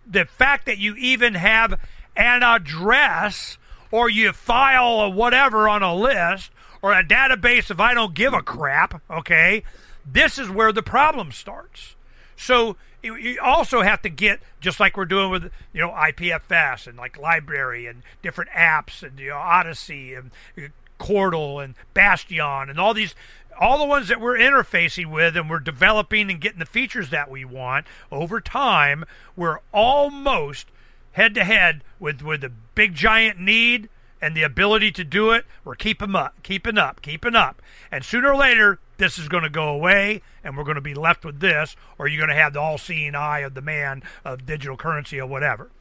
[0.05, 1.79] the fact that you even have
[2.17, 3.57] an address
[3.91, 6.51] or you file a whatever on a list
[6.81, 9.63] or a database if I don't give a crap, okay?
[10.05, 11.95] This is where the problem starts.
[12.35, 16.97] So you also have to get just like we're doing with you know IPFS and
[16.97, 20.69] like LBRY and different apps and you know Odysee and uh,
[20.99, 23.15] Cordal and Bastion and all these
[23.59, 27.29] all the ones that we're interfacing with and we're developing and getting the features that
[27.29, 29.03] we want over time
[29.35, 30.67] we're almost
[31.13, 33.89] head to head with with the big giant need
[34.21, 37.61] and the ability to do it we're keeping up keeping up keeping up
[37.91, 40.93] and sooner or later this is going to go away and we're going to be
[40.93, 44.03] left with this, or you're going to have the all seeing eye of the man
[44.23, 45.71] of digital currency or whatever.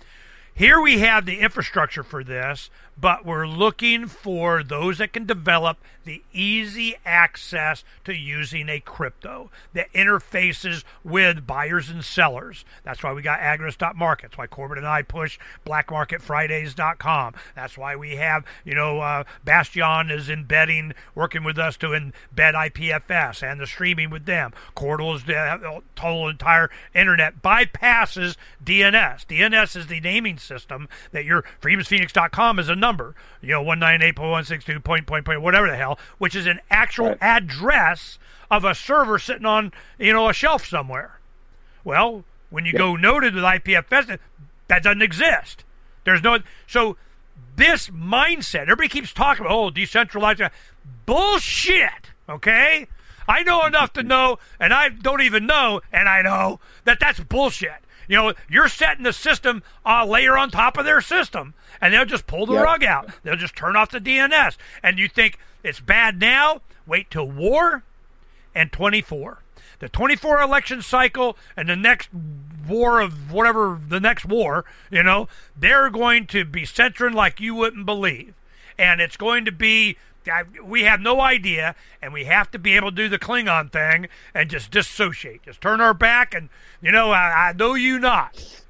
[0.55, 2.70] Here we have the infrastructure for this,
[3.01, 9.51] but we're looking for those that can develop the easy access to using a crypto
[9.75, 12.65] that interfaces with buyers and sellers.
[12.85, 14.31] That's why we got Agorist.market.
[14.31, 17.35] That's why Corbett and I push blackmarketfridays.com.
[17.55, 22.13] That's why we have, you know, uh, Bastion is embedding, working with us to embed
[22.55, 24.53] IPFS and the streaming with them.
[24.77, 29.27] Cordal is the total entire internet bypasses DNS.
[29.27, 35.07] DNS is the naming system that your freedomsphoenix.com is a number, you know, 198.162 point,
[35.07, 37.19] point, point, whatever the hell, which is an actual right.
[37.21, 38.19] address
[38.51, 41.21] of a server sitting on, you know, a shelf somewhere.
[41.85, 42.79] Well, when you yep.
[42.79, 44.19] go noded with IPFS,
[44.67, 45.65] that doesn't exist.
[46.05, 46.97] There's no, so
[47.55, 50.43] this mindset, everybody keeps talking about, oh, decentralized.
[51.07, 52.89] Bullshit, okay?
[53.29, 57.21] I know enough to know, and I don't even know, and I know that that's
[57.21, 57.71] bullshit.
[58.11, 62.05] You know, you're setting the system a layer on top of their system, and they'll
[62.05, 62.65] just pull the yep.
[62.65, 63.09] rug out.
[63.23, 64.57] They'll just turn off the DNS.
[64.82, 66.61] And you think it's bad now?
[66.89, 67.85] Wait till war
[68.53, 69.43] and 24.
[69.78, 72.09] The 24 election cycle and the next
[72.66, 77.55] war of whatever, the next war, you know, they're going to be centering like you
[77.55, 78.35] wouldn't believe.
[78.77, 79.97] And it's going to be
[80.63, 84.09] we have no idea, and we have to be able to do the Klingon thing
[84.35, 86.49] and just dissociate, just turn our back, and
[86.81, 88.63] you know, I, I know you not.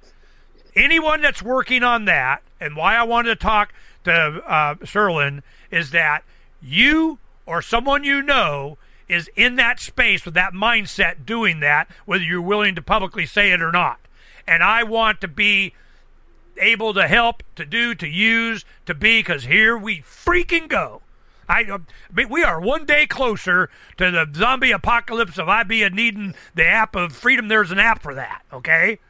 [0.77, 3.73] Anyone that's working on that, and why I wanted to talk
[4.05, 6.23] to uh, Sterlin is that
[6.63, 8.79] you or someone you know
[9.09, 13.51] is in that space with that mindset doing that, whether you're willing to publicly say
[13.51, 13.99] it or not.
[14.47, 15.75] And I want to be
[16.57, 21.03] able to help, to do, to use, to be, because here we freaking go.
[21.51, 21.79] I, uh,
[22.29, 26.95] we are one day closer to the zombie apocalypse of I be needing the app
[26.95, 27.49] of freedom.
[27.49, 28.43] There's an app for that.
[28.53, 29.01] Okay,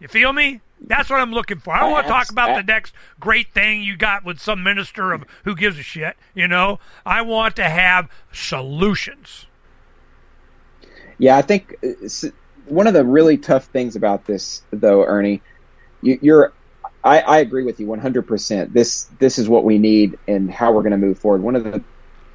[0.00, 0.62] you feel me?
[0.80, 1.74] That's what I'm looking for.
[1.74, 5.12] I don't want to talk about the next great thing you got with some minister
[5.12, 6.16] of who gives a shit.
[6.34, 9.46] You know, I want to have solutions.
[11.18, 12.28] Yeah, I think uh,
[12.66, 15.42] one of the really tough things about this, though, Ernie,
[16.02, 16.52] you, are
[17.04, 18.72] I, I agree with you 100%.
[18.72, 21.42] This this is what we need and how we're going to move forward.
[21.42, 21.84] One of the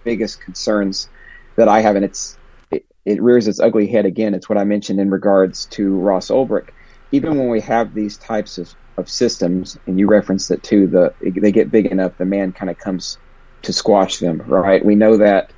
[0.04, 1.10] biggest concerns
[1.56, 2.38] that I have, and it's
[2.70, 4.36] it, it rears its ugly head again.
[4.36, 6.70] It's what I mentioned in regards to Ross Ulbricht.
[7.12, 11.14] Even when we have these types of, of systems, and you referenced it too, the
[11.20, 13.18] they get big enough, the man kind of comes
[13.64, 14.38] to squash them.
[14.46, 14.86] Right?
[14.86, 15.52] We know that.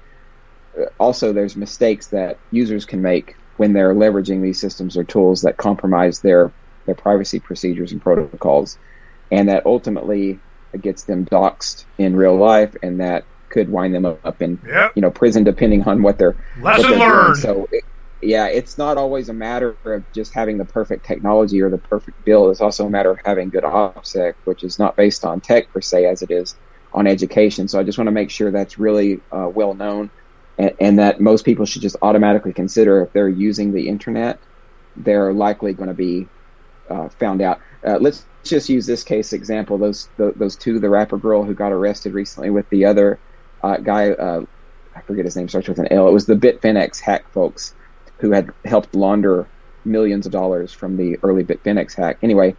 [0.79, 5.41] Uh, also, there's mistakes that users can make when they're leveraging these systems or tools
[5.41, 6.49] that compromise their
[6.85, 8.77] their privacy procedures and protocols
[9.31, 10.39] and that ultimately
[10.79, 14.93] gets them doxxed in real life, and that could wind them up in yep.
[14.95, 17.37] you know prison, depending on what they're lesson what they're learned.
[17.37, 17.67] So.
[17.71, 17.83] It,
[18.23, 22.23] yeah, it's not always a matter of just having the perfect technology or the perfect
[22.23, 22.51] bill.
[22.51, 25.81] It's also a matter of having good OPSEC, which is not based on tech per
[25.81, 26.55] se as it is
[26.93, 27.67] on education.
[27.67, 30.11] So I just want to make sure that's really uh, well known
[30.57, 34.39] and, and, that most people should just automatically consider if they're using the internet,
[34.95, 36.27] they're likely going to be
[36.91, 37.59] uh, found out.
[37.85, 39.77] Uh, let's just use this case example.
[39.77, 43.19] Those the, those two, the rapper girl who got arrested recently with the other
[43.63, 44.41] uh, guy, uh,
[44.95, 46.07] I forget his name, starts with an L.
[46.07, 47.73] It was the Bitfinex hack folks
[48.19, 49.49] who had helped launder
[49.85, 52.18] millions of dollars from the early Bitfinex hack.
[52.22, 52.55] Anyway,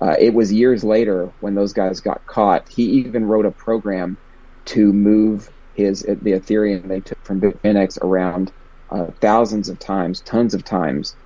[0.00, 2.68] uh, it was years later when those guys got caught.
[2.68, 4.18] He even wrote a program
[4.66, 8.52] to move his the Ethereum they took from Bitfinex around
[8.90, 11.16] uh, thousands of times, tons of times,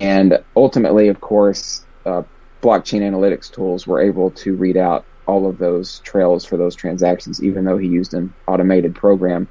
[0.00, 2.22] and ultimately, of course, uh,
[2.62, 7.42] blockchain analytics tools were able to read out all of those trails for those transactions,
[7.42, 9.48] even though he used an automated program.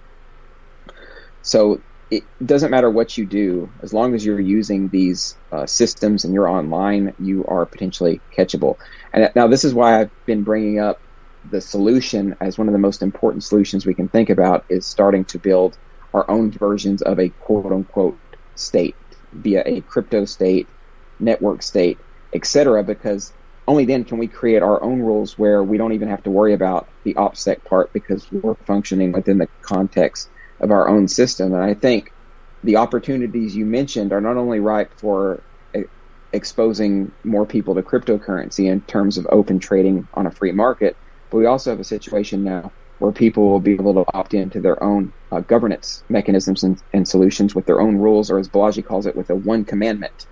[1.41, 1.81] So
[2.11, 6.33] it doesn't matter what you do, as long as you're using these uh, systems and
[6.33, 8.75] you're online, you are potentially catchable.
[9.13, 11.01] And now, this is why I've been bringing up
[11.49, 15.23] the solution as one of the most important solutions we can think about is starting
[15.25, 15.77] to build
[16.13, 18.19] our own versions of a quote unquote
[18.55, 18.97] state
[19.33, 20.67] via a crypto state,
[21.19, 21.99] network state,
[22.33, 22.83] etc.
[22.83, 23.33] Because
[23.67, 26.53] only then can we create our own rules where we don't even have to worry
[26.53, 30.29] about the OPSEC part because we're functioning within the context
[30.59, 31.53] of our own system.
[31.53, 32.11] And I think
[32.63, 35.43] the opportunities you mentioned are not only ripe for
[36.31, 40.95] exposing more people to cryptocurrency in terms of open trading on a free market,
[41.29, 44.59] but we also have a situation now where people will be able to opt into
[44.59, 48.85] their own uh, governance mechanisms and, and, solutions with their own rules, or as Balaji
[48.85, 50.27] calls it, with a one commandment,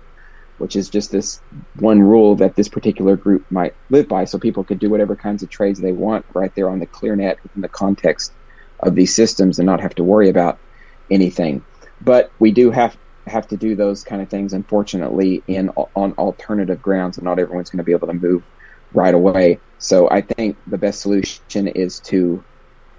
[0.58, 1.40] which is just this
[1.76, 4.24] one rule that this particular group might live by.
[4.24, 7.16] So people could do whatever kinds of trades they want right there on the clear
[7.16, 8.32] net within the context
[8.80, 10.58] of these systems and not have to worry about
[11.10, 11.64] anything.
[12.00, 12.96] But we do have
[13.26, 17.70] have to do those kind of things, unfortunately, in on alternative grounds, and not everyone's
[17.70, 18.42] going to be able to move
[18.92, 19.60] right away.
[19.78, 22.42] So I think the best solution is to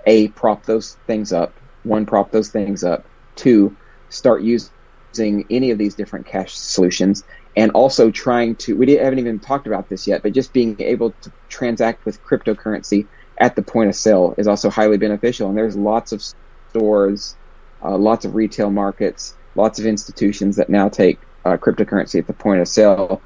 [0.05, 1.53] a prop those things up.
[1.83, 3.05] One, prop those things up.
[3.35, 3.75] Two,
[4.09, 7.23] start using any of these different cash solutions,
[7.55, 8.75] and also trying to.
[8.75, 13.07] We haven't even talked about this yet, but just being able to transact with cryptocurrency
[13.39, 15.49] at the point of sale is also highly beneficial.
[15.49, 16.21] And there's lots of
[16.69, 17.37] stores,
[17.83, 22.33] uh, lots of retail markets, lots of institutions that now take uh, cryptocurrency at the
[22.33, 23.21] point of sale.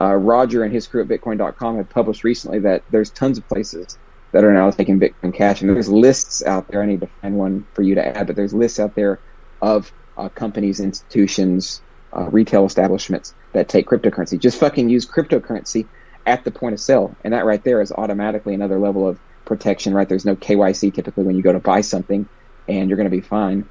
[0.00, 3.98] Uh, Roger and his crew at Bitcoin.com have published recently that there's tons of places
[4.32, 6.82] that are now taking Bitcoin Cash, and there's lists out there.
[6.82, 9.22] I need to find one for you to add, but there's lists out there
[9.60, 11.82] of uh, companies, institutions,
[12.16, 14.38] uh, retail establishments that take cryptocurrency.
[14.38, 15.88] Just fucking use cryptocurrency
[16.26, 19.94] at the point of sale, and that right there is automatically another level of protection,
[19.94, 20.08] right?
[20.08, 22.28] There's no KYC typically when you go to buy something,
[22.66, 23.68] and you're going to be fine.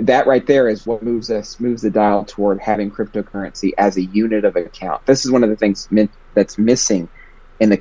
[0.00, 4.04] That right there is what moves us, moves the dial toward having cryptocurrency as a
[4.04, 5.02] unit of account.
[5.06, 5.88] This is one of the things
[6.34, 7.08] that's missing
[7.60, 7.76] in the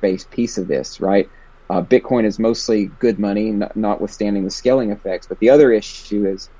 [0.00, 1.28] cash-based piece of this, right?
[1.70, 5.26] Uh, Bitcoin is mostly good money, notwithstanding the scaling effects.
[5.26, 6.50] But the other issue is,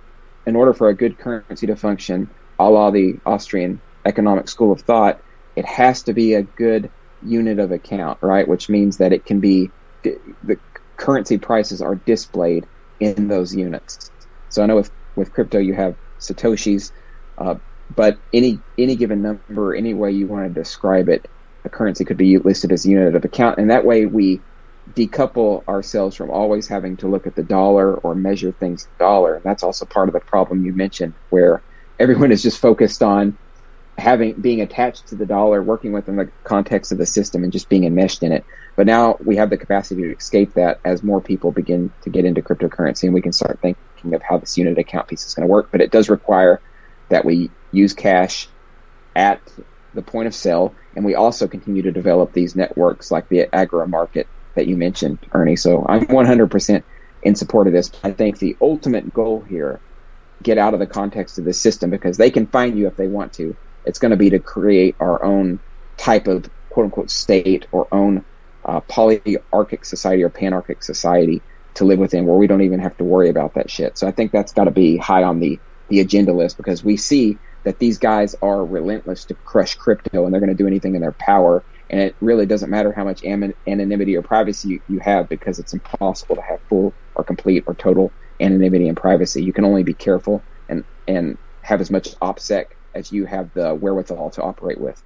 [0.47, 4.83] in order for a good currency to function, a la the Austrian economic school of
[4.83, 5.21] thought,
[5.57, 6.91] it has to be a good
[7.23, 8.47] unit of account, right?
[8.47, 10.59] Which means that it can be the
[10.97, 12.67] currency prices are displayed
[13.01, 14.11] in those units.
[14.51, 16.93] So I know with with crypto you have satoshis,
[17.39, 17.57] uh,
[17.95, 21.27] but any any given number, any way you want to describe it,
[21.69, 24.41] a currency could be listed as a unit of account, and that way we
[24.95, 29.37] decouple ourselves from always having to look at the dollar or measure things in dollar.
[29.37, 31.63] And that's also part of the problem you mentioned, where
[31.99, 33.39] everyone is just focused on
[33.99, 37.69] having being attached to the dollar, working within the context of the system, and just
[37.69, 38.45] being enmeshed in it.
[38.77, 42.25] But now we have the capacity to escape that as more people begin to get
[42.25, 45.47] into cryptocurrency, and we can start thinking of how this unit account piece is going
[45.47, 45.69] to work.
[45.71, 46.63] But it does require
[47.11, 48.49] that we use cash
[49.17, 49.43] at
[49.99, 53.89] the point of sale, and we also continue to develop these networks like the Agora
[53.89, 55.57] Market that you mentioned, Ernie.
[55.57, 56.83] So I'm 100%
[57.23, 57.91] in support of this.
[58.05, 59.83] I think the ultimate goal here,
[60.43, 63.09] get out of the context of the system because they can find you if they
[63.09, 63.57] want to.
[63.85, 65.61] It's going to be to create our own
[65.97, 68.25] type of quote unquote state or own
[68.65, 71.43] uh, polyarchic society or panarchic society
[71.75, 73.99] to live within where we don't even have to worry about that shit.
[73.99, 76.97] So I think that's got to be high on the, the agenda list because we
[76.97, 80.95] see that these guys are relentless to crush crypto and they're going to do anything
[80.95, 81.63] in their power.
[81.91, 85.73] And it really doesn't matter how much anonymity or privacy you, you have because it's
[85.73, 89.43] impossible to have full or complete or total anonymity and privacy.
[89.43, 93.75] You can only be careful and, and have as much OPSEC as you have the
[93.75, 95.03] wherewithal to operate with.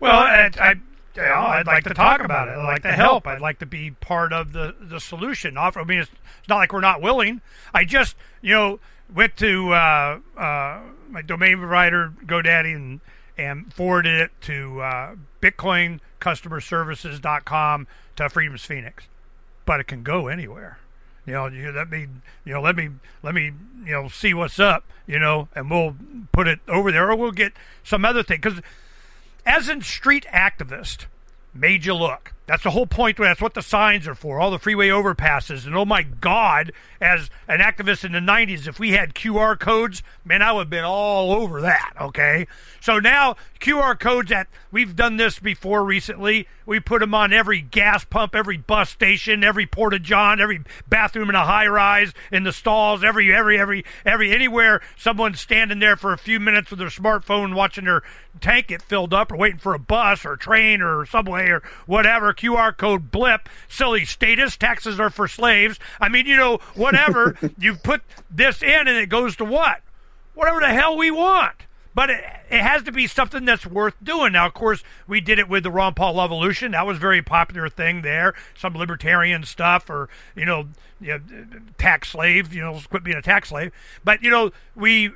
[0.00, 0.74] Well, I, I
[1.16, 2.52] you know, I'd like to talk about it.
[2.52, 3.26] I'd like to help.
[3.26, 5.56] I'd like to be part of the, the solution.
[5.56, 6.10] I mean, it's,
[6.40, 7.40] it's not like we're not willing.
[7.72, 8.80] I just, you know,
[9.12, 13.00] went to uh, uh, my domain provider, GoDaddy, and,
[13.36, 19.04] and forwarded it to uh, BitcoinCustomerServices.com to Freedom's Phoenix.
[19.64, 20.78] But it can go anywhere.
[21.26, 22.06] You know, you let me,
[22.44, 22.90] you know, let me,
[23.22, 23.52] let me,
[23.84, 25.96] you know, see what's up, you know, and we'll
[26.30, 27.52] put it over there, or we'll get
[27.82, 28.60] some other thing because
[29.44, 31.06] as in street activist,
[31.52, 32.32] made you look.
[32.46, 33.18] That's the whole point.
[33.18, 34.38] That's what the signs are for.
[34.38, 35.66] All the freeway overpasses.
[35.66, 40.02] And oh my God, as an activist in the 90s, if we had QR codes,
[40.24, 41.94] man, I would have been all over that.
[42.00, 42.46] Okay.
[42.80, 44.32] So now QR codes
[44.70, 46.46] we've done this before recently.
[46.64, 51.28] We put them on every gas pump, every bus station, every porta john, every bathroom
[51.28, 55.96] in a high rise, in the stalls, every, every, every, every, anywhere someone's standing there
[55.96, 58.02] for a few minutes with their smartphone watching their
[58.40, 62.32] tank get filled up or waiting for a bus or train or subway or whatever
[62.36, 65.78] QR code blip, silly status, taxes are for slaves.
[66.00, 67.36] I mean, you know, whatever.
[67.58, 69.80] you put this in and it goes to what?
[70.34, 71.54] Whatever the hell we want.
[71.94, 74.34] But it, it has to be something that's worth doing.
[74.34, 76.72] Now, of course, we did it with the Ron Paul Evolution.
[76.72, 78.34] That was a very popular thing there.
[78.54, 80.68] Some libertarian stuff, or you know,
[81.00, 81.20] you know,
[81.78, 82.52] tax slave.
[82.52, 83.72] You know, quit being a tax slave.
[84.04, 85.12] But you know, we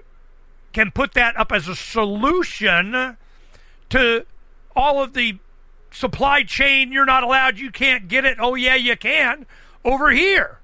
[0.73, 3.19] can put that up as a solution
[3.91, 4.25] to
[4.75, 5.39] all of the
[5.91, 6.93] supply chain.
[6.93, 7.59] You're not allowed.
[7.59, 8.39] You can't get it.
[8.41, 9.47] Oh yeah, you can
[9.85, 10.59] over here.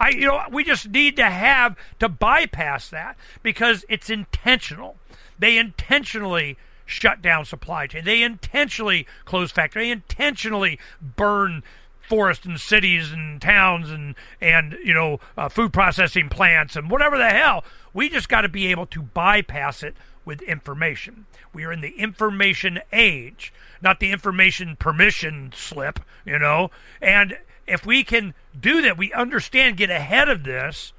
[0.00, 4.96] I, you know, we just need to have to bypass that because it's intentional.
[5.38, 8.04] They intentionally shut down supply chain.
[8.04, 9.84] They intentionally close factory.
[9.84, 11.62] They intentionally burn
[12.08, 17.16] forests and cities and towns and and you know uh, food processing plants and whatever
[17.16, 17.64] the hell.
[17.92, 21.26] We just got to be able to bypass it with information.
[21.52, 23.52] We are in the information age,
[23.84, 26.70] not the information permission slip, you know.
[27.00, 30.92] And if we can do that, we understand, get ahead of this,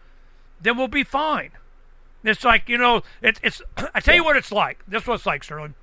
[0.62, 1.52] then we'll be fine.
[2.24, 3.62] It's like you know, it, it's.
[3.94, 4.80] I tell you what it's like.
[4.88, 5.74] This is what it's like, Sterlin.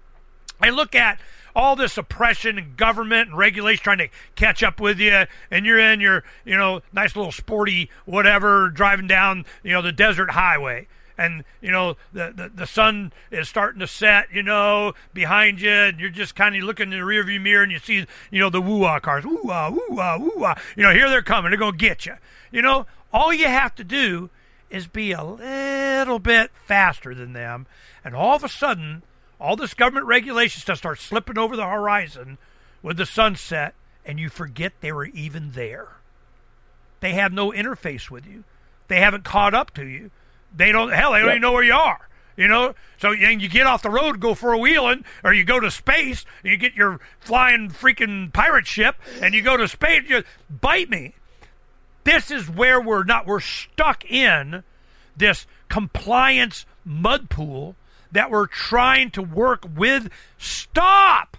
[0.61, 1.21] I look at
[1.55, 5.79] all this oppression and government and regulation trying to catch up with you, and you're
[5.79, 10.87] in your, you know, nice little sporty whatever, driving down, you know, the desert highway.
[11.23, 15.71] And you know the, the the sun is starting to set, you know, behind you,
[15.71, 18.51] and you're just kind of looking in the rearview mirror, and you see, you know,
[18.51, 20.61] the woo-ah cars, woo-ah, woo-ah, woo-ah.
[20.77, 21.51] You know, here they're coming.
[21.51, 22.17] They're gonna get you.
[22.51, 24.31] You know, all you have to do
[24.69, 27.67] is be a little bit faster than them,
[28.05, 29.05] and all of a sudden,
[29.41, 32.37] all this government regulation stuff starts slipping over the horizon
[32.83, 33.75] with the sunset,
[34.05, 35.89] and you forget they were even there.
[36.99, 38.43] They have no interface with you.
[38.89, 40.11] They haven't caught up to you.
[40.55, 40.93] They don't.
[40.93, 41.33] Hell, they don't Yep.
[41.37, 42.09] even know where you are.
[42.37, 45.45] You know, so you, you get off the road, go for a wheeling, or you
[45.45, 49.69] go to space, and you get your flying freaking pirate ship, and you go to
[49.69, 50.03] space.
[50.09, 51.15] You bite me
[52.05, 54.65] this is where we're not we're stuck in
[55.17, 57.77] this compliance mud pool
[58.11, 61.37] that we're trying to work with stop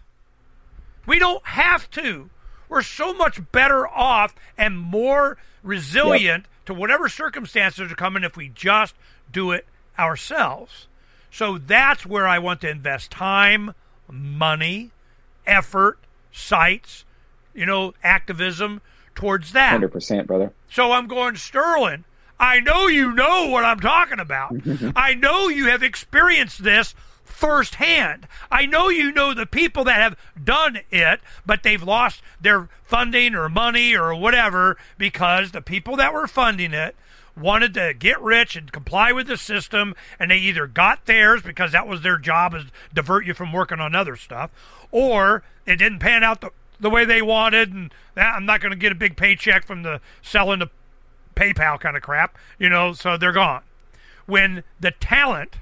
[1.06, 2.30] we don't have to
[2.69, 8.49] we're so much better off and more resilient to whatever circumstances are coming if we
[8.49, 8.95] just
[9.31, 9.65] do it
[9.98, 10.88] ourselves
[11.31, 13.73] so that's where i want to invest time
[14.10, 14.91] money
[15.45, 15.98] effort
[16.31, 17.06] sites
[17.53, 18.81] you know activism
[19.15, 20.52] towards that Hundred percent, brother.
[20.69, 22.03] so I'm going, Sterlin,
[22.40, 24.56] I know you know what I'm talking about.
[24.95, 26.95] I know you have experienced this
[27.44, 28.26] firsthand.
[28.49, 33.36] I know you know the people that have done it, but they've lost their funding
[33.36, 36.95] or money or whatever because the people that were funding it
[37.36, 41.74] wanted to get rich and comply with the system and they either got theirs because
[41.74, 42.64] that was their job is
[42.94, 44.49] divert you from working on other stuff
[44.90, 46.49] or it didn't pan out the,
[46.80, 49.84] the way they wanted and that, I'm not going to get a big paycheck from
[49.84, 50.70] the selling the
[51.36, 53.64] PayPal kind of crap, you know, so they're gone.
[54.28, 55.57] When the talent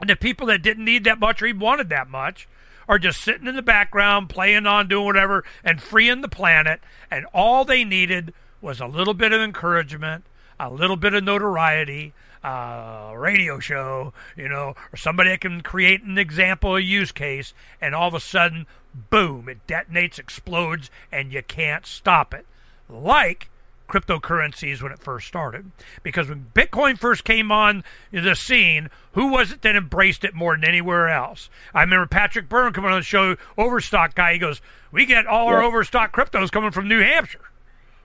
[0.00, 2.48] and the people that didn't need that much or even wanted that much
[2.88, 7.26] are just sitting in the background, playing on, doing whatever, and freeing the planet, and
[7.32, 10.24] all they needed was a little bit of encouragement,
[10.58, 12.12] a little bit of notoriety,
[12.44, 17.12] uh, a radio show, you know, or somebody that can create an example, a use
[17.12, 18.66] case, and all of a sudden,
[19.10, 22.46] boom, it detonates, explodes, and you can't stop it.
[22.88, 23.50] Like
[23.90, 25.70] cryptocurrencies when it first started.
[26.02, 30.54] Because when Bitcoin first came on the scene, who was it that embraced it more
[30.56, 31.50] than anywhere else?
[31.74, 34.34] I remember Patrick Byrne coming on the show, Overstock guy.
[34.34, 34.60] He goes,
[34.92, 35.66] "We get all our Yeah.
[35.66, 37.50] Overstock cryptos coming from New Hampshire."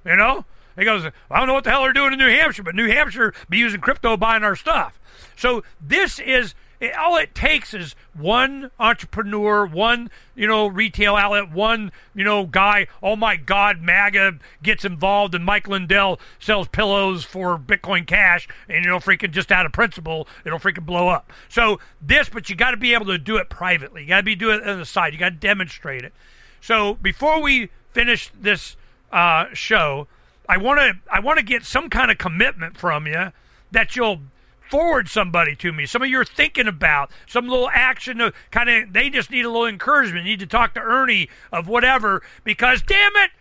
[0.04, 0.46] You know,
[0.78, 2.90] he goes, "I don't know what the hell they're doing in New Hampshire, but New
[2.90, 5.00] Hampshire be using crypto buying our stuff."
[5.36, 11.52] So this is it, all it takes is one entrepreneur, one you know retail outlet,
[11.52, 12.88] one you know guy.
[13.02, 18.84] Oh my God, MAGA gets involved, and Mike Lindell sells pillows for Bitcoin Cash, and
[18.84, 21.32] you know freaking just out of principle, it'll freaking blow up.
[21.50, 24.04] So this, but you got to be able to do it privately.
[24.04, 25.14] You got to be doing it on the side.
[25.14, 26.14] You got to demonstrate it.
[26.62, 28.76] So before we finish this
[29.12, 30.08] uh, show,
[30.50, 33.32] I want to I want to get some kind of commitment from you
[33.72, 34.22] that you'll
[34.70, 35.86] forward somebody to me.
[35.86, 39.50] Some of you're thinking about some little action to kind of they just need a
[39.50, 40.26] little encouragement.
[40.26, 43.32] need to talk to Ernie of whatever because damn it,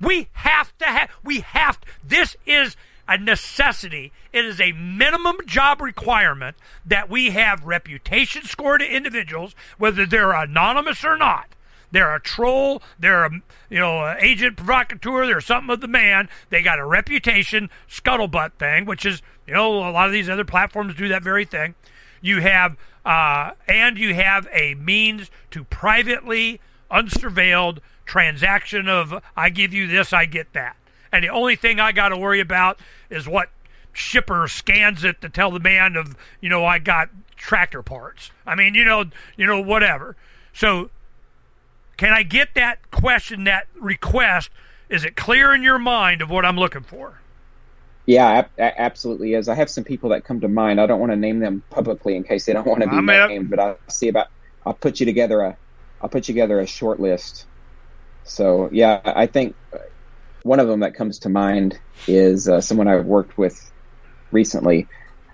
[0.00, 2.76] we have to have we have to, this is
[3.08, 4.12] a necessity.
[4.32, 6.56] It is a minimum job requirement
[6.86, 11.48] that we have reputation score to individuals, whether they're anonymous or not.
[11.92, 12.82] They're a troll.
[12.98, 13.30] They're a
[13.68, 15.26] you know agent provocateur.
[15.26, 16.28] They're something of the man.
[16.50, 20.44] They got a reputation scuttlebutt thing, which is you know a lot of these other
[20.44, 21.74] platforms do that very thing.
[22.20, 26.60] You have uh, and you have a means to privately,
[26.90, 30.76] unsurveilled transaction of I give you this, I get that.
[31.12, 33.50] And the only thing I got to worry about is what
[33.92, 38.30] shipper scans it to tell the man of, you know, I got tractor parts.
[38.46, 39.04] I mean, you know,
[39.36, 40.16] you know, whatever.
[40.52, 40.90] So
[42.00, 44.48] can I get that question, that request?
[44.88, 47.20] Is it clear in your mind of what I'm looking for?
[48.06, 49.50] Yeah, absolutely is.
[49.50, 50.80] I have some people that come to mind.
[50.80, 53.00] I don't want to name them publicly in case they don't want to be I
[53.02, 54.28] mean, named, but I'll see about.
[54.64, 55.58] I'll put you together a.
[56.00, 57.44] I'll put together a short list.
[58.24, 59.54] So yeah, I think
[60.42, 61.78] one of them that comes to mind
[62.08, 63.70] is uh, someone I've worked with
[64.30, 64.88] recently.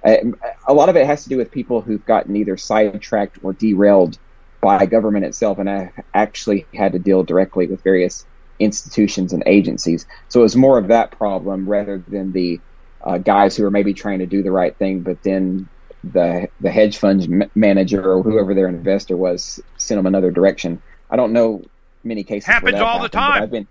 [0.05, 4.19] a lot of it has to do with people who've gotten either sidetracked or derailed
[4.61, 8.27] by government itself, and I actually had to deal directly with various
[8.59, 10.07] institutions and agencies.
[10.29, 12.61] So it was more of that problem rather than the
[13.03, 15.69] uh, guys who are maybe trying to do the right thing, but then
[16.13, 20.81] the the hedge fund manager or whoever their investor was sent them another direction.
[21.11, 21.63] I don't know
[22.05, 22.47] many cases.
[22.47, 23.43] Happens all happened, the time.
[23.43, 23.69] I've been,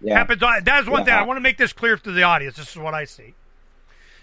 [0.00, 0.18] yeah.
[0.18, 0.40] Happens.
[0.40, 1.04] That's one yeah.
[1.04, 2.56] thing I want to make this clear to the audience.
[2.56, 3.34] This is what I see.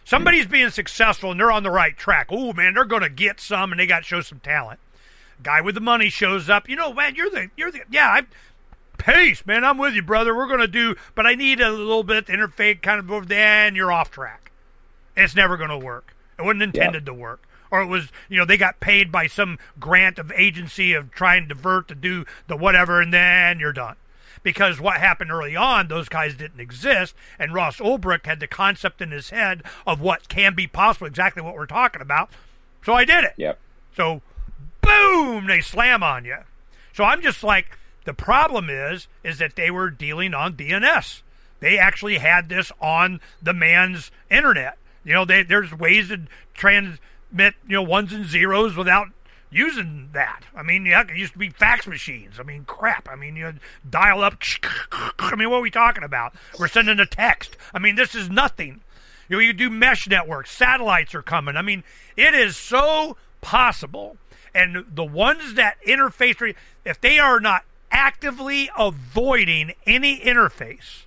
[0.06, 2.28] Somebody's being successful and they're on the right track.
[2.30, 4.80] Oh man, they're going to get some, and they got to show some talent.
[5.44, 6.68] Guy with the money shows up.
[6.68, 8.08] You know, man, you're the you're the yeah.
[8.08, 8.22] I
[8.98, 9.64] pace, man.
[9.64, 10.36] I'm with you, brother.
[10.36, 13.34] We're going to do, but I need a little bit to interface kind of over
[13.34, 14.52] and you're off track.
[15.16, 16.16] It's never going to work.
[16.40, 17.44] It wasn't intended to work.
[17.70, 21.44] Or it was, you know, they got paid by some grant of agency of trying
[21.44, 23.96] to divert to do the whatever, and then you're done.
[24.44, 29.02] Because what happened early on, those guys didn't exist, and Ross Ulbricht had the concept
[29.02, 32.30] in his head of what can be possible, exactly what we're talking about.
[32.86, 33.34] So I did it.
[33.38, 33.60] Yep.
[33.96, 34.22] So,
[34.84, 36.38] boom, they slam on you.
[36.94, 41.22] So I'm just like, the problem is, is that they were dealing on DNS.
[41.60, 44.78] They actually had this on the man's internet.
[45.06, 46.22] You know, they, there's ways to
[46.54, 49.08] transmit, you know, ones and zeros without
[49.50, 50.44] using that.
[50.56, 52.40] I mean, yeah, it used to be fax machines.
[52.40, 53.08] I mean, crap.
[53.10, 53.54] I mean, you
[53.90, 54.42] dial up.
[55.20, 56.34] I mean, what are we talking about?
[56.60, 57.56] We're sending a text.
[57.74, 58.82] I mean, this is nothing.
[59.30, 60.52] You know, you do mesh networks.
[60.52, 61.56] Satellites are coming.
[61.56, 61.84] I mean,
[62.18, 64.18] it is so possible.
[64.56, 66.56] And the ones that interface,
[66.86, 71.04] if they are not actively avoiding any interface,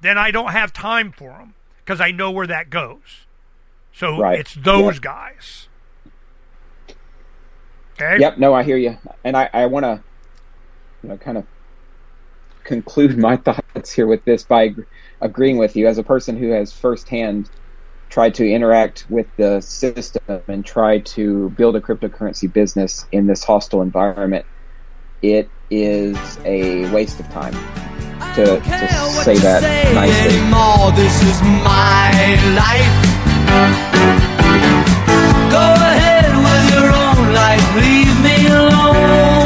[0.00, 1.54] then I don't have time for them
[1.84, 3.26] because I know where that goes.
[3.92, 4.38] So right.
[4.38, 5.68] it's those guys.
[7.94, 8.18] Okay.
[8.20, 8.38] Yep.
[8.38, 10.02] No, I hear you, and I, I want to,
[11.02, 11.44] you know, kind of
[12.64, 13.36] conclude my
[13.76, 14.74] thoughts here with this by
[15.20, 17.50] agreeing with you as a person who has firsthand
[18.10, 23.44] tried to interact with the system and try to build a cryptocurrency business in this
[23.44, 24.44] hostile environment.
[25.22, 27.54] It is a waste of time
[28.34, 28.88] to, to
[29.22, 30.38] say that say nicely.
[30.38, 30.90] Anymore.
[30.92, 32.10] This is my
[32.58, 32.96] life.
[35.50, 37.76] Go ahead with your own life.
[37.76, 39.39] Leave me alone.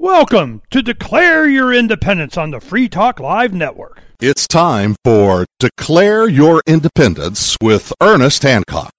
[0.00, 4.00] Welcome to Declare Your Independence on the Free Talk Live Network.
[4.20, 8.92] It's time for Declare Your Independence with Ernest Hancock.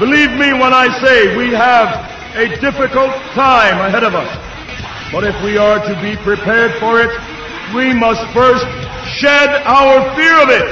[0.00, 1.86] Believe me when I say we have
[2.34, 5.12] a difficult time ahead of us.
[5.12, 7.10] But if we are to be prepared for it,
[7.72, 8.66] we must first
[9.20, 10.66] shed our fear of it.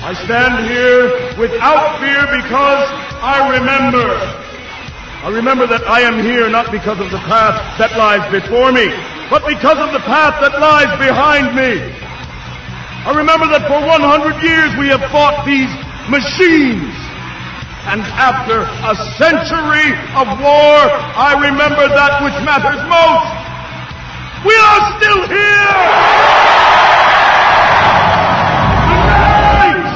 [0.00, 2.86] I stand here without fear because
[3.20, 4.43] I remember.
[5.24, 8.92] I remember that I am here not because of the path that lies before me,
[9.32, 11.80] but because of the path that lies behind me.
[11.80, 14.04] I remember that for 100
[14.44, 15.72] years we have fought these
[16.12, 16.92] machines
[17.88, 20.76] and after a century of war,
[21.16, 23.32] I remember that which matters most.
[24.44, 25.72] We are still here!
[28.92, 29.88] Tonight,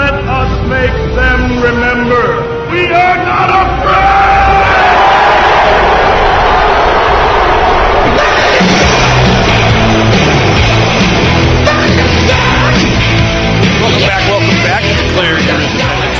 [0.00, 2.39] let us make them remember
[2.70, 3.90] we are not afraid!
[13.80, 14.82] Welcome back, welcome back.
[14.82, 16.10] To Declare your independence.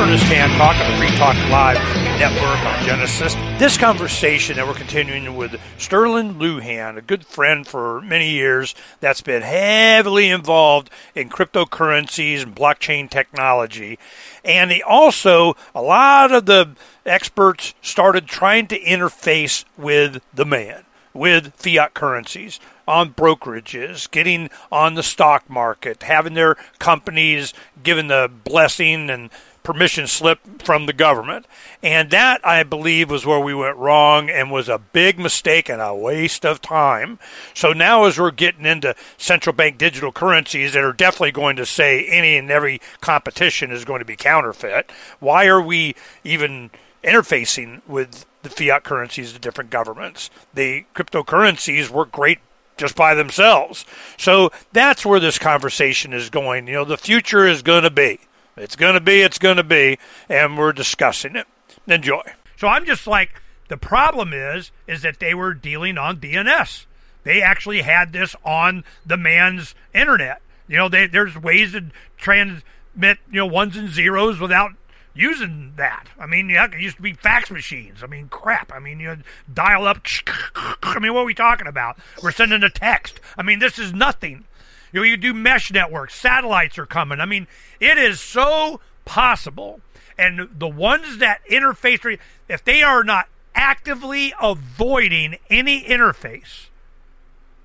[0.00, 1.76] Ernest Hancock on the Free Talk Live
[2.18, 3.34] Network on Genesis.
[3.58, 9.20] This conversation that we're continuing with Sterlin Lujan, a good friend for many years that's
[9.20, 13.98] been heavily involved in cryptocurrencies and blockchain technology.
[14.44, 16.70] And he also, a lot of the
[17.04, 24.94] experts started trying to interface with the man, with fiat currencies on brokerages, getting on
[24.94, 29.30] the stock market, having their companies given the blessing and
[29.62, 31.46] permission slip from the government.
[31.82, 35.80] And that, I believe, was where we went wrong and was a big mistake and
[35.80, 37.18] a waste of time.
[37.54, 41.66] So now, as we're getting into central bank digital currencies that are definitely going to
[41.66, 46.70] say any and every competition is going to be counterfeit, why are we even
[47.02, 50.30] interfacing with the fiat currencies of different governments?
[50.54, 52.38] The cryptocurrencies work great
[52.76, 53.84] just by themselves.
[54.16, 56.66] So that's where this conversation is going.
[56.66, 58.20] You know, the future is going to be.
[58.56, 59.98] It's going to be, it's going to be,
[60.28, 61.46] and we're discussing it.
[61.86, 62.22] Enjoy.
[62.56, 66.86] So I'm just like, the problem is, is that they were dealing on DNS.
[67.22, 70.42] They actually had this on the man's internet.
[70.68, 71.86] You know, they, there's ways to
[72.16, 74.72] transmit, you know, ones and zeros without
[75.14, 76.06] using that.
[76.18, 78.02] I mean, yeah, it used to be fax machines.
[78.02, 78.72] I mean, crap.
[78.72, 79.16] I mean, you
[79.52, 80.06] dial up.
[80.82, 81.98] I mean, what are we talking about?
[82.22, 83.20] We're sending a text.
[83.36, 84.44] I mean, this is nothing.
[84.92, 86.14] You know, you do mesh networks.
[86.14, 87.20] Satellites are coming.
[87.20, 87.46] I mean,
[87.78, 89.80] it is so possible.
[90.18, 92.18] And the ones that interface,
[92.48, 96.68] if they are not actively avoiding any interface,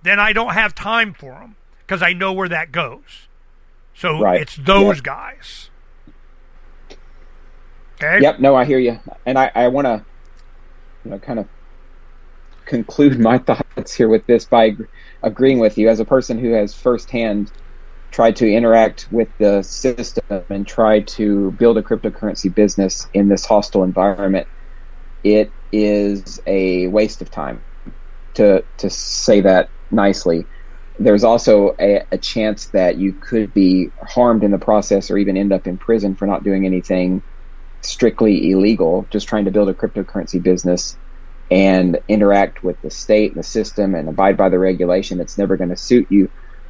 [0.04, 3.28] then I don't have time for them because I know where that goes.
[3.94, 4.42] So right.
[4.42, 5.70] it's those guys.
[7.96, 8.22] Okay.
[8.22, 8.40] Yep.
[8.40, 10.04] No, I hear you, and I, I want to,
[11.04, 11.48] you know, kind of
[12.66, 14.72] conclude my thoughts here with this by
[15.24, 17.52] agreeing with you as a person who has firsthand
[18.12, 23.46] tried to interact with the system and tried to build a cryptocurrency business in this
[23.46, 24.48] hostile environment.
[25.24, 27.64] It is a waste of time
[28.36, 30.48] to to say that nicely.
[30.98, 35.36] There's also a, a chance that you could be harmed in the process or even
[35.36, 37.22] end up in prison for not doing anything
[37.82, 40.98] strictly illegal, just trying to build a cryptocurrency business
[41.52, 45.58] and interact with the state and the system and abide by the regulation it's never
[45.58, 46.30] going to suit you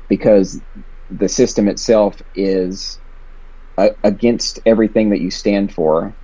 [0.10, 0.62] because
[1.10, 3.00] the system itself is
[3.78, 6.16] uh, against everything that you stand for.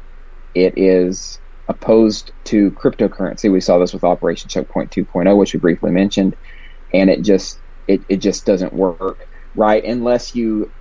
[0.53, 3.52] It is opposed to cryptocurrency.
[3.52, 6.36] We saw this with Operation Choke Point 2.0, which we briefly mentioned,
[6.94, 10.73] and it just it, it just doesn't work right unless you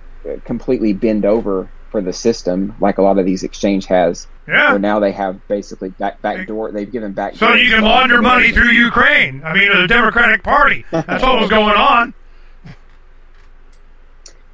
[0.45, 4.25] completely bend over for the system, like a lot of these exchange has.
[4.47, 4.71] Yeah.
[4.71, 6.71] Where now they have basically back back door.
[6.71, 7.35] They've given back.
[7.35, 9.43] So you can launder money through Ukraine.
[9.43, 10.85] I mean, the Democratic Party.
[10.91, 12.13] That's what was going on.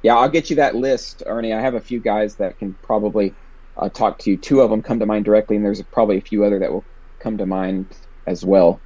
[0.00, 1.52] Yeah, I'll get you that list, Ernie.
[1.52, 3.34] I have a few guys that can probably
[3.76, 4.36] uh, talk to you.
[4.36, 6.84] Two of them come to mind directly, and there's probably a few other that will
[7.18, 7.86] come to mind
[8.24, 8.80] as well.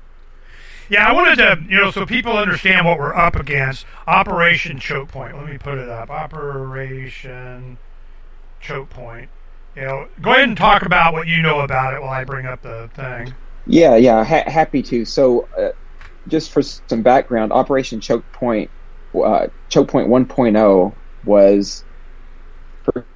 [0.88, 3.84] Yeah, I wanted to, you know, so people understand what we're up against.
[4.06, 5.36] Operation Choke Point.
[5.36, 6.10] Let me put it up.
[6.10, 7.76] Operation
[8.62, 9.28] choke point.
[9.76, 12.46] You know, go ahead and talk about what you know about it while I bring
[12.46, 13.34] up the thing.
[13.66, 15.04] Yeah, yeah, ha- happy to.
[15.04, 15.70] So, uh,
[16.28, 18.70] just for some background, Operation Choke Point,
[19.14, 20.94] uh, Choke Point 1.0
[21.24, 21.84] was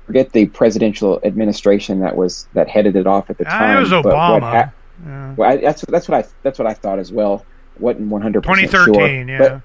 [0.06, 3.76] forget the presidential administration that was that headed it off at the time.
[3.76, 4.40] Ah, it was Obama.
[4.40, 4.72] Ha-
[5.04, 5.34] yeah.
[5.36, 7.44] well, I, that's that's what I that's what I thought as well.
[7.78, 8.86] wasn't one hundred percent sure.
[8.86, 9.38] 2013, yeah.
[9.38, 9.62] But,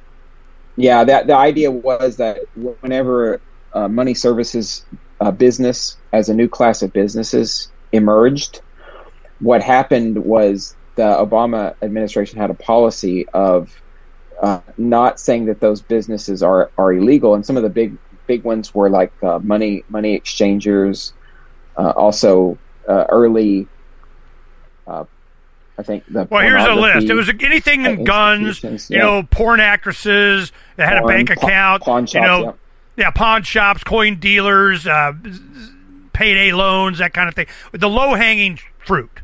[0.76, 3.42] yeah, that the idea was that whenever
[3.74, 4.86] uh, money services
[5.22, 8.62] uh, business as a new class of businesses emerged.
[9.40, 13.82] What happened was the Obama administration had a policy of
[14.42, 17.96] uh, not saying that those businesses are, are illegal, and some of the big
[18.28, 21.14] big ones were like uh, money money exchangers,
[21.78, 22.58] uh, also
[22.90, 23.68] uh, early.
[24.88, 25.06] Uh,
[25.78, 27.08] I think the well, here's a list.
[27.08, 31.84] It was anything in guns, you know, porn actresses that had porn, a bank account,
[31.84, 32.52] pawn shops, you know, yeah
[32.98, 35.14] yeah, pawn shops, coin dealers, uh,
[36.14, 37.48] payday loans, that kind of thing.
[37.72, 39.22] The low hanging fruit.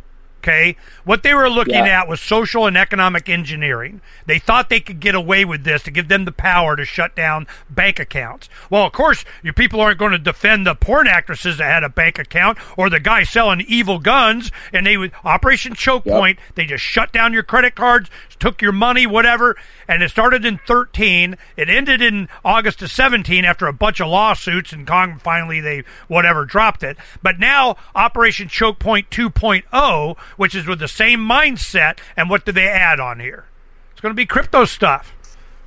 [0.47, 2.01] Okay, what they were looking yeah.
[2.01, 3.99] at was social and economic engineering.
[4.27, 7.17] They thought they could get away with this to give them the power to shut
[7.17, 8.47] down bank accounts.
[8.69, 11.89] Well, of course, your people aren't going to defend the porn actresses that had a
[11.89, 14.49] bank account or the guy selling evil guns.
[14.71, 16.15] And they would Operation Choke yep.
[16.17, 16.39] Point.
[16.55, 19.55] They just shut down your credit cards, took your money, whatever.
[19.87, 21.37] And it started in 13.
[21.55, 25.83] It ended in August of 17 after a bunch of lawsuits, and Kong finally they
[26.07, 26.97] whatever dropped it.
[27.21, 31.99] But now Operation Choke Point 2.0 which is with the same mindset.
[32.15, 33.45] And what do they add on here?
[33.91, 35.13] It's going to be crypto stuff.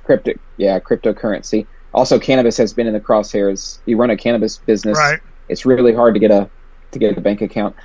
[0.03, 1.67] Crypto, yeah, cryptocurrency.
[1.93, 3.79] Also, cannabis has been in the crosshairs.
[3.85, 5.19] You run a cannabis business, right?
[5.49, 6.49] It's really hard to get a
[6.91, 7.75] to get a bank account.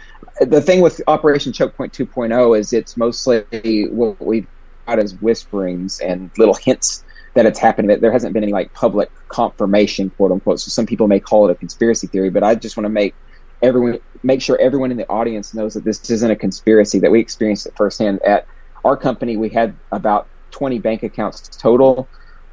[0.40, 4.46] The thing with Operation Choke Point 2.0 is it's mostly what we've
[4.86, 7.04] got as whisperings and little hints
[7.34, 7.88] that it's happening.
[7.88, 10.60] That there hasn't been any like public confirmation, quote unquote.
[10.60, 13.14] So some people may call it a conspiracy theory, but I just want to make
[13.62, 17.20] everyone make sure everyone in the audience knows that this isn't a conspiracy that we
[17.20, 18.46] experienced it firsthand at
[18.84, 22.08] our company we had about 20 bank accounts total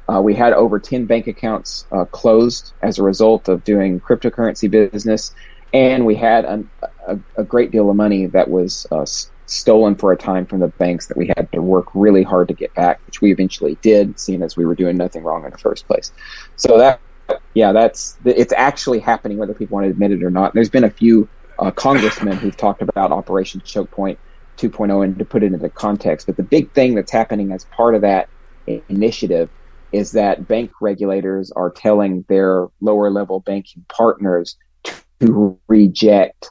[0.08, 4.70] uh, we had over 10 bank accounts uh, closed as a result of doing cryptocurrency
[4.70, 5.34] business
[5.72, 6.70] and we had an,
[7.06, 9.04] a, a, great deal of money that was uh,
[9.46, 12.54] stolen for a time from the banks that we had to work really hard to
[12.54, 15.58] get back which we eventually did seeing as we were doing nothing wrong in the
[15.58, 16.12] first place
[16.56, 17.00] so that
[17.54, 20.54] yeah, that's it's actually happening whether people want to admit it or not.
[20.54, 24.18] There's been a few uh, congressmen who've talked about Operation Choke Point
[24.58, 26.26] 2.0 and to put it into context.
[26.26, 28.28] But the big thing that's happening as part of that
[28.66, 29.50] initiative
[29.92, 34.56] is that bank regulators are telling their lower level banking partners
[35.20, 36.50] to reject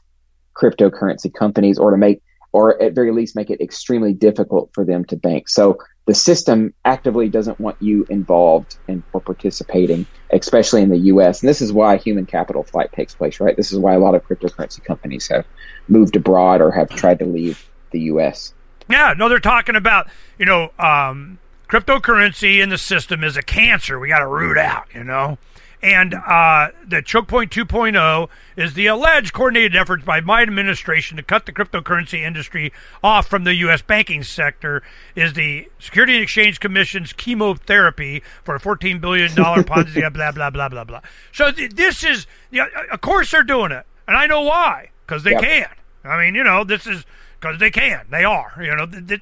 [0.55, 2.21] cryptocurrency companies or to make
[2.53, 5.49] or at very least make it extremely difficult for them to bank.
[5.49, 11.41] So the system actively doesn't want you involved in or participating, especially in the US.
[11.41, 13.57] And this is why human capital flight takes place, right?
[13.57, 15.45] This is why a lot of cryptocurrency companies have
[15.87, 18.53] moved abroad or have tried to leave the US.
[18.89, 21.39] Yeah, no, they're talking about, you know, um,
[21.69, 25.37] cryptocurrency in the system is a cancer we got to root out, you know?
[25.83, 31.23] And uh, the choke point 2.0 is the alleged coordinated efforts by my administration to
[31.23, 32.71] cut the cryptocurrency industry
[33.03, 33.81] off from the U.S.
[33.81, 34.81] banking sector.
[35.13, 40.01] Is the Security and Exchange Commission's chemotherapy for a 14 billion dollar Ponzi?
[40.13, 41.01] blah blah blah blah blah.
[41.33, 44.89] So th- this is, you know, of course, they're doing it, and I know why
[45.05, 45.41] because they Yep.
[45.41, 45.67] can.
[46.05, 47.03] I mean, you know, this is
[47.41, 48.05] because they can.
[48.09, 48.53] They are.
[48.57, 49.21] You know, th- th-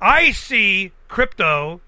[0.00, 1.80] I see crypto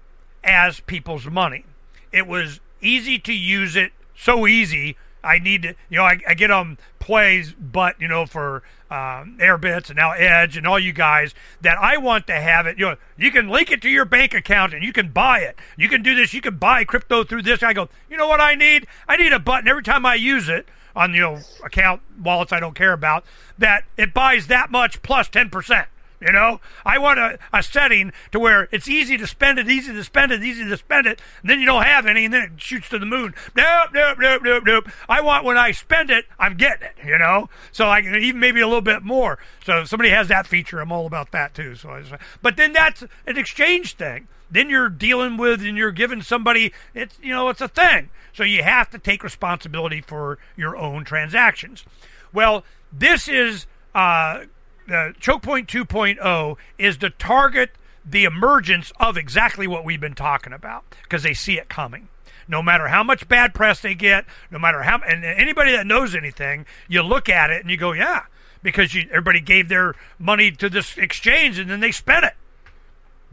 [0.43, 1.63] as people's money.
[2.11, 4.97] It was easy to use it, so easy.
[5.23, 9.37] I need to, you know, I, I get on plays, but you know, for um,
[9.39, 12.77] Airbitz and now Edge and all you guys that I want to have it.
[12.77, 15.57] You know, you can link it to your bank account and you can buy it.
[15.77, 16.33] You can do this.
[16.33, 17.61] You can buy crypto through this.
[17.61, 18.87] I go, you know what I need?
[19.07, 22.59] I need a button every time I use it on you know account wallets I
[22.59, 23.23] don't care about
[23.57, 25.87] that it buys that much plus ten percent.
[26.21, 29.93] You know, I want a, a setting to where it's easy to spend it, easy
[29.93, 32.41] to spend it, easy to spend it, and then you don't have any, and then
[32.41, 33.33] it shoots to the moon.
[33.55, 34.89] Nope, nope, nope, nope, nope.
[35.07, 36.95] I want when I spend it, I'm getting it.
[37.05, 39.39] You know, so I can even maybe a little bit more.
[39.63, 41.75] So if somebody has that feature, I'm all about that too.
[41.75, 42.03] So, I,
[42.41, 44.27] but then that's an exchange thing.
[44.51, 48.09] Then you're dealing with and you're giving somebody it's you know it's a thing.
[48.33, 51.85] So you have to take responsibility for your own transactions.
[52.33, 53.67] Well, this is.
[53.95, 54.41] Uh,
[54.89, 57.71] the choke point 2.0 is to target
[58.05, 62.09] the emergence of exactly what we've been talking about because they see it coming.
[62.47, 66.15] No matter how much bad press they get no matter how and anybody that knows
[66.15, 68.23] anything you look at it and you go yeah
[68.63, 72.33] because you, everybody gave their money to this exchange and then they spent it.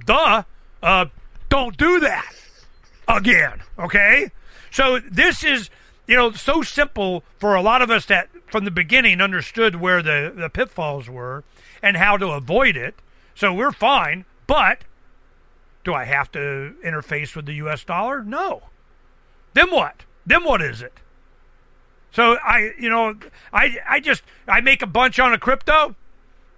[0.05, 0.43] Duh
[0.83, 1.07] uh,
[1.49, 2.33] don't do that
[3.09, 4.31] again okay?
[4.71, 5.71] So this is
[6.07, 10.03] you know so simple for a lot of us that from the beginning understood where
[10.03, 11.45] the, the pitfalls were
[11.83, 12.95] and how to avoid it.
[13.35, 14.79] So we're fine but
[15.85, 18.25] do i have to interface with the us dollar?
[18.25, 18.63] No.
[19.53, 20.05] Then what?
[20.25, 21.01] Then what is it?
[22.11, 23.17] So i you know
[23.53, 25.95] i i just i make a bunch on a crypto.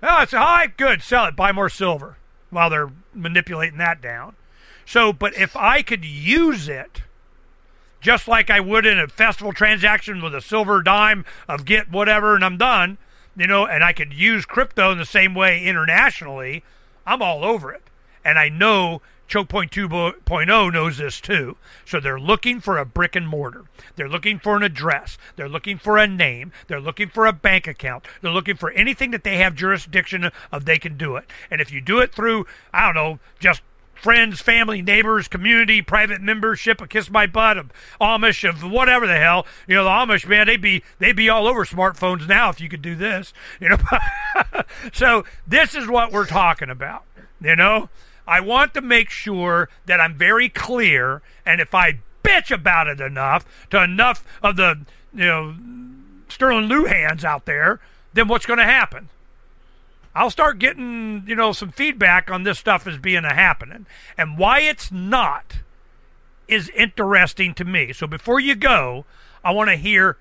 [0.00, 2.16] Oh it's high good sell it buy more silver
[2.50, 4.36] while they're manipulating that down.
[4.86, 7.02] So but if i could use it
[8.00, 12.34] just like I would in a festival transaction with a silver dime of get whatever
[12.34, 12.98] and I'm done,
[13.36, 16.64] you know, and I could use crypto in the same way internationally,
[17.06, 17.82] I'm all over it.
[18.24, 21.56] And I know Choke Point 2.0 knows this too.
[21.84, 23.64] So they're looking for a brick and mortar.
[23.94, 25.18] They're looking for an address.
[25.36, 26.52] They're looking for a name.
[26.66, 28.06] They're looking for a bank account.
[28.22, 31.30] They're looking for anything that they have jurisdiction of they can do it.
[31.50, 33.62] And if you do it through, I don't know, just
[34.00, 39.16] friends, family, neighbors, community, private membership, a kiss my butt, of Amish, of whatever the
[39.16, 39.46] hell.
[39.66, 42.68] You know, the Amish man, they'd be they'd be all over smartphones now if you
[42.68, 43.32] could do this.
[43.60, 43.78] You know,
[44.92, 47.02] so this is what we're talking about.
[47.40, 47.88] You know,
[48.26, 53.00] I want to make sure that I'm very clear, and if I bitch about it
[53.00, 54.80] enough to enough of the
[55.12, 55.54] you know
[56.28, 57.80] Sterlin Lujans out there,
[58.12, 59.08] then what's going to happen?
[60.18, 63.86] I'll start getting, you know, some feedback on this stuff as being a happening.
[64.18, 65.60] And why it's not
[66.48, 67.92] is interesting to me.
[67.92, 69.04] So before you go,
[69.44, 70.16] I want to hear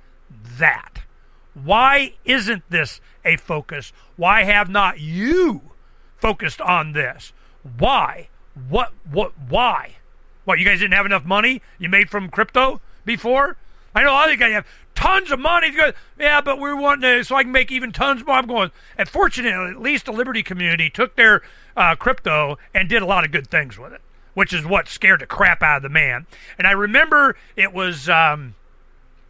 [0.60, 1.02] that.
[1.56, 3.92] Why isn't this a focus?
[4.18, 5.62] Why have not you
[6.18, 7.34] focused on this?
[7.80, 8.30] Why?
[8.70, 9.96] What what why?
[10.46, 13.58] What you guys didn't have enough money you made from crypto before?
[13.96, 14.68] I know other guys have
[14.98, 15.68] tons of money.
[15.68, 18.36] You go, yeah, but we're wanting to, so I can make even tons more.
[18.36, 21.44] I'm going, and fortunately, at least the Liberty community took their
[21.78, 24.02] uh, crypto and did a lot of good things with it,
[24.34, 26.26] which is what scared the crap out of the man.
[26.58, 28.56] And I remember it was um,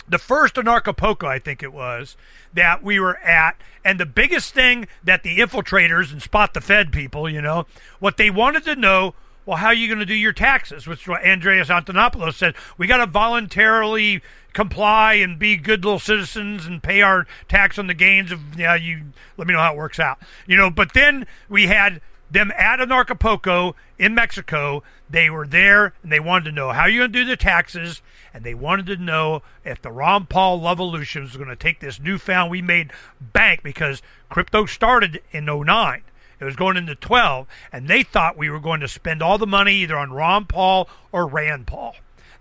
[0.08, 2.16] the first Anarchapulco, I think it was,
[2.54, 3.58] that we were at.
[3.84, 7.66] And the biggest thing that the infiltrators and spot the Fed people, you know,
[8.00, 9.14] what they wanted to know
[9.48, 10.86] well, how are you going to do your taxes?
[10.88, 12.54] Which is what Andreas Antonopoulos said.
[12.78, 14.22] We got to voluntarily
[14.58, 18.74] comply and be good little citizens and pay our tax on the gains of, yeah,
[18.74, 19.04] you
[19.38, 20.18] let me know how it works out.
[20.48, 22.02] You know, but then we had
[22.32, 24.82] them at Anarchapulco in Mexico.
[25.08, 28.02] They were there and they wanted to know how you're going to do the taxes.
[28.34, 32.00] And they wanted to know if the Ron Paul Revolution was going to take this
[32.00, 36.02] newfound we made bank because crypto started in 09
[36.40, 39.46] It was going into 12, and they thought we were going to spend all the
[39.46, 41.94] money either on Ron Paul or Rand Paul.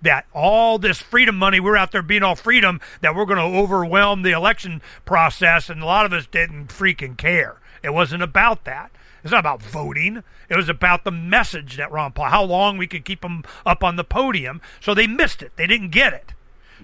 [0.07, 3.59] That all this freedom money, we're out there being all freedom, that we're going to
[3.59, 7.57] overwhelm the election process, and a lot of us didn't freaking care.
[7.83, 8.93] It wasn't about that.
[9.25, 10.23] It's not about voting.
[10.49, 13.83] It was about the message that Ron Paul, how long we could keep him up
[13.83, 14.61] on the podium.
[14.81, 15.57] So they missed it.
[15.57, 16.35] They didn't get it.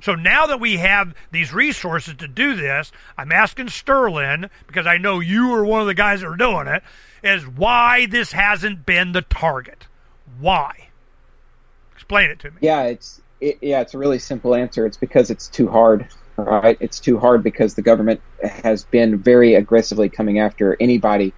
[0.03, 4.99] So now that we have these resources to do this, I'm asking Sterlin, because I
[4.99, 6.82] know you are one of the guys that are doing it,
[7.23, 9.86] is why this hasn't been the target.
[10.40, 10.89] Why?
[12.03, 12.57] Explain it to me.
[12.61, 14.87] Yeah, it's it, yeah, it's a really simple answer.
[14.87, 16.09] It's because it's too hard.
[16.37, 16.77] Right?
[16.81, 21.33] It's too hard because the government has been very aggressively coming after anybody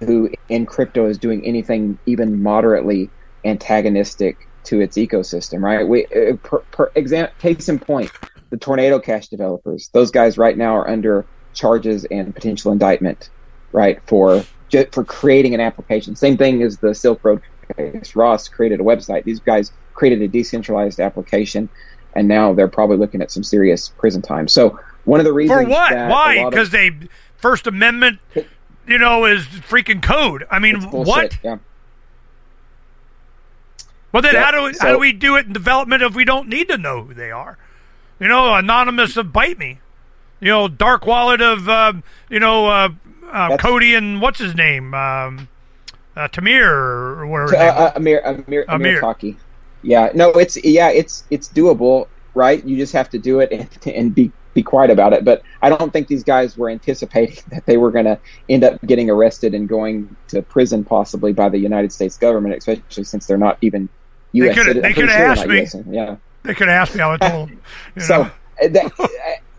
[0.00, 3.10] who in crypto is doing anything even moderately
[3.44, 5.86] antagonistic to its ecosystem, right?
[5.86, 6.90] We, uh, per, per
[7.38, 8.10] case in point,
[8.50, 9.88] the Tornado Cash developers.
[9.92, 13.30] Those guys right now are under charges and potential indictment,
[13.72, 14.44] right, for
[14.90, 16.16] for creating an application.
[16.16, 17.40] Same thing as the Silk Road
[17.74, 18.16] case.
[18.16, 19.24] Ross created a website.
[19.24, 21.68] These guys created a decentralized application,
[22.14, 24.48] and now they're probably looking at some serious prison time.
[24.48, 25.92] So one of the reasons for what?
[25.92, 26.48] Why?
[26.48, 26.90] Because they
[27.36, 28.18] First Amendment,
[28.86, 30.46] you know, is freaking code.
[30.50, 31.38] I mean, what?
[31.42, 31.58] Yeah.
[34.12, 36.24] Well, then how do we, so, how do we do it in development if we
[36.24, 37.58] don't need to know who they are?
[38.18, 39.80] You know, anonymous of bite me.
[40.40, 41.94] You know, dark wallet of uh,
[42.30, 42.88] you know uh,
[43.30, 45.48] uh, Cody and what's his name, um,
[46.16, 47.56] uh, Tamir or whatever.
[47.56, 49.16] Uh, Amir, Amir, Amir, Amir
[49.82, 52.64] Yeah, no, it's yeah, it's it's doable, right?
[52.64, 55.24] You just have to do it and, and be be quiet about it.
[55.24, 58.18] But I don't think these guys were anticipating that they were going to
[58.48, 63.04] end up getting arrested and going to prison possibly by the United States government, especially
[63.04, 63.88] since they're not even
[64.32, 64.56] U.S.
[64.56, 65.62] They could have asked me.
[65.62, 67.02] US, yeah, they could have asked me.
[67.02, 67.60] I would told them.
[67.98, 69.06] so, uh, that, uh,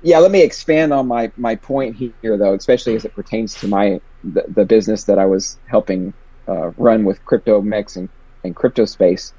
[0.02, 3.68] yeah, let me expand on my my point here, though, especially as it pertains to
[3.68, 6.14] my the, the business that I was helping
[6.48, 8.10] uh, run with crypto mix and,
[8.44, 9.34] and crypto space.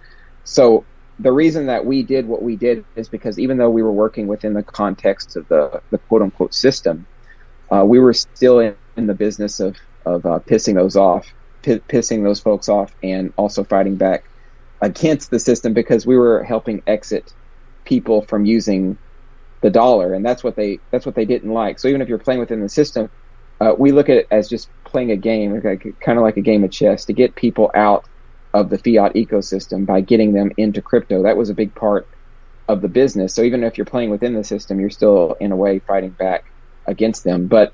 [0.44, 0.86] So
[1.18, 4.26] the reason that we did what we did is because even though we were working
[4.26, 7.06] within the context of the, the quote unquote system,
[7.70, 9.76] uh, we were still in, in, the business of,
[10.06, 11.26] of uh, pissing those off,
[11.62, 14.24] p- pissing those folks off, and also fighting back
[14.80, 17.32] against the system because we were helping exit
[17.84, 18.98] people from using
[19.60, 21.78] the dollar, and that's what they that's what they didn't like.
[21.78, 23.10] So even if you're playing within the system,
[23.60, 26.42] uh, we look at it as just playing a game, like, kind of like a
[26.42, 28.04] game of chess, to get people out
[28.54, 31.22] of the fiat ecosystem by getting them into crypto.
[31.22, 32.06] That was a big part
[32.68, 33.34] of the business.
[33.34, 36.44] So even if you're playing within the system, you're still in a way fighting back
[36.86, 37.46] against them.
[37.46, 37.72] But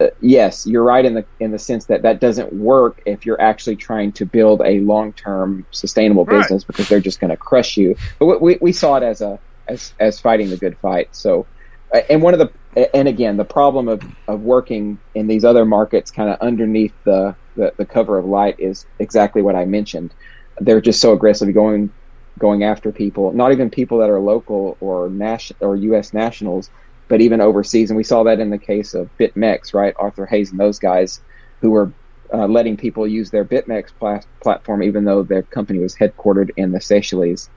[0.00, 3.40] uh, yes, you're right in the in the sense that that doesn't work if you're
[3.40, 6.38] actually trying to build a long term sustainable right.
[6.38, 7.96] business because they're just going to crush you.
[8.18, 11.08] But we we saw it as a as as fighting the good fight.
[11.14, 11.46] So,
[11.92, 12.50] uh, and one of the
[12.94, 17.36] and again the problem of of working in these other markets kind of underneath the
[17.58, 20.14] the, the cover of light is exactly what I mentioned.
[20.58, 21.92] They're just so aggressively going
[22.38, 26.12] going after people, not even people that are local or national or U.S.
[26.14, 26.70] nationals,
[27.08, 27.90] but even overseas.
[27.90, 29.94] And we saw that in the case of BitMEX, right?
[29.98, 31.20] Arthur Hayes and those guys
[31.60, 31.94] who were
[32.32, 36.70] uh, letting people use their BitMEX pla- platform, even though their company was headquartered in
[36.70, 37.50] the Seychelles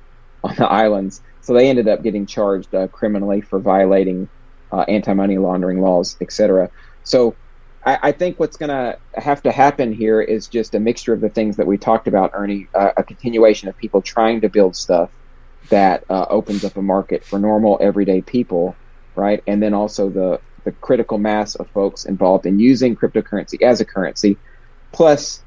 [0.44, 1.22] on the islands.
[1.42, 4.30] So they ended up getting charged uh, criminally for violating
[4.72, 6.70] uh, anti-money laundering laws, etc.
[7.04, 7.36] So
[7.86, 11.22] I, I think what's going to have to happen here is just a mixture of
[11.22, 12.68] the things that we talked about, Ernie.
[12.74, 15.10] Uh, a continuation of people trying to build stuff
[15.70, 18.76] that uh, opens up a market for normal, everyday people,
[19.16, 19.44] right?
[19.48, 23.86] And then also the the critical mass of folks involved in using cryptocurrency as a
[23.86, 24.38] currency,
[24.92, 25.44] plus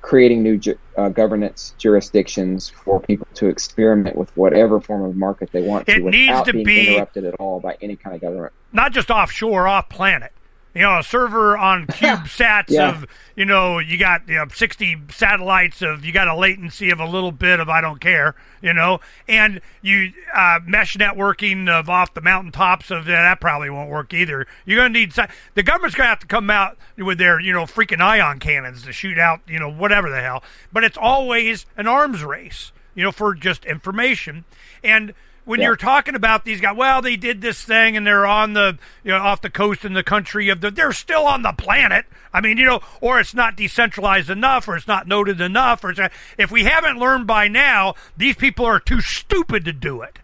[0.00, 5.50] creating new ju- uh, governance jurisdictions for people to experiment with whatever form of market
[5.52, 8.52] they want it to without being be interrupted at all by any kind of government.
[8.72, 10.32] Not just offshore, off planet
[10.74, 12.90] you know, a server on CubeSats yeah.
[12.90, 13.06] of,
[13.36, 17.06] you know, you got you know, 60 satellites of, you got a latency of a
[17.06, 22.14] little bit of I don't care, you know, and you uh, mesh networking of off
[22.14, 24.46] the mountaintops of yeah, that probably won't work either.
[24.64, 25.12] You're going to need,
[25.54, 28.82] the government's going to have to come out with their, you know, freaking ion cannons
[28.84, 30.42] to shoot out, you know, whatever the hell.
[30.72, 34.44] But it's always an arms race, you know, for just information.
[34.84, 35.14] And,
[35.50, 35.66] when yeah.
[35.66, 39.10] you're talking about these guys, well, they did this thing and they're on the you
[39.10, 42.06] know off the coast in the country of the they're still on the planet.
[42.32, 45.92] I mean, you know, or it's not decentralized enough, or it's not noted enough, or
[46.38, 50.20] if we haven't learned by now, these people are too stupid to do it.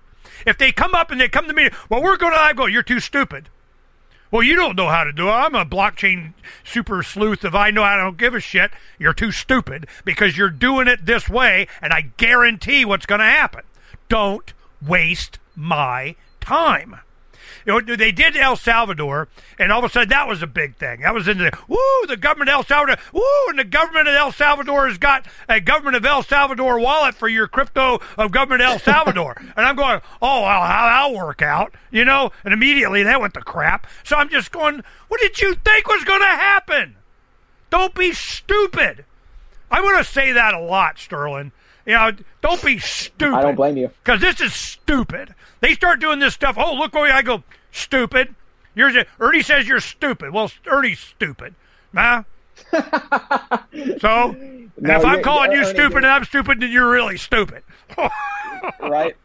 [0.46, 2.66] If they come up and they come to me, well, we're going to I go,
[2.66, 3.48] you're too stupid.
[4.30, 5.32] Well, you don't know how to do it.
[5.32, 7.44] I'm a blockchain super sleuth.
[7.44, 11.04] If I know I don't give a shit, you're too stupid because you're doing it
[11.04, 13.62] this way, and I guarantee what's going to happen.
[14.08, 17.00] Don't waste my time.
[17.66, 19.26] You know, they did El Salvador,
[19.58, 21.00] and all of a sudden that was a big thing.
[21.00, 24.14] That was in the woo, the government of El Salvador, woo, and the government of
[24.14, 28.62] El Salvador has got a government of El Salvador wallet for your crypto of government
[28.62, 29.34] of El Salvador.
[29.56, 32.30] and I'm going, oh, well, how that'll work out, you know?
[32.44, 33.88] And immediately that went to crap.
[34.04, 36.94] So I'm just going, what did you think was going to happen?
[37.70, 39.04] Don't be stupid.
[39.72, 41.50] I'm going to say that a lot, Sterlin.
[41.86, 42.10] You know,
[42.42, 43.34] don't be stupid.
[43.34, 43.90] I don't blame you.
[44.04, 45.34] Because this is stupid.
[45.60, 46.56] They start doing this stuff.
[46.58, 47.44] Oh, look where I go.
[47.70, 48.34] Stupid.
[48.74, 50.32] You're just, Ernie says you're stupid.
[50.32, 51.54] Well, Ernie's stupid.
[51.94, 52.24] Huh?
[52.72, 57.62] so, No, if I'm calling you Ernie, stupid and I'm stupid, then you're really stupid.
[58.80, 59.16] right?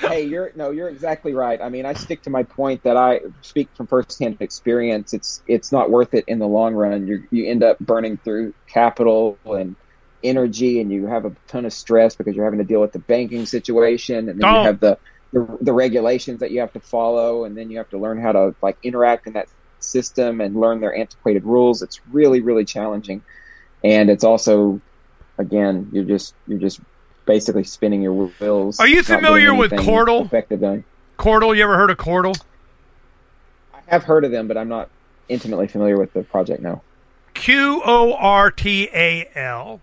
[0.00, 1.60] Hey, you're no, you're exactly right.
[1.62, 5.12] I mean, I stick to my point that I speak from firsthand experience.
[5.14, 7.06] It's it's not worth it in the long run.
[7.06, 9.76] You you end up burning through capital and
[10.22, 12.98] energy, and you have a ton of stress because you're having to deal with the
[12.98, 14.60] banking situation, and then Oh.
[14.60, 14.98] you have the,
[15.32, 18.32] the the regulations that you have to follow, and then you have to learn how
[18.32, 19.48] to like interact in that
[19.80, 21.82] system and learn their antiquated rules.
[21.82, 23.22] It's really really challenging,
[23.84, 24.80] and it's also,
[25.38, 26.80] again, you're just you're just
[27.26, 28.80] basically spinning your wheels.
[28.80, 30.24] Are you familiar with Qortal?
[30.24, 30.84] Effective doing.
[31.18, 32.40] Qortal, you ever heard of Qortal?
[33.74, 34.88] I have heard of them, but I'm not
[35.28, 36.80] intimately familiar with the project now.
[37.34, 39.80] Q O R T A L,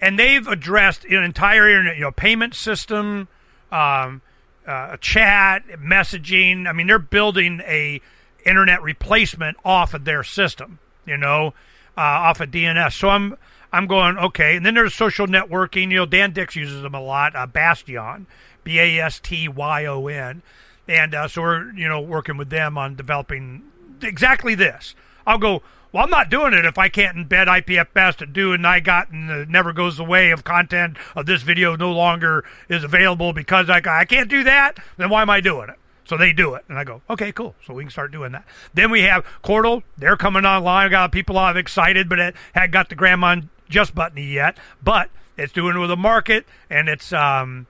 [0.00, 3.28] and they've addressed an entire internet, you know, payment system,
[3.72, 4.22] um,
[4.66, 6.68] uh, chat, messaging.
[6.68, 8.00] I mean, they're building a
[8.44, 11.54] internet replacement off of their system, you know,
[11.96, 12.92] uh, off of DNS.
[12.92, 13.36] So I'm
[13.72, 14.56] I'm going okay.
[14.56, 15.90] And then there's social networking.
[15.90, 17.34] You know, Dan Dicks uses them a lot.
[17.34, 18.26] Uh, Bastyon,
[18.64, 20.42] B A S T Y O N,
[20.86, 23.62] and uh, so we're you know working with them on developing
[24.02, 24.94] exactly this.
[25.26, 25.62] I'll go.
[25.90, 29.10] Well, I'm not doing it if I can't embed IPFS to do and I got
[29.10, 33.70] and it never goes away of content of this video no longer is available because
[33.70, 34.78] I, I can't do that.
[34.98, 35.76] Then why am I doing it?
[36.04, 37.54] So they do it, and I go, okay, cool.
[37.66, 38.46] So we can start doing that.
[38.72, 39.82] Then we have Qortal.
[39.98, 40.90] They're coming online.
[40.90, 44.56] Got people all excited, but it hadn't got the grandma just button yet.
[44.82, 47.66] But it's doing it with a market, and it's um,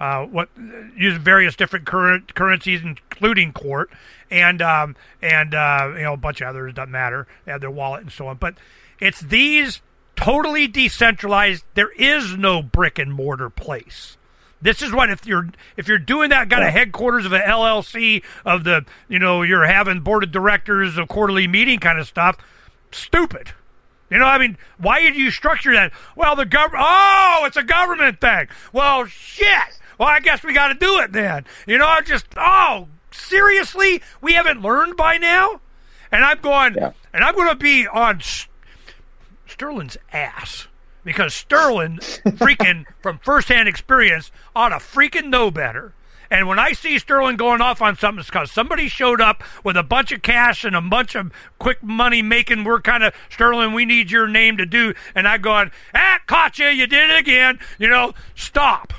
[0.00, 0.48] uh, what
[0.96, 3.86] using various different current currencies, including QORT,
[4.30, 6.72] and um, and uh, you know a bunch of others.
[6.72, 7.26] Doesn't matter.
[7.44, 8.38] They have their wallet and so on.
[8.38, 8.54] But
[8.98, 9.82] it's these
[10.16, 11.64] totally decentralized.
[11.74, 14.16] There is no brick and mortar place.
[14.62, 18.22] This is what if you're if you're doing that got a headquarters of an LLC
[18.44, 22.36] of the you know you're having board of directors of quarterly meeting kind of stuff.
[22.90, 23.52] Stupid.
[24.10, 25.92] You know, I mean, why did you structure that?
[26.16, 26.84] Well, the government.
[26.86, 28.48] Oh, it's a government thing.
[28.72, 29.79] Well, shit.
[30.00, 31.44] Well, I guess we got to do it then.
[31.66, 32.24] You know, I just.
[32.34, 35.60] Oh, seriously, we haven't learned by now.
[36.10, 36.74] And I'm going.
[36.74, 36.92] Yeah.
[37.12, 38.20] And I'm going to be on
[39.46, 40.68] Sterlin's ass
[41.04, 41.98] because Sterlin,
[42.38, 45.92] freaking from firsthand experience, ought to freaking know better.
[46.30, 49.76] And when I see Sterlin going off on something, it's because somebody showed up with
[49.76, 52.64] a bunch of cash and a bunch of quick money making.
[52.64, 53.74] We're kind of Sterlin.
[53.74, 54.94] We need your name to do.
[55.14, 56.68] And I going, ah, caught you.
[56.68, 57.58] You did it again.
[57.78, 58.94] You know, stop.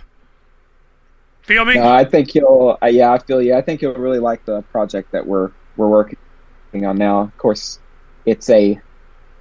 [1.52, 1.73] Feel me?
[1.73, 2.78] No, I think you'll.
[2.82, 3.56] Uh, yeah, I feel you.
[3.56, 6.18] I think you'll really like the project that we're we're working
[6.73, 7.19] on now.
[7.22, 7.78] Of course,
[8.26, 8.80] it's a.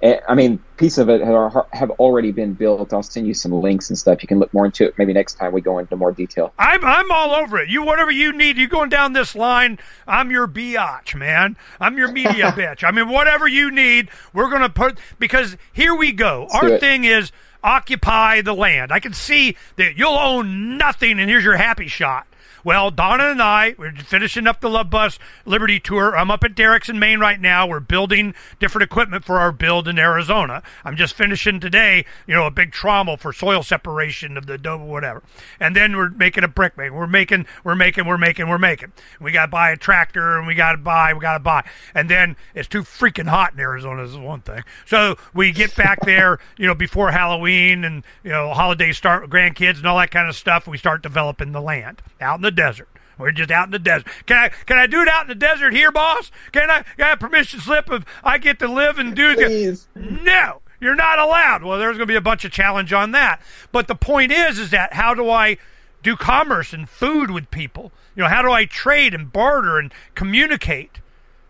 [0.03, 2.91] I mean, piece of it have, have already been built.
[2.91, 4.23] I'll send you some links and stuff.
[4.23, 4.95] You can look more into it.
[4.97, 6.51] Maybe next time we go into more detail.
[6.57, 7.69] I'm I'm all over it.
[7.69, 8.57] You whatever you need.
[8.57, 9.79] You going down this line?
[10.05, 11.55] I'm your biatch, man.
[11.79, 12.83] I'm your media bitch.
[12.83, 16.47] I mean, whatever you need, we're gonna put because here we go.
[16.49, 17.31] do Our thing is
[17.63, 18.91] occupy the land.
[18.91, 22.27] I can see that you'll own nothing, and here's your happy shot.
[22.63, 26.15] Well, Donna and I, we're finishing up the Love Bus Liberty Tour.
[26.15, 27.65] I'm up at Derrick's in Maine right now.
[27.65, 30.61] We're building different equipment for our build in Arizona.
[30.85, 34.77] I'm just finishing today, you know, a big trommel for soil separation of the dough,
[34.77, 35.23] whatever.
[35.59, 36.95] And then we're making a brick making.
[36.95, 38.91] We're making, we're making, we're making, we're making.
[39.19, 41.67] We got to buy a tractor and we got to buy, we got to buy.
[41.95, 44.63] And then it's too freaking hot in Arizona is one thing.
[44.85, 49.31] So we get back there, you know, before Halloween and, you know, holidays start with
[49.31, 50.67] grandkids and all that kind of stuff.
[50.67, 52.87] We start developing the land out in the desert.
[53.17, 54.07] We're just out in the desert.
[54.25, 56.31] Can I can I do it out in the desert here, boss?
[56.51, 59.35] Can I can I have permission slip if I get to live and do?
[59.35, 59.87] Please.
[59.95, 61.63] No, you're not allowed.
[61.63, 63.41] Well, there's going to be a bunch of challenge on that.
[63.71, 65.57] But the point is, is that how do I
[66.01, 67.91] do commerce and food with people?
[68.15, 71.00] You know, how do I trade and barter and communicate?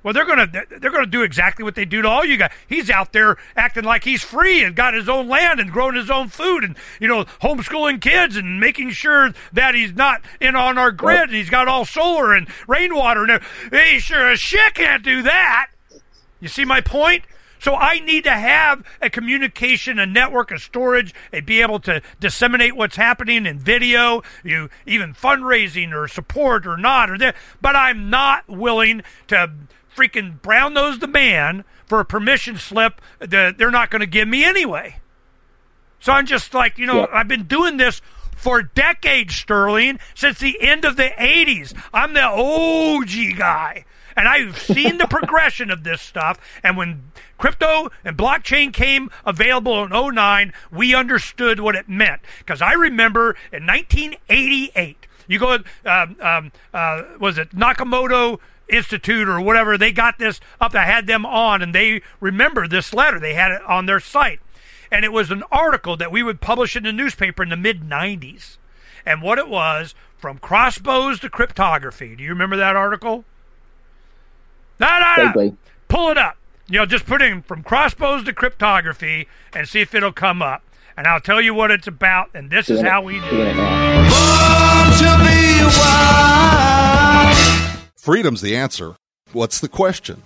[0.04, 2.52] Well, they're gonna they're gonna do exactly what they do to all you guys.
[2.68, 6.10] He's out there acting like he's free and got his own land and growing his
[6.10, 10.78] own food and you know homeschooling kids and making sure that he's not in on
[10.78, 13.42] our grid and he's got all solar and rainwater and
[13.72, 15.68] he sure as shit can't do that.
[16.40, 17.24] You see my point?
[17.60, 22.02] So I need to have a communication, a network, a storage, and be able to
[22.20, 27.36] disseminate what's happening in video, you even fundraising or support or not or that.
[27.62, 29.52] But I'm not willing to
[29.96, 34.28] freaking brown nose the man for a permission slip that they're not going to give
[34.28, 34.98] me anyway.
[36.00, 38.02] So I'm just like, you know, I've been doing this
[38.36, 41.78] for decades, Sterlin, since the end of the 80s.
[41.94, 43.86] I'm the OG guy.
[44.16, 46.40] And I've seen the progression of this stuff.
[46.64, 52.22] And when crypto and blockchain came available in 09, we understood what it meant.
[52.40, 58.40] Because I remember in 1988, you go, um, um, uh, was it Nakamoto
[58.72, 60.74] Institute or whatever, they got this up.
[60.74, 63.20] I had them on, and they remember this letter.
[63.20, 64.40] They had it on their site.
[64.92, 67.82] And it was an article that we would publish in the newspaper in the mid
[67.82, 68.58] 90s.
[69.06, 72.16] And what it was from crossbows to cryptography.
[72.16, 73.26] Do you remember that article?
[74.80, 75.58] No, no, no.
[75.88, 76.38] Pull it up.
[76.68, 80.64] You know, just put in from crossbows to cryptography and see if it'll come up.
[80.96, 83.56] And I'll tell you what it's about, and this is how we do it.
[88.02, 88.96] Freedom's the answer.
[89.32, 90.24] What's the question?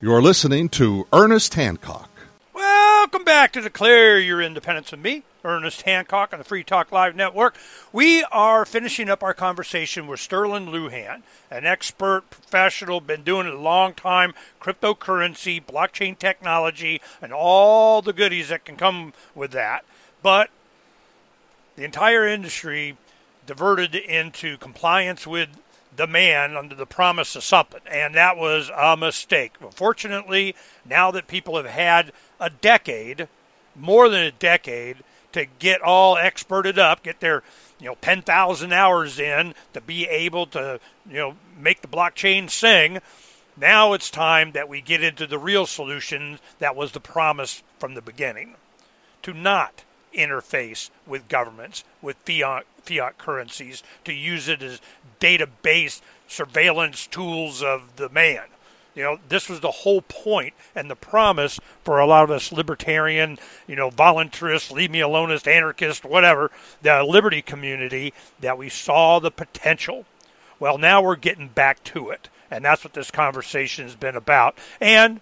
[0.00, 2.08] You're listening to Ernest Hancock.
[2.54, 7.14] Welcome back to Declare Your Independence with me, Ernest Hancock on the Free Talk Live
[7.14, 7.54] Network.
[7.92, 13.52] We are finishing up our conversation with Sterlin Lujan, an expert, professional, been doing it
[13.52, 19.84] a long time, cryptocurrency, blockchain technology, and all the goodies that can come with that.
[20.22, 20.48] But
[21.76, 22.96] the entire industry
[23.44, 25.50] diverted into compliance with
[25.98, 29.54] the man under the promise of something, and that was a mistake.
[29.74, 30.54] Fortunately,
[30.88, 33.28] now that people have had a decade,
[33.74, 34.98] more than a decade,
[35.32, 37.42] to get all experted up, get their
[37.80, 40.78] you know 10,000 hours in to be able to
[41.10, 43.00] you know make the blockchain sing.
[43.56, 47.94] Now it's time that we get into the real solution that was the promise from
[47.94, 48.54] the beginning.
[49.22, 49.82] To not
[50.18, 54.80] interface with governments, with fiat, fiat currencies, to use it as
[55.20, 58.42] database surveillance tools of the man.
[58.94, 62.50] You know, this was the whole point and the promise for a lot of us
[62.50, 63.38] libertarian,
[63.68, 66.50] you know, voluntarist, leave me aloneist, anarchist, whatever,
[66.82, 70.04] the liberty community that we saw the potential.
[70.58, 72.28] Well, now we're getting back to it.
[72.50, 74.58] And that's what this conversation has been about.
[74.80, 75.20] And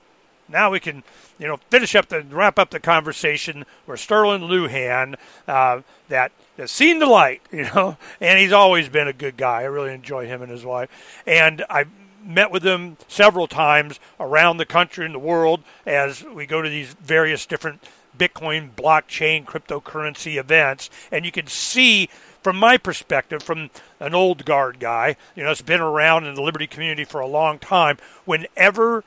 [0.48, 1.02] now we can,
[1.38, 5.16] you know, finish up the wrap up the conversation where Sterlin Lujan,
[5.48, 9.62] uh, that has seen the light, you know, and he's always been a good guy.
[9.62, 10.90] I really enjoy him and his wife,
[11.26, 11.86] and I
[12.24, 16.68] met with him several times around the country and the world as we go to
[16.68, 17.82] these various different
[18.18, 22.08] Bitcoin, blockchain, cryptocurrency events, and you can see
[22.42, 26.42] from my perspective, from an old guard guy, you know, it's been around in the
[26.42, 27.98] liberty community for a long time.
[28.24, 29.02] Whenever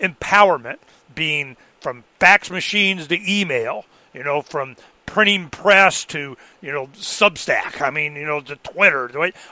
[0.00, 0.78] empowerment,
[1.14, 4.76] being from fax machines to email, you know, from
[5.14, 7.80] printing press to you know Substack.
[7.80, 9.08] I mean, you know, to Twitter,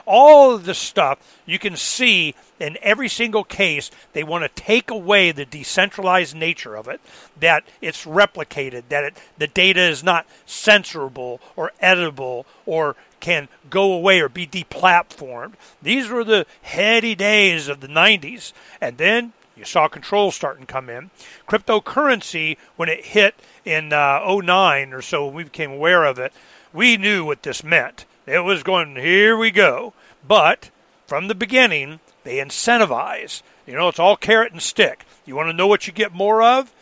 [0.07, 3.91] all of this stuff you can see in every single case.
[4.13, 7.01] They want to take away the decentralized nature of it,
[7.39, 13.93] that it's replicated, that it, the data is not censorable or editable or can go
[13.93, 15.53] away or be deplatformed.
[15.81, 20.73] These were the heady days of the 90s, and then you saw controls starting to
[20.73, 21.11] come in.
[21.49, 23.35] Cryptocurrency, when it hit
[23.65, 26.33] in uh, 09 or so, when we became aware of it,
[26.73, 28.07] we knew what this meant.
[28.27, 29.93] It was going, here we go.
[30.27, 30.71] But
[31.07, 33.43] from the beginning, they incentivize.
[33.67, 35.05] You know, it's all carrot and stick.
[35.25, 36.73] You want to know what you get more of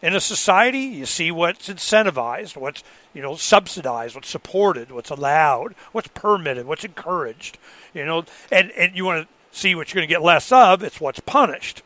[0.00, 0.80] in a society?
[0.80, 2.82] You see what's incentivized, what's
[3.14, 7.58] you know subsidized, what's supported, what's allowed, what's permitted, what's encouraged.
[7.94, 10.82] You know, and and you want to see what you're going to get less of.
[10.82, 11.82] It's what's punished.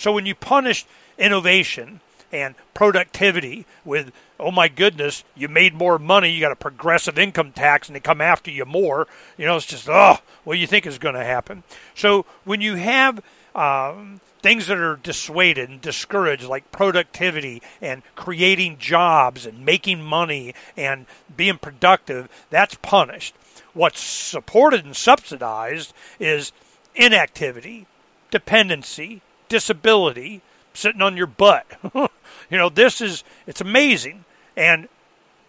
[0.00, 0.86] So when you punish
[1.18, 2.00] innovation
[2.32, 7.52] and productivity with, oh my goodness, you made more money, you got a progressive income
[7.52, 9.06] tax, and they come after you more,
[9.36, 11.64] you know, it's just, oh, what do you think is going to happen?
[11.94, 13.22] So when you have
[13.54, 20.54] um, things that are dissuaded and discouraged, like productivity and creating jobs and making money
[20.78, 21.04] and
[21.36, 23.34] being productive, that's punished.
[23.74, 26.52] What's supported and subsidized is
[26.94, 27.86] inactivity,
[28.30, 29.20] dependency,
[29.50, 30.40] disability
[30.72, 31.66] sitting on your butt.
[31.94, 32.08] you
[32.56, 34.24] know, this is, it's amazing.
[34.56, 34.88] And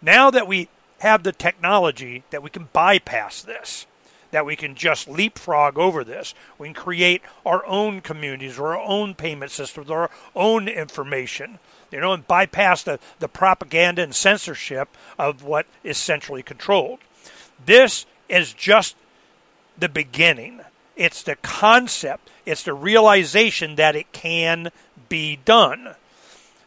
[0.01, 0.67] now that we
[0.99, 3.87] have the technology that we can bypass this,
[4.31, 8.81] that we can just leapfrog over this, we can create our own communities or our
[8.81, 11.59] own payment systems or our own information,
[11.91, 16.99] you know, and bypass the, the propaganda and censorship of what is centrally controlled.
[17.65, 18.95] This is just
[19.77, 20.61] the beginning.
[21.01, 24.69] It's the concept, it's the realization that it can
[25.09, 25.95] be done.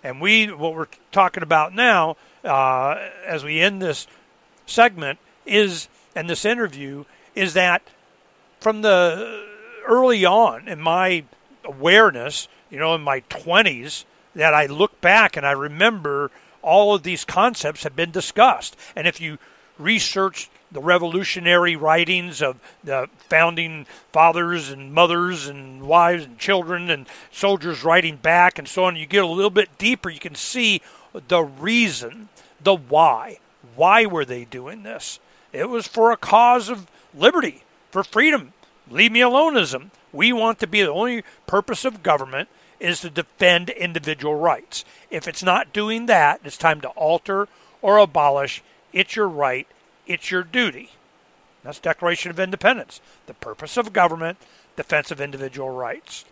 [0.02, 4.08] And we, what we're talking about now, uh, as we end this
[4.66, 5.86] segment, is
[6.16, 7.04] and this interview
[7.36, 7.82] is that
[8.58, 9.44] from the
[9.86, 11.22] early on in my
[11.64, 14.04] awareness, you know, in my 20s,
[14.34, 18.76] that I look back and I remember all of these concepts have been discussed.
[18.96, 19.38] And if you
[19.78, 27.06] research the revolutionary writings of the founding fathers and mothers and wives and children and
[27.32, 30.82] soldiers writing back and so on, you get a little bit deeper, you can see
[31.28, 32.28] the reason,
[32.62, 33.38] the why.
[33.76, 35.20] Why were they doing this?
[35.52, 38.52] It was for a cause of liberty, for freedom.
[38.90, 39.90] Leave me aloneism.
[40.12, 42.48] We want to be the only purpose of government
[42.80, 44.84] is to defend individual rights.
[45.08, 47.48] If it's not doing that, it's time to alter
[47.80, 48.62] or abolish.
[48.92, 49.66] It's your right,
[50.06, 50.90] it's your duty.
[51.62, 53.00] That's Declaration of Independence.
[53.26, 54.38] The purpose of government,
[54.76, 56.24] defense of individual rights.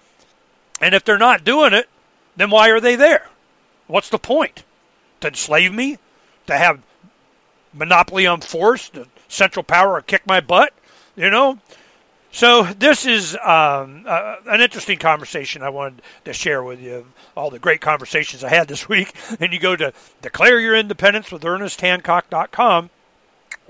[0.81, 1.89] And if they're not doing it,
[2.37, 3.29] then why are they there?
[3.87, 4.65] What's the point?
[5.21, 5.99] To enslave me?
[6.47, 6.83] To have
[7.73, 8.89] monopoly on force?
[8.89, 10.73] The central power kick my butt?
[11.17, 11.59] You know?
[12.35, 17.07] So this is um, uh, an interesting conversation I wanted to share with you.
[17.37, 19.93] All the great conversations I had this week, and you go to
[20.23, 22.91] declare your independence with ErnestHancock.com,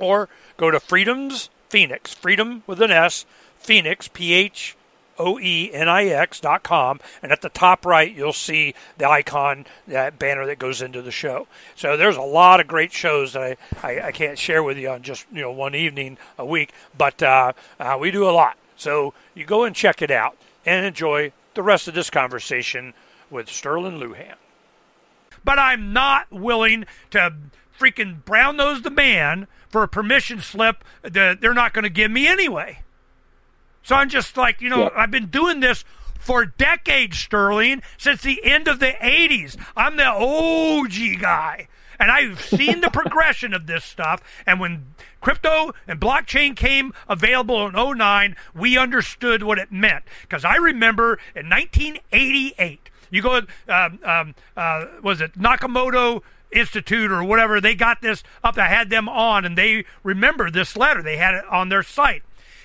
[0.03, 3.25] or go to Freedom's Phoenix, Freedom with an S,
[3.57, 4.77] Phoenix P H
[5.19, 9.09] O E N I X dot com, and at the top right you'll see the
[9.09, 11.47] icon, that banner that goes into the show.
[11.77, 14.91] So there's a lot of great shows that I, I, I can't share with you
[14.91, 18.57] on just you know one evening a week, but uh, uh, we do a lot.
[18.77, 22.95] So you go and check it out and enjoy the rest of this conversation
[23.31, 24.35] with Sterlin Lujan.
[25.45, 27.35] But I'm not willing to
[27.79, 32.11] freaking brown nose the man for a permission slip that they're not going to give
[32.11, 32.81] me anyway.
[33.83, 35.85] So I'm just like, you know, I've been doing this
[36.21, 39.57] for decades, Sterlin, since the end of the 80s.
[39.77, 41.67] I'm the OG guy.
[41.99, 44.23] And I've seen the progression of this stuff.
[44.47, 50.05] And when crypto and blockchain came available in 09, we understood what it meant.
[50.23, 56.23] Because I remember in 1988, you go, um, um, uh, was it Nakamoto
[56.53, 58.59] Institute or whatever, they got this up.
[58.59, 61.03] I had them on, and they remember this letter.
[61.03, 62.23] They had it on their site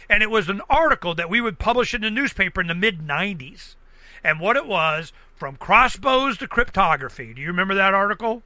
[0.10, 3.00] and it was an article that we would publish in the newspaper in the mid
[3.00, 3.76] 90s.
[4.24, 7.34] And what it was from crossbows to cryptography.
[7.34, 8.42] Do you remember that article?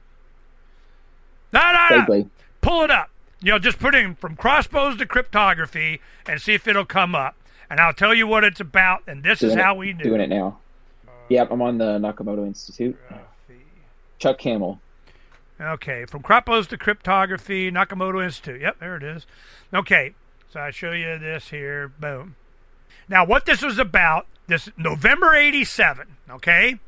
[1.52, 2.30] No, no, no.
[2.60, 3.10] Pull it up.
[3.40, 7.36] You know, just put in from crossbows to cryptography and see if it'll come up.
[7.68, 9.02] And I'll tell you what it's about.
[9.06, 10.58] And this doing is it, how we do doing it now.
[11.28, 12.96] Yep, I'm on the Nakamoto Institute.
[14.18, 14.78] Chuck Hammill.
[15.60, 18.60] Okay, from crossbows to cryptography, Nakamoto Institute.
[18.60, 19.26] Yep, there it is.
[19.72, 20.14] Okay,
[20.52, 21.88] so I show you this here.
[21.88, 22.36] Boom.
[23.08, 26.78] Now, what this was about, this November 87, okay?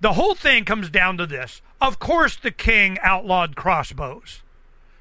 [0.00, 1.62] The whole thing comes down to this.
[1.80, 4.42] Of course, the king outlawed crossbows.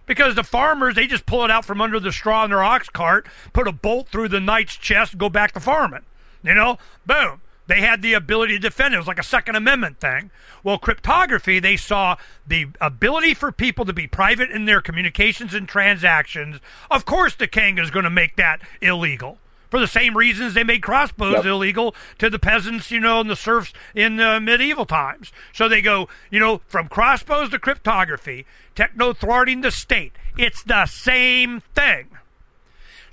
[0.05, 2.89] Because the farmers, they just pull it out from under the straw in their ox
[2.89, 6.05] cart, put a bolt through the knight's chest, and go back to farming.
[6.43, 6.77] You know?
[7.05, 7.41] Boom.
[7.71, 8.97] They had the ability to defend it.
[8.97, 10.29] It was like a Second Amendment thing.
[10.61, 15.69] Well, cryptography, they saw the ability for people to be private in their communications and
[15.69, 16.59] transactions.
[16.89, 19.37] Of course, the king is going to make that illegal.
[19.69, 21.45] For the same reasons they made crossbows Yep.
[21.45, 25.31] illegal to the peasants, you know, and the serfs in the medieval times.
[25.53, 28.45] So they go, you know, from crossbows to cryptography,
[28.75, 30.11] techno thwarting the state.
[30.37, 32.09] It's the same thing.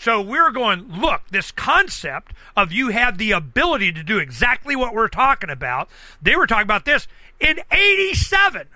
[0.09, 4.95] So we're going, look, this concept of you have the ability to do exactly what
[4.95, 5.91] we're talking about.
[6.23, 7.07] They were talking about this
[7.39, 8.69] in 87.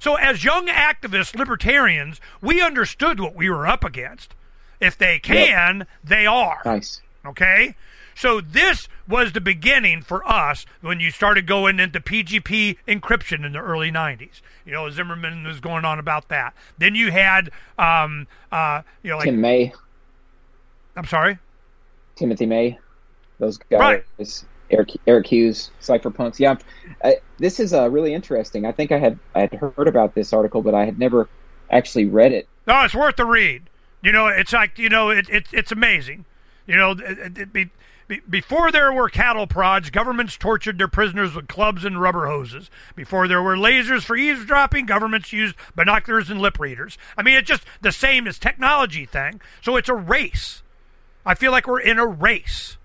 [0.00, 4.34] So as young activists, libertarians, we understood what we were up against.
[4.80, 6.62] If they can, they are.
[6.64, 7.00] Nice.
[7.24, 7.76] Okay?
[8.16, 13.52] So this was the beginning for us when you started going into PGP encryption in
[13.52, 14.40] the early 90s.
[14.66, 16.54] You know, Zimmermann was going on about that.
[16.78, 19.72] Then you had, um, uh, you know, like, Tim May,
[20.96, 21.38] I'm sorry?
[22.16, 22.78] Timothy May,
[23.38, 23.80] those guys.
[24.18, 24.44] Right.
[24.70, 26.38] Eric, Eric Hughes, Cypherpunks.
[26.38, 26.56] Yeah,
[27.04, 28.64] uh, this is uh, really interesting.
[28.64, 31.28] I think I had I had heard about this article, but I had never
[31.70, 32.48] actually read it.
[32.66, 33.64] No, it's worth the read.
[34.02, 36.24] You know, it's like you know, it, it it's amazing.
[36.66, 37.70] You know, it, it be,
[38.08, 42.70] be, before there were cattle prods, governments tortured their prisoners with clubs and rubber hoses.
[42.94, 46.98] Before there were lasers for eavesdropping, governments used binoculars and lip readers.
[47.16, 49.40] I mean, it's just the same as technology thing.
[49.60, 50.61] So it's a race.
[51.24, 52.76] I feel like we're in a race.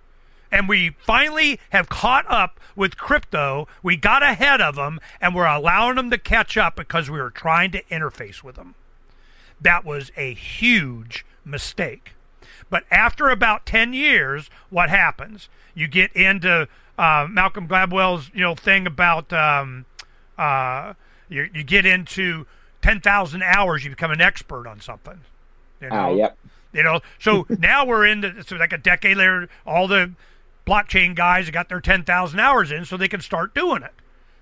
[0.49, 3.67] And we finally have caught up with crypto.
[3.83, 7.29] We got ahead of them, and we're allowing them to catch up because we were
[7.29, 8.75] trying to interface with them.
[9.59, 12.13] That was a huge mistake.
[12.69, 15.49] But after about 10 years, what happens?
[15.73, 19.85] You get into uh, Malcolm Gladwell's you know thing about um,
[20.37, 20.93] uh,
[21.29, 22.45] You, you get into
[22.81, 25.21] 10,000 hours, you become an expert on something.
[25.81, 25.95] You know?
[25.95, 26.37] Ah, yep.
[26.77, 30.11] You know, so now we're in the, so like a decade later, all the
[30.65, 33.93] blockchain guys got their 10,000 hours in so they can start doing it.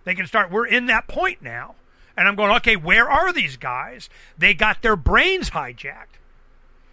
[0.03, 1.75] They can start, we're in that point now.
[2.17, 4.09] And I'm going, okay, where are these guys?
[4.37, 6.19] They got their brains hijacked.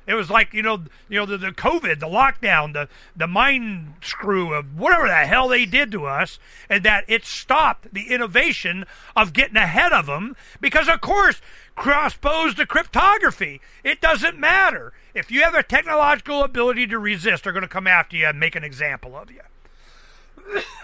[0.04, 3.94] It was like you know, you know the, the COVID, the lockdown, the the mind
[4.02, 8.84] screw of whatever the hell they did to us, and that it stopped the innovation
[9.14, 10.34] of getting ahead of them.
[10.60, 11.40] Because of course,
[11.76, 17.44] crossbows to cryptography, it doesn't matter if you have a technological ability to resist.
[17.44, 19.40] They're going to come after you and make an example of you.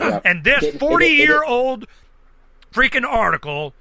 [0.01, 0.23] Yep.
[0.25, 1.87] and this It- it- it- it- forty-year-old
[2.73, 3.75] freaking article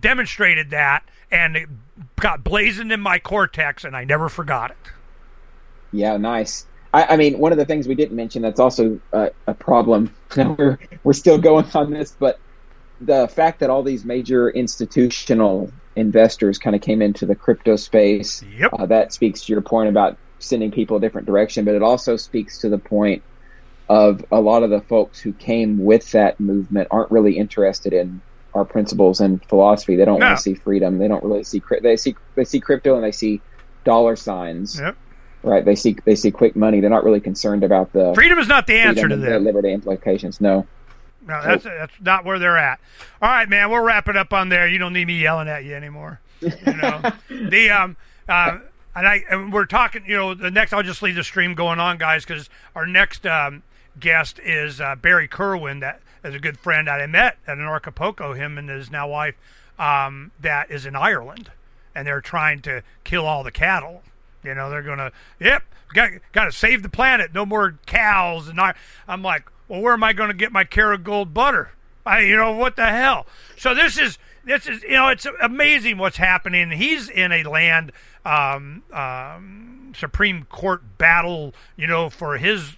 [0.00, 1.68] demonstrated that, and it
[2.16, 4.76] got blazoned in my cortex, and I never forgot it.
[5.92, 6.66] Yeah, nice.
[6.94, 10.14] I, I mean, one of the things we didn't mention that's also uh, a problem.
[10.36, 12.38] we're we're still going on this, but
[13.00, 18.42] the fact that all these major institutional investors kind of came into the crypto space,
[18.42, 18.70] Yep.
[18.78, 22.16] uh, that speaks to your point about sending people a different direction, but it also
[22.16, 23.24] speaks to the point
[23.88, 28.22] of a lot of the folks who came with that movement aren't really interested in
[28.54, 29.96] our principles and philosophy.
[29.96, 30.26] They don't No.
[30.26, 30.98] want to see freedom.
[30.98, 33.42] They don't really see they see they see crypto and they see
[33.84, 34.78] dollar signs.
[34.80, 34.96] Yep.
[35.42, 35.64] Right.
[35.64, 36.80] They see they see quick money.
[36.80, 40.40] They're not really concerned about the Freedom is not the answer to the liberty implications.
[40.40, 40.68] No.
[41.28, 42.80] No, that's that's not where they're at.
[43.20, 44.66] All right, man, we'll wrap it up on there.
[44.66, 46.20] You don't need me yelling at you anymore.
[46.40, 47.96] You know the um
[48.28, 48.58] uh,
[48.94, 50.04] and I and we're talking.
[50.06, 53.26] You know, the next I'll just leave the stream going on, guys, because our next
[53.26, 53.62] um,
[54.00, 58.36] guest is uh, Barry Kerwin, that is a good friend that I met at Anarchapulco.
[58.36, 59.34] Him and his now wife,
[59.78, 61.50] um, that is in Ireland,
[61.94, 64.02] and they're trying to kill all the cattle.
[64.42, 65.62] You know, they're gonna, yep,
[65.94, 67.32] got got to save the planet.
[67.34, 68.74] No more cows and I.
[69.06, 71.70] I'm like, well, where am I going to get my Kerrygold butter?
[72.04, 73.26] I, you know, what the hell?
[73.56, 76.70] So this is this is you know, it's amazing what's happening.
[76.70, 77.92] He's in a land
[78.24, 82.76] um, um, Supreme Court battle, you know, for his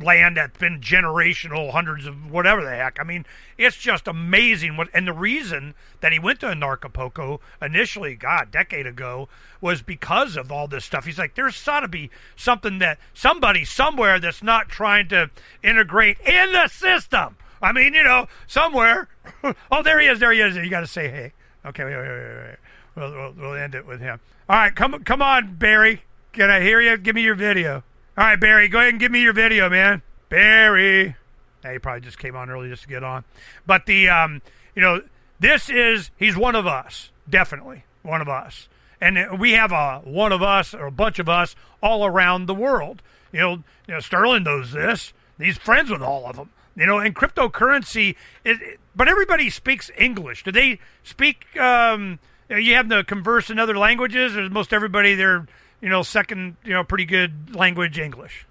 [0.00, 2.98] land that's been generational, hundreds of whatever the heck.
[3.00, 3.24] I mean,
[3.56, 4.76] it's just amazing.
[4.76, 9.28] What and the reason that he went to Anarchapulco initially, God, decade ago,
[9.60, 11.04] was because of all this stuff.
[11.04, 15.30] He's like, there's got to be something that somebody somewhere that's not trying to
[15.62, 17.36] integrate in the system.
[17.60, 19.08] I mean, you know, somewhere.
[19.70, 20.20] oh, there he is.
[20.20, 20.56] There he is.
[20.56, 21.32] You got to say, hey.
[21.64, 22.56] Okay, wait, wait, wait, wait.
[22.94, 24.20] We'll, we'll, we'll end it with him.
[24.48, 26.02] All right, come come on, Barry.
[26.32, 26.96] Can I hear you?
[26.96, 27.82] Give me your video.
[28.18, 30.00] All right, Barry, go ahead and give me your video, man.
[30.30, 31.16] Barry.
[31.62, 33.24] Hey, he probably just came on early just to get on.
[33.66, 34.40] But the um,
[34.74, 35.02] you know,
[35.38, 38.68] this is he's one of us, definitely one of us,
[39.00, 42.54] and we have a one of us or a bunch of us all around the
[42.54, 43.02] world.
[43.32, 43.52] You know,
[43.86, 45.12] you know, Sterlin knows this.
[45.38, 46.50] He's friends with all of them.
[46.74, 50.42] You know, and cryptocurrency, it- but everybody speaks English.
[50.44, 51.54] Do they speak?
[51.58, 52.18] Um,
[52.48, 55.46] you have to converse in other languages, or is most everybody they're
[55.80, 58.46] you know second you know pretty good language English.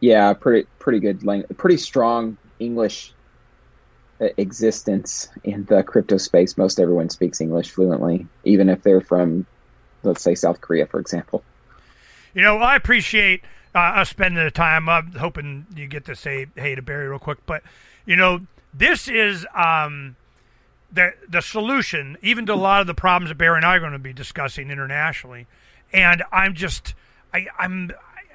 [0.00, 3.12] Yeah, pretty pretty good language, pretty strong English
[4.20, 6.56] uh, existence in the crypto space.
[6.56, 9.46] Most everyone speaks English fluently, even if they're from,
[10.02, 11.42] let's say, South Korea, for example.
[12.34, 13.42] You know, I appreciate
[13.74, 14.88] uh, us spending the time.
[14.88, 17.62] I'm hoping you get to say hey to Barry real quick, but
[18.06, 20.16] you know, this is um,
[20.92, 23.80] the the solution, even to a lot of the problems that Barry and I are
[23.80, 25.46] going to be discussing internationally.
[25.92, 26.94] And I'm just,
[27.32, 27.90] I, I'm,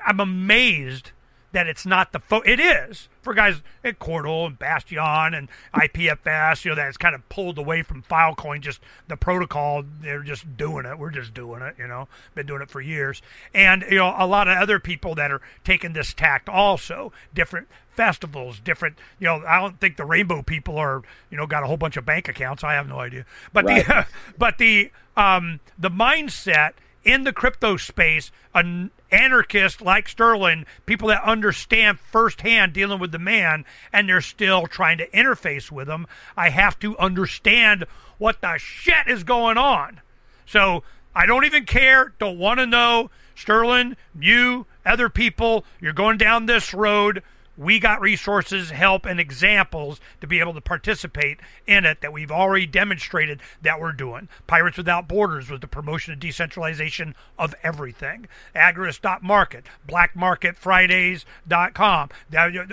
[0.06, 1.12] I'm amazed
[1.52, 6.66] that it's not the fo- it is for guys at Qortal and Bastyon and IPFS,
[6.66, 10.58] you know, that it's kind of pulled away from Filecoin, just the protocol, they're just
[10.58, 11.00] doing it.
[11.00, 13.22] We're just doing it, you know, been doing it for years.
[13.54, 17.70] And, you know, a lot of other people that are taking this tact also, different
[17.88, 21.68] festivals, different, you know, I don't think the rainbow people are, you know, got a
[21.68, 22.66] whole bunch of bank accounts.
[22.66, 23.26] I have no idea.
[23.54, 23.88] But Right.
[23.88, 24.06] the,
[24.38, 26.74] but the, um, the mindset
[27.06, 33.20] in the crypto space, an anarchist like Sterlin, people that understand firsthand dealing with the
[33.20, 33.64] man,
[33.94, 36.08] and they're still trying to interface with him.
[36.36, 37.86] I have to understand
[38.18, 40.02] what the shit is going on.
[40.46, 40.84] So
[41.16, 43.12] I don't even care, don't want to know.
[43.36, 47.22] Sterlin, you, other people, you're going down this road.
[47.58, 52.32] We got resources, help, and examples to be able to participate in it that we've
[52.32, 54.28] already demonstrated that we're doing.
[54.46, 58.28] Pirates Without Borders was the promotion and decentralization of everything.
[58.56, 62.10] Agorist.market, blackmarketfridays.com.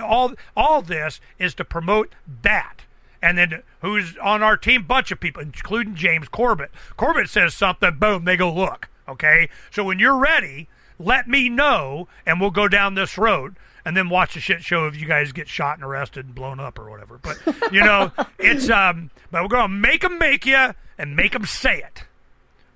[0.02, 2.78] All, all this is to promote that.
[3.22, 4.82] And then who's on our team?
[4.82, 6.72] Bunch of people, including James Corbett.
[6.96, 8.88] Corbett says something, boom, they go look.
[9.08, 9.48] Okay?
[9.70, 10.68] So when you're ready,
[10.98, 13.54] let me know, and we'll go down this road
[13.84, 16.60] and then watch the shit show if you guys get shot and arrested and blown
[16.60, 17.18] up or whatever.
[17.22, 17.38] But
[17.72, 21.44] you know, it's um but we're going to make them make you and make them
[21.46, 22.04] say it.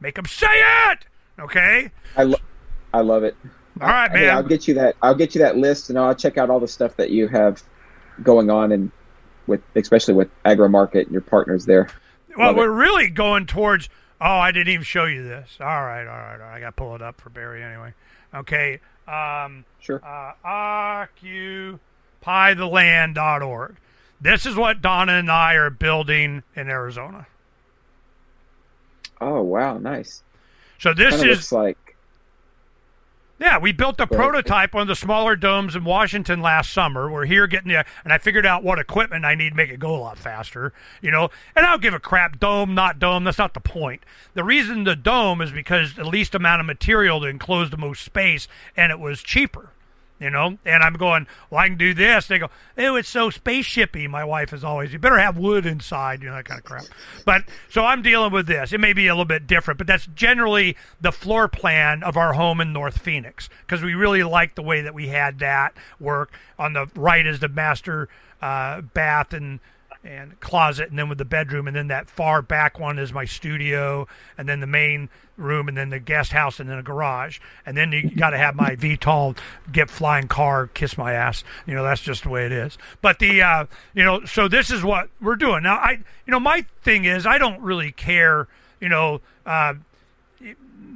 [0.00, 0.46] Make them say
[0.90, 0.98] it.
[1.38, 1.90] Okay.
[2.16, 2.38] I, lo-
[2.92, 3.36] I love it.
[3.80, 4.22] All right, man.
[4.22, 4.96] Hey, I'll get you that.
[5.02, 7.62] I'll get you that list, and I'll check out all the stuff that you have
[8.22, 8.90] going on, and
[9.46, 11.88] with especially with Agorist Market and your partners there.
[12.36, 12.76] Well, Love we're it.
[12.76, 13.88] really going towards.
[14.18, 15.58] Oh, I didn't even show you this.
[15.60, 16.56] All right, all right, all right.
[16.56, 17.92] I got to pull it up for Barry anyway.
[18.34, 18.80] Okay.
[19.08, 20.02] Um, sure.
[20.04, 21.06] Uh,
[22.24, 23.76] occupytheland.org.
[24.20, 27.26] This is what Donna and I are building in Arizona.
[29.20, 30.22] Oh wow, nice.
[30.78, 31.85] So this Kinda is looks like
[33.38, 37.10] Yeah, we built a prototype on the smaller domes in Washington last summer.
[37.10, 39.78] We're here getting the, and I figured out what equipment I need to make it
[39.78, 40.72] go a lot faster,
[41.02, 41.28] you know.
[41.54, 43.24] And I'll give a crap dome, not dome.
[43.24, 44.04] That's not the point.
[44.32, 48.02] The reason the dome is because the least amount of material to enclose the most
[48.02, 49.70] space, and it was cheaper,
[50.18, 50.58] you know.
[50.64, 52.26] And I'm going, well, I can do this.
[52.26, 54.08] They go, oh, it's so spaceshipy.
[54.08, 56.84] My wife is always, you better have wood inside, you know, that kind of crap.
[57.24, 58.72] But so I'm dealing with this.
[58.72, 62.34] It may be a little bit different, but that's generally the floor plan of our
[62.34, 66.32] home in North Phoenix because we really like the way that we had that work.
[66.58, 68.08] On the right is the master
[68.40, 69.60] uh, bath and
[70.06, 73.24] and closet, and then with the bedroom, and then that far back one is my
[73.24, 74.06] studio,
[74.38, 77.76] and then the main room, and then the guest house, and then a garage, and
[77.76, 79.36] then you got to have my VTOL
[79.72, 81.44] get flying car, kiss my ass.
[81.66, 82.78] You know that's just the way it is.
[83.02, 85.76] But the uh, you know, so this is what we're doing now.
[85.76, 88.48] I you know my thing is I don't really care.
[88.80, 89.74] You know, uh,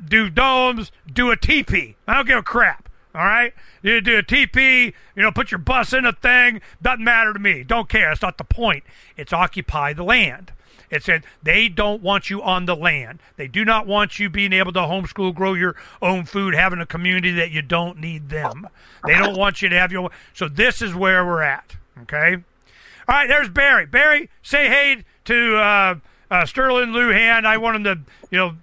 [0.06, 2.89] do domes, do a teepee I don't give a crap.
[3.14, 4.92] All right, you do a TP.
[5.16, 6.60] You know, put your bus in a thing.
[6.80, 7.64] Doesn't matter to me.
[7.64, 8.08] Don't care.
[8.08, 8.84] That's not the point.
[9.16, 10.52] It's occupy the land.
[10.90, 13.20] It said they don't want you on the land.
[13.36, 16.86] They do not want you being able to homeschool, grow your own food, having a
[16.86, 18.68] community that you don't need them.
[19.06, 20.10] They don't want you to have your.
[20.34, 21.76] So this is where we're at.
[22.02, 22.34] Okay.
[22.34, 22.42] All
[23.08, 23.28] right.
[23.28, 23.86] There's Barry.
[23.86, 25.94] Barry, say hey to uh,
[26.30, 27.44] uh, Sterlin Lujan.
[27.44, 27.98] I want him to,
[28.30, 28.56] you know,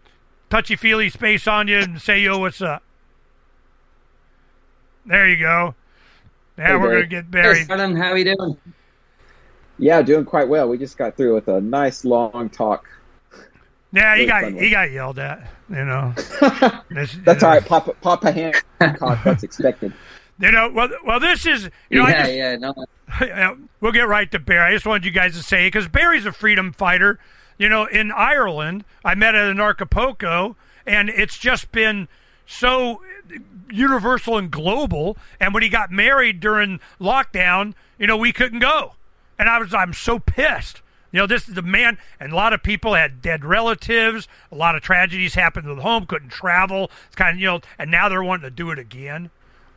[0.49, 2.83] touchy feely space on you and say yo, what's up.
[5.07, 5.73] There you go.
[6.57, 7.59] Now Hey, we're gonna get Barry.
[7.59, 8.57] Hey, Shannon, how are you doing?
[9.79, 10.67] yeah, doing quite well.
[10.67, 12.85] We just got through with a nice long talk.
[13.93, 15.47] Yeah, he got fun he got yelled at.
[15.69, 16.13] You know.
[16.89, 17.59] This- That's you all know.
[17.59, 17.65] right.
[17.65, 19.23] Papa, Papa Hancock.
[19.23, 19.93] That's expected.
[20.39, 22.73] You know, well, well, this is you know, yeah, just, yeah, no.
[23.21, 24.71] Yeah, we'll get right to Barry.
[24.71, 27.17] I just wanted you guys to say because Barry's a freedom fighter.
[27.57, 32.07] You know, in Ireland, I met at Anarchapulco, and it's just been
[32.45, 33.01] so
[33.71, 35.17] universal and global.
[35.39, 38.93] And when he got married during lockdown, you know, we couldn't go,
[39.37, 40.81] and I was I'm so pissed.
[41.11, 44.27] You know, this is the man, and a lot of people had dead relatives.
[44.51, 46.91] A lot of tragedies happened at home, couldn't travel.
[47.07, 49.29] It's kind of you know, and now they're wanting to do it again.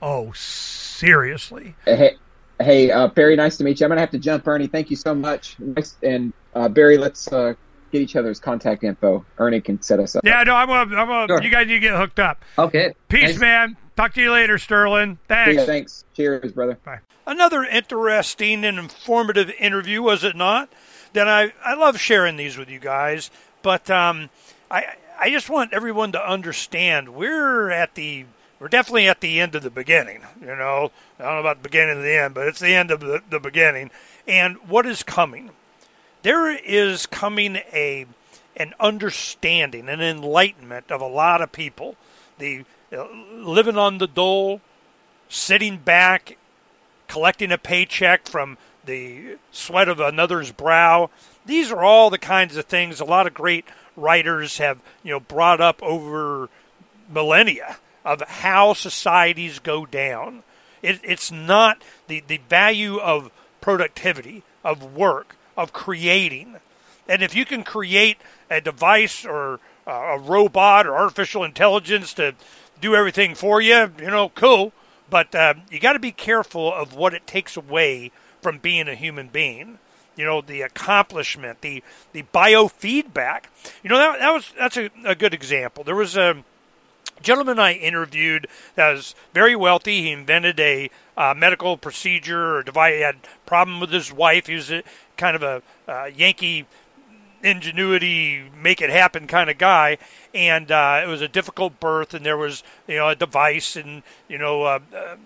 [0.02, 1.76] Oh, seriously.
[1.84, 2.16] Hey,
[2.58, 3.36] hey, uh, Barry.
[3.36, 3.86] Nice to meet you.
[3.86, 4.66] I'm gonna have to jump, Ernie.
[4.66, 5.56] Thank you so much.
[5.58, 7.54] Nice, and uh, Barry, let's uh,
[7.90, 9.24] get each other's contact info.
[9.38, 10.24] Ernie can set us up.
[10.24, 11.42] Yeah, no, I'm gonna, I'm gonna, Sure.
[11.42, 12.42] you guys need to get hooked up.
[12.58, 12.94] Okay.
[13.08, 13.38] Peace, Thanks.
[13.40, 13.76] man.
[13.96, 15.18] Talk to you later, Sterlin.
[15.28, 15.56] Thanks.
[15.56, 16.04] Yeah, thanks.
[16.14, 16.78] Cheers, brother.
[16.84, 17.00] Bye.
[17.26, 20.68] Another interesting and informative interview, was it not?
[21.12, 23.30] Then I, I love sharing these with you guys,
[23.62, 24.30] but um,
[24.70, 24.84] I
[25.20, 28.24] I just want everyone to understand we're at the
[28.58, 30.22] we're definitely at the end of the beginning.
[30.40, 32.90] You know, I don't know about the beginning of the end, but it's the end
[32.90, 33.90] of the, the beginning.
[34.26, 35.50] And what is coming?
[36.22, 38.06] There is coming a
[38.56, 41.96] an understanding, an enlightenment of a lot of people.
[42.38, 44.60] The uh, living on the dole,
[45.28, 46.36] sitting back,
[47.08, 51.10] collecting a paycheck from the sweat of another's brow.
[51.46, 53.64] These are all the kinds of things a lot of great
[53.96, 56.48] writers have, you know, brought up over
[57.08, 60.42] millennia of how societies go down.
[60.82, 66.56] It, it's not the, the value of productivity, of work, of creating.
[67.06, 68.16] And if you can create
[68.48, 72.34] a device or uh, a robot or artificial intelligence to
[72.80, 74.72] do everything for you, you know, cool.
[75.10, 78.94] But uh, you got to be careful of what it takes away from being a
[78.94, 79.78] human being.
[80.16, 81.82] You know, the accomplishment, the
[82.12, 83.44] the biofeedback.
[83.82, 85.84] You know, that, that was that's a, a good example.
[85.84, 86.42] There was a
[87.22, 90.02] gentleman I interviewed that was very wealthy.
[90.02, 92.94] He invented a uh, medical procedure or device.
[92.94, 94.46] He had a problem with his wife.
[94.46, 94.72] He was
[95.20, 96.66] kind of a uh, Yankee
[97.42, 99.98] ingenuity, make it happen kind of guy.
[100.34, 104.02] And uh, it was a difficult birth, and there was you know a device, and
[104.28, 105.16] you know uh, uh,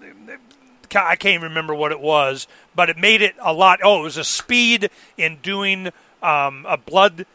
[0.94, 3.80] I can't even remember what it was, but it made it a lot.
[3.82, 5.90] Oh, it was a speed in doing
[6.22, 7.26] um, a blood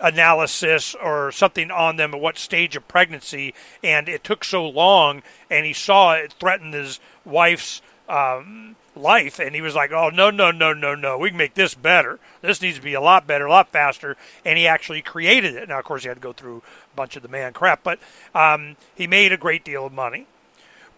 [0.00, 5.22] analysis or something on them at what stage of pregnancy, and it took so long,
[5.50, 10.30] and he saw it threatened his wife's um, life, and he was like, "Oh no,
[10.30, 11.16] no, no, no, no!
[11.18, 12.18] We can make this better.
[12.42, 15.68] This needs to be a lot better, a lot faster." And he actually created it.
[15.68, 16.62] Now, of course, he had to go through
[16.92, 17.98] a bunch of the man crap, but
[18.34, 20.26] um, he made a great deal of money.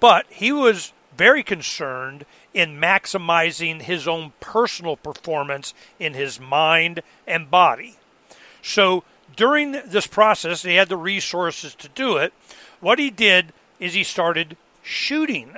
[0.00, 7.50] But he was very concerned in maximizing his own personal performance in his mind and
[7.50, 7.96] body.
[8.62, 9.04] So
[9.36, 12.32] during this process, he had the resources to do it.
[12.80, 15.54] What he did is he started shooting.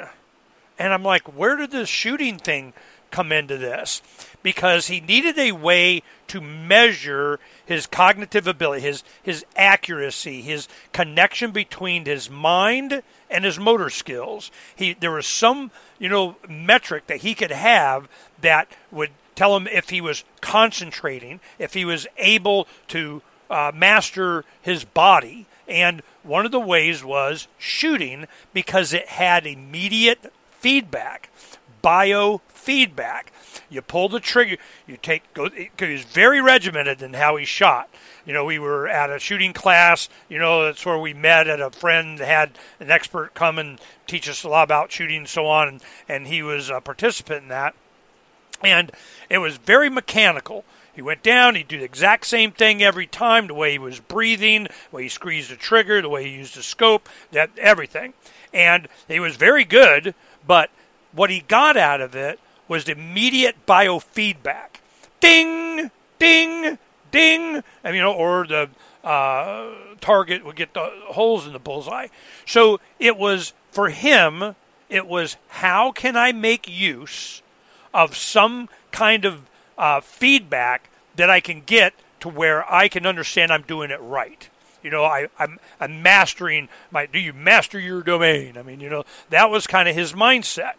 [0.78, 2.72] And I'm like, where did this shooting thing
[3.10, 4.02] come into this?
[4.42, 11.50] Because he needed a way to measure his cognitive ability, his his accuracy, his connection
[11.50, 14.50] between his mind and his motor skills.
[14.74, 18.08] He there was some, you know, metric that he could have
[18.40, 24.44] that would tell him if he was concentrating, if he was able to uh, master
[24.60, 25.46] his body.
[25.68, 31.28] And one of the ways was shooting because it had immediate feedback,
[31.82, 33.24] biofeedback.
[33.68, 35.24] You pull the trigger, you take.
[35.34, 37.90] He was very regimented in how he shot.
[38.24, 40.08] You know, we were at a shooting class.
[40.28, 41.48] You know, that's where we met.
[41.48, 45.28] At a friend had an expert come and teach us a lot about shooting and
[45.28, 47.74] so on, and, and he was a participant in that.
[48.62, 48.92] And
[49.28, 50.64] it was very mechanical.
[50.94, 53.98] He went down, he'd do the exact same thing every time, the way he was
[53.98, 58.12] breathing, the way he squeezed the trigger, the way he used the scope, that everything.
[58.52, 60.14] And he was very good,
[60.46, 60.70] but
[61.12, 62.38] what he got out of it
[62.68, 64.80] was immediate biofeedback.
[65.20, 66.78] Ding, ding,
[67.10, 67.62] ding.
[67.84, 68.70] I mean, or the
[69.04, 72.08] uh, target would get the holes in the bullseye.
[72.46, 74.54] So it was for him.
[74.88, 77.42] It was how can I make use
[77.94, 79.42] of some kind of
[79.76, 84.48] uh, feedback that I can get to where I can understand I'm doing it right.
[84.82, 87.06] You know, I, I'm, I'm mastering my.
[87.06, 88.56] Do you master your domain?
[88.56, 90.74] I mean, you know, that was kind of his mindset.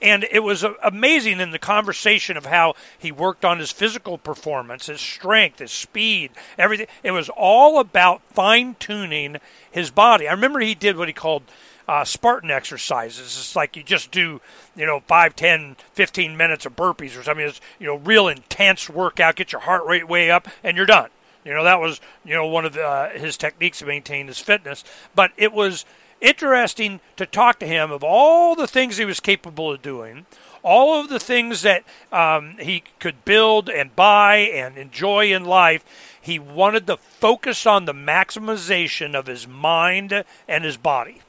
[0.00, 4.86] And it was amazing in the conversation of how he worked on his physical performance,
[4.86, 6.86] his strength, his speed, everything.
[7.02, 9.38] It was all about fine tuning
[9.68, 10.28] his body.
[10.28, 11.42] I remember he did what he called
[11.88, 13.26] uh, Spartan exercises.
[13.26, 14.40] It's like you just do,
[14.76, 17.46] you know, 5, 10, 15 minutes of burpees or something.
[17.46, 21.08] It's, you know, real intense workout, get your heart rate way up, and you're done.
[21.44, 24.38] You know, that was, you know, one of the, uh, his techniques to maintain his
[24.38, 24.84] fitness.
[25.14, 25.84] But it was
[26.20, 30.26] interesting to talk to him of all the things he was capable of doing,
[30.62, 35.84] all of the things that um, he could build and buy and enjoy in life.
[36.20, 41.22] He wanted to focus on the maximization of his mind and his body.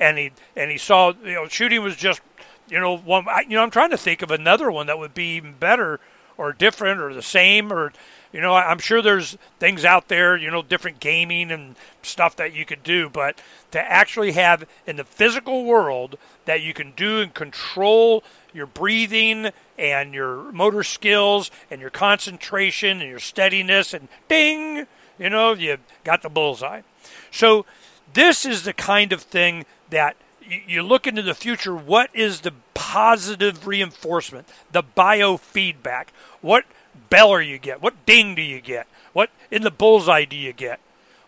[0.00, 2.20] And he and he saw you know shooting was just
[2.68, 5.36] you know one you know I'm trying to think of another one that would be
[5.36, 6.00] even better
[6.36, 7.92] or different or the same or
[8.34, 12.52] you know, I'm sure there's things out there, you know, different gaming and stuff that
[12.52, 13.40] you could do, but
[13.70, 19.50] to actually have in the physical world that you can do and control your breathing
[19.78, 25.78] and your motor skills and your concentration and your steadiness and ding, you know, you
[26.02, 26.80] got the bullseye.
[27.30, 27.64] So
[28.14, 30.16] this is the kind of thing that
[30.66, 31.76] you look into the future.
[31.76, 36.06] What is the positive reinforcement, the biofeedback?
[36.40, 36.64] What
[37.14, 37.80] beller you get?
[37.80, 38.88] What ding do you get?
[39.12, 40.80] What in the bullseye do you get?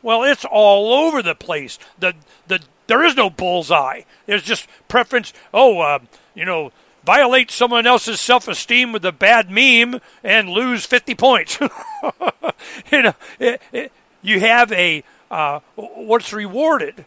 [0.03, 1.79] Well, it's all over the place.
[1.97, 2.15] The
[2.49, 2.59] the
[2.89, 4.03] there is no bullseye.
[4.27, 5.33] There's just preference.
[5.55, 6.01] Oh, uh,
[6.35, 6.73] you know,
[7.05, 11.61] violate someone else's self-esteem with a bad meme and lose 50 points.
[12.91, 13.93] you know, it, it,
[14.23, 17.05] you have a uh, what's rewarded.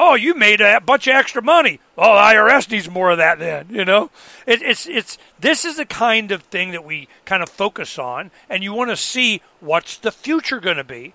[0.00, 1.80] Oh, you made a bunch of extra money.
[1.96, 3.40] Oh, IRS needs more of that.
[3.40, 4.12] Then you know,
[4.46, 8.30] it, it's it's this is the kind of thing that we kind of focus on,
[8.48, 11.14] and you want to see what's the future going to be,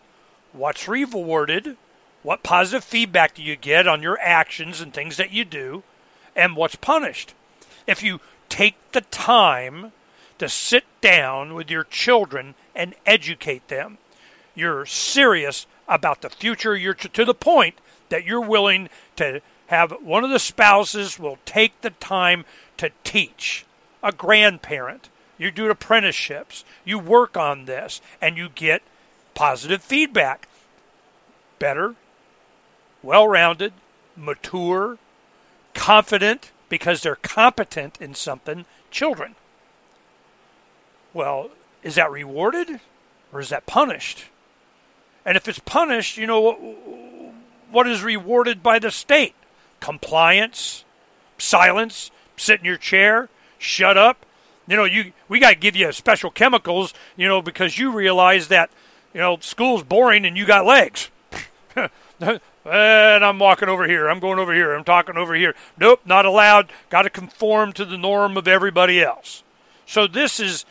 [0.51, 1.77] what's rewarded,
[2.23, 5.83] what positive feedback do you get on your actions and things that you do,
[6.35, 7.33] and what's punished.
[7.87, 9.93] If you take the time
[10.39, 13.97] to sit down with your children and educate them,
[14.55, 16.75] you're serious about the future.
[16.75, 17.75] You're to, to the point
[18.13, 22.45] that you're willing to have one of the spouses will take the time
[22.77, 23.65] to teach
[24.03, 25.09] a grandparent.
[25.39, 28.83] You do apprenticeships, you work on this, and you get
[29.33, 30.47] positive feedback.
[31.57, 31.95] Better,
[33.01, 33.73] well rounded,
[34.15, 34.99] mature,
[35.73, 39.33] confident, because they're competent in something, children.
[41.15, 41.49] Well,
[41.81, 42.79] is that rewarded
[43.31, 44.25] or is that punished?
[45.25, 47.22] And if it's punished, you know,
[47.73, 49.35] what is rewarded by the state?
[49.79, 50.85] Compliance,
[51.37, 54.25] silence, sit in your chair, shut up.
[54.67, 58.47] You know, you we got to give you special chemicals, you know, because you realize
[58.47, 58.69] that,
[59.13, 61.09] you know, school's boring and you got legs.
[62.65, 64.07] And I'm walking over here.
[64.07, 64.73] I'm going over here.
[64.73, 65.53] I'm talking over here.
[65.77, 66.71] Nope, not allowed.
[66.89, 69.43] Got to conform to the norm of everybody else.
[69.85, 70.65] So this is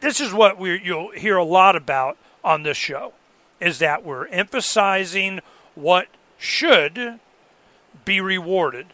[0.00, 3.12] this is what we you'll hear a lot about on this show
[3.60, 5.40] is that we're emphasizing
[5.74, 7.20] what should
[8.04, 8.86] be rewarded,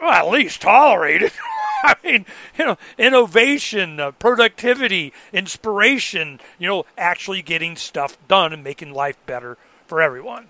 [0.00, 1.32] well, at least tolerated.
[1.84, 8.62] I mean, you know, innovation, uh, productivity, inspiration, you know, actually getting stuff done and
[8.62, 10.48] making life better for everyone.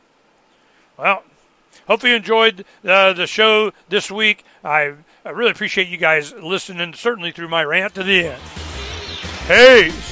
[0.99, 1.25] Well,
[1.87, 4.45] hope you enjoyed uh, the show this week.
[4.63, 4.93] I,
[5.25, 8.43] I really appreciate you guys listening, certainly through my rant to the end.
[9.47, 10.12] Peace.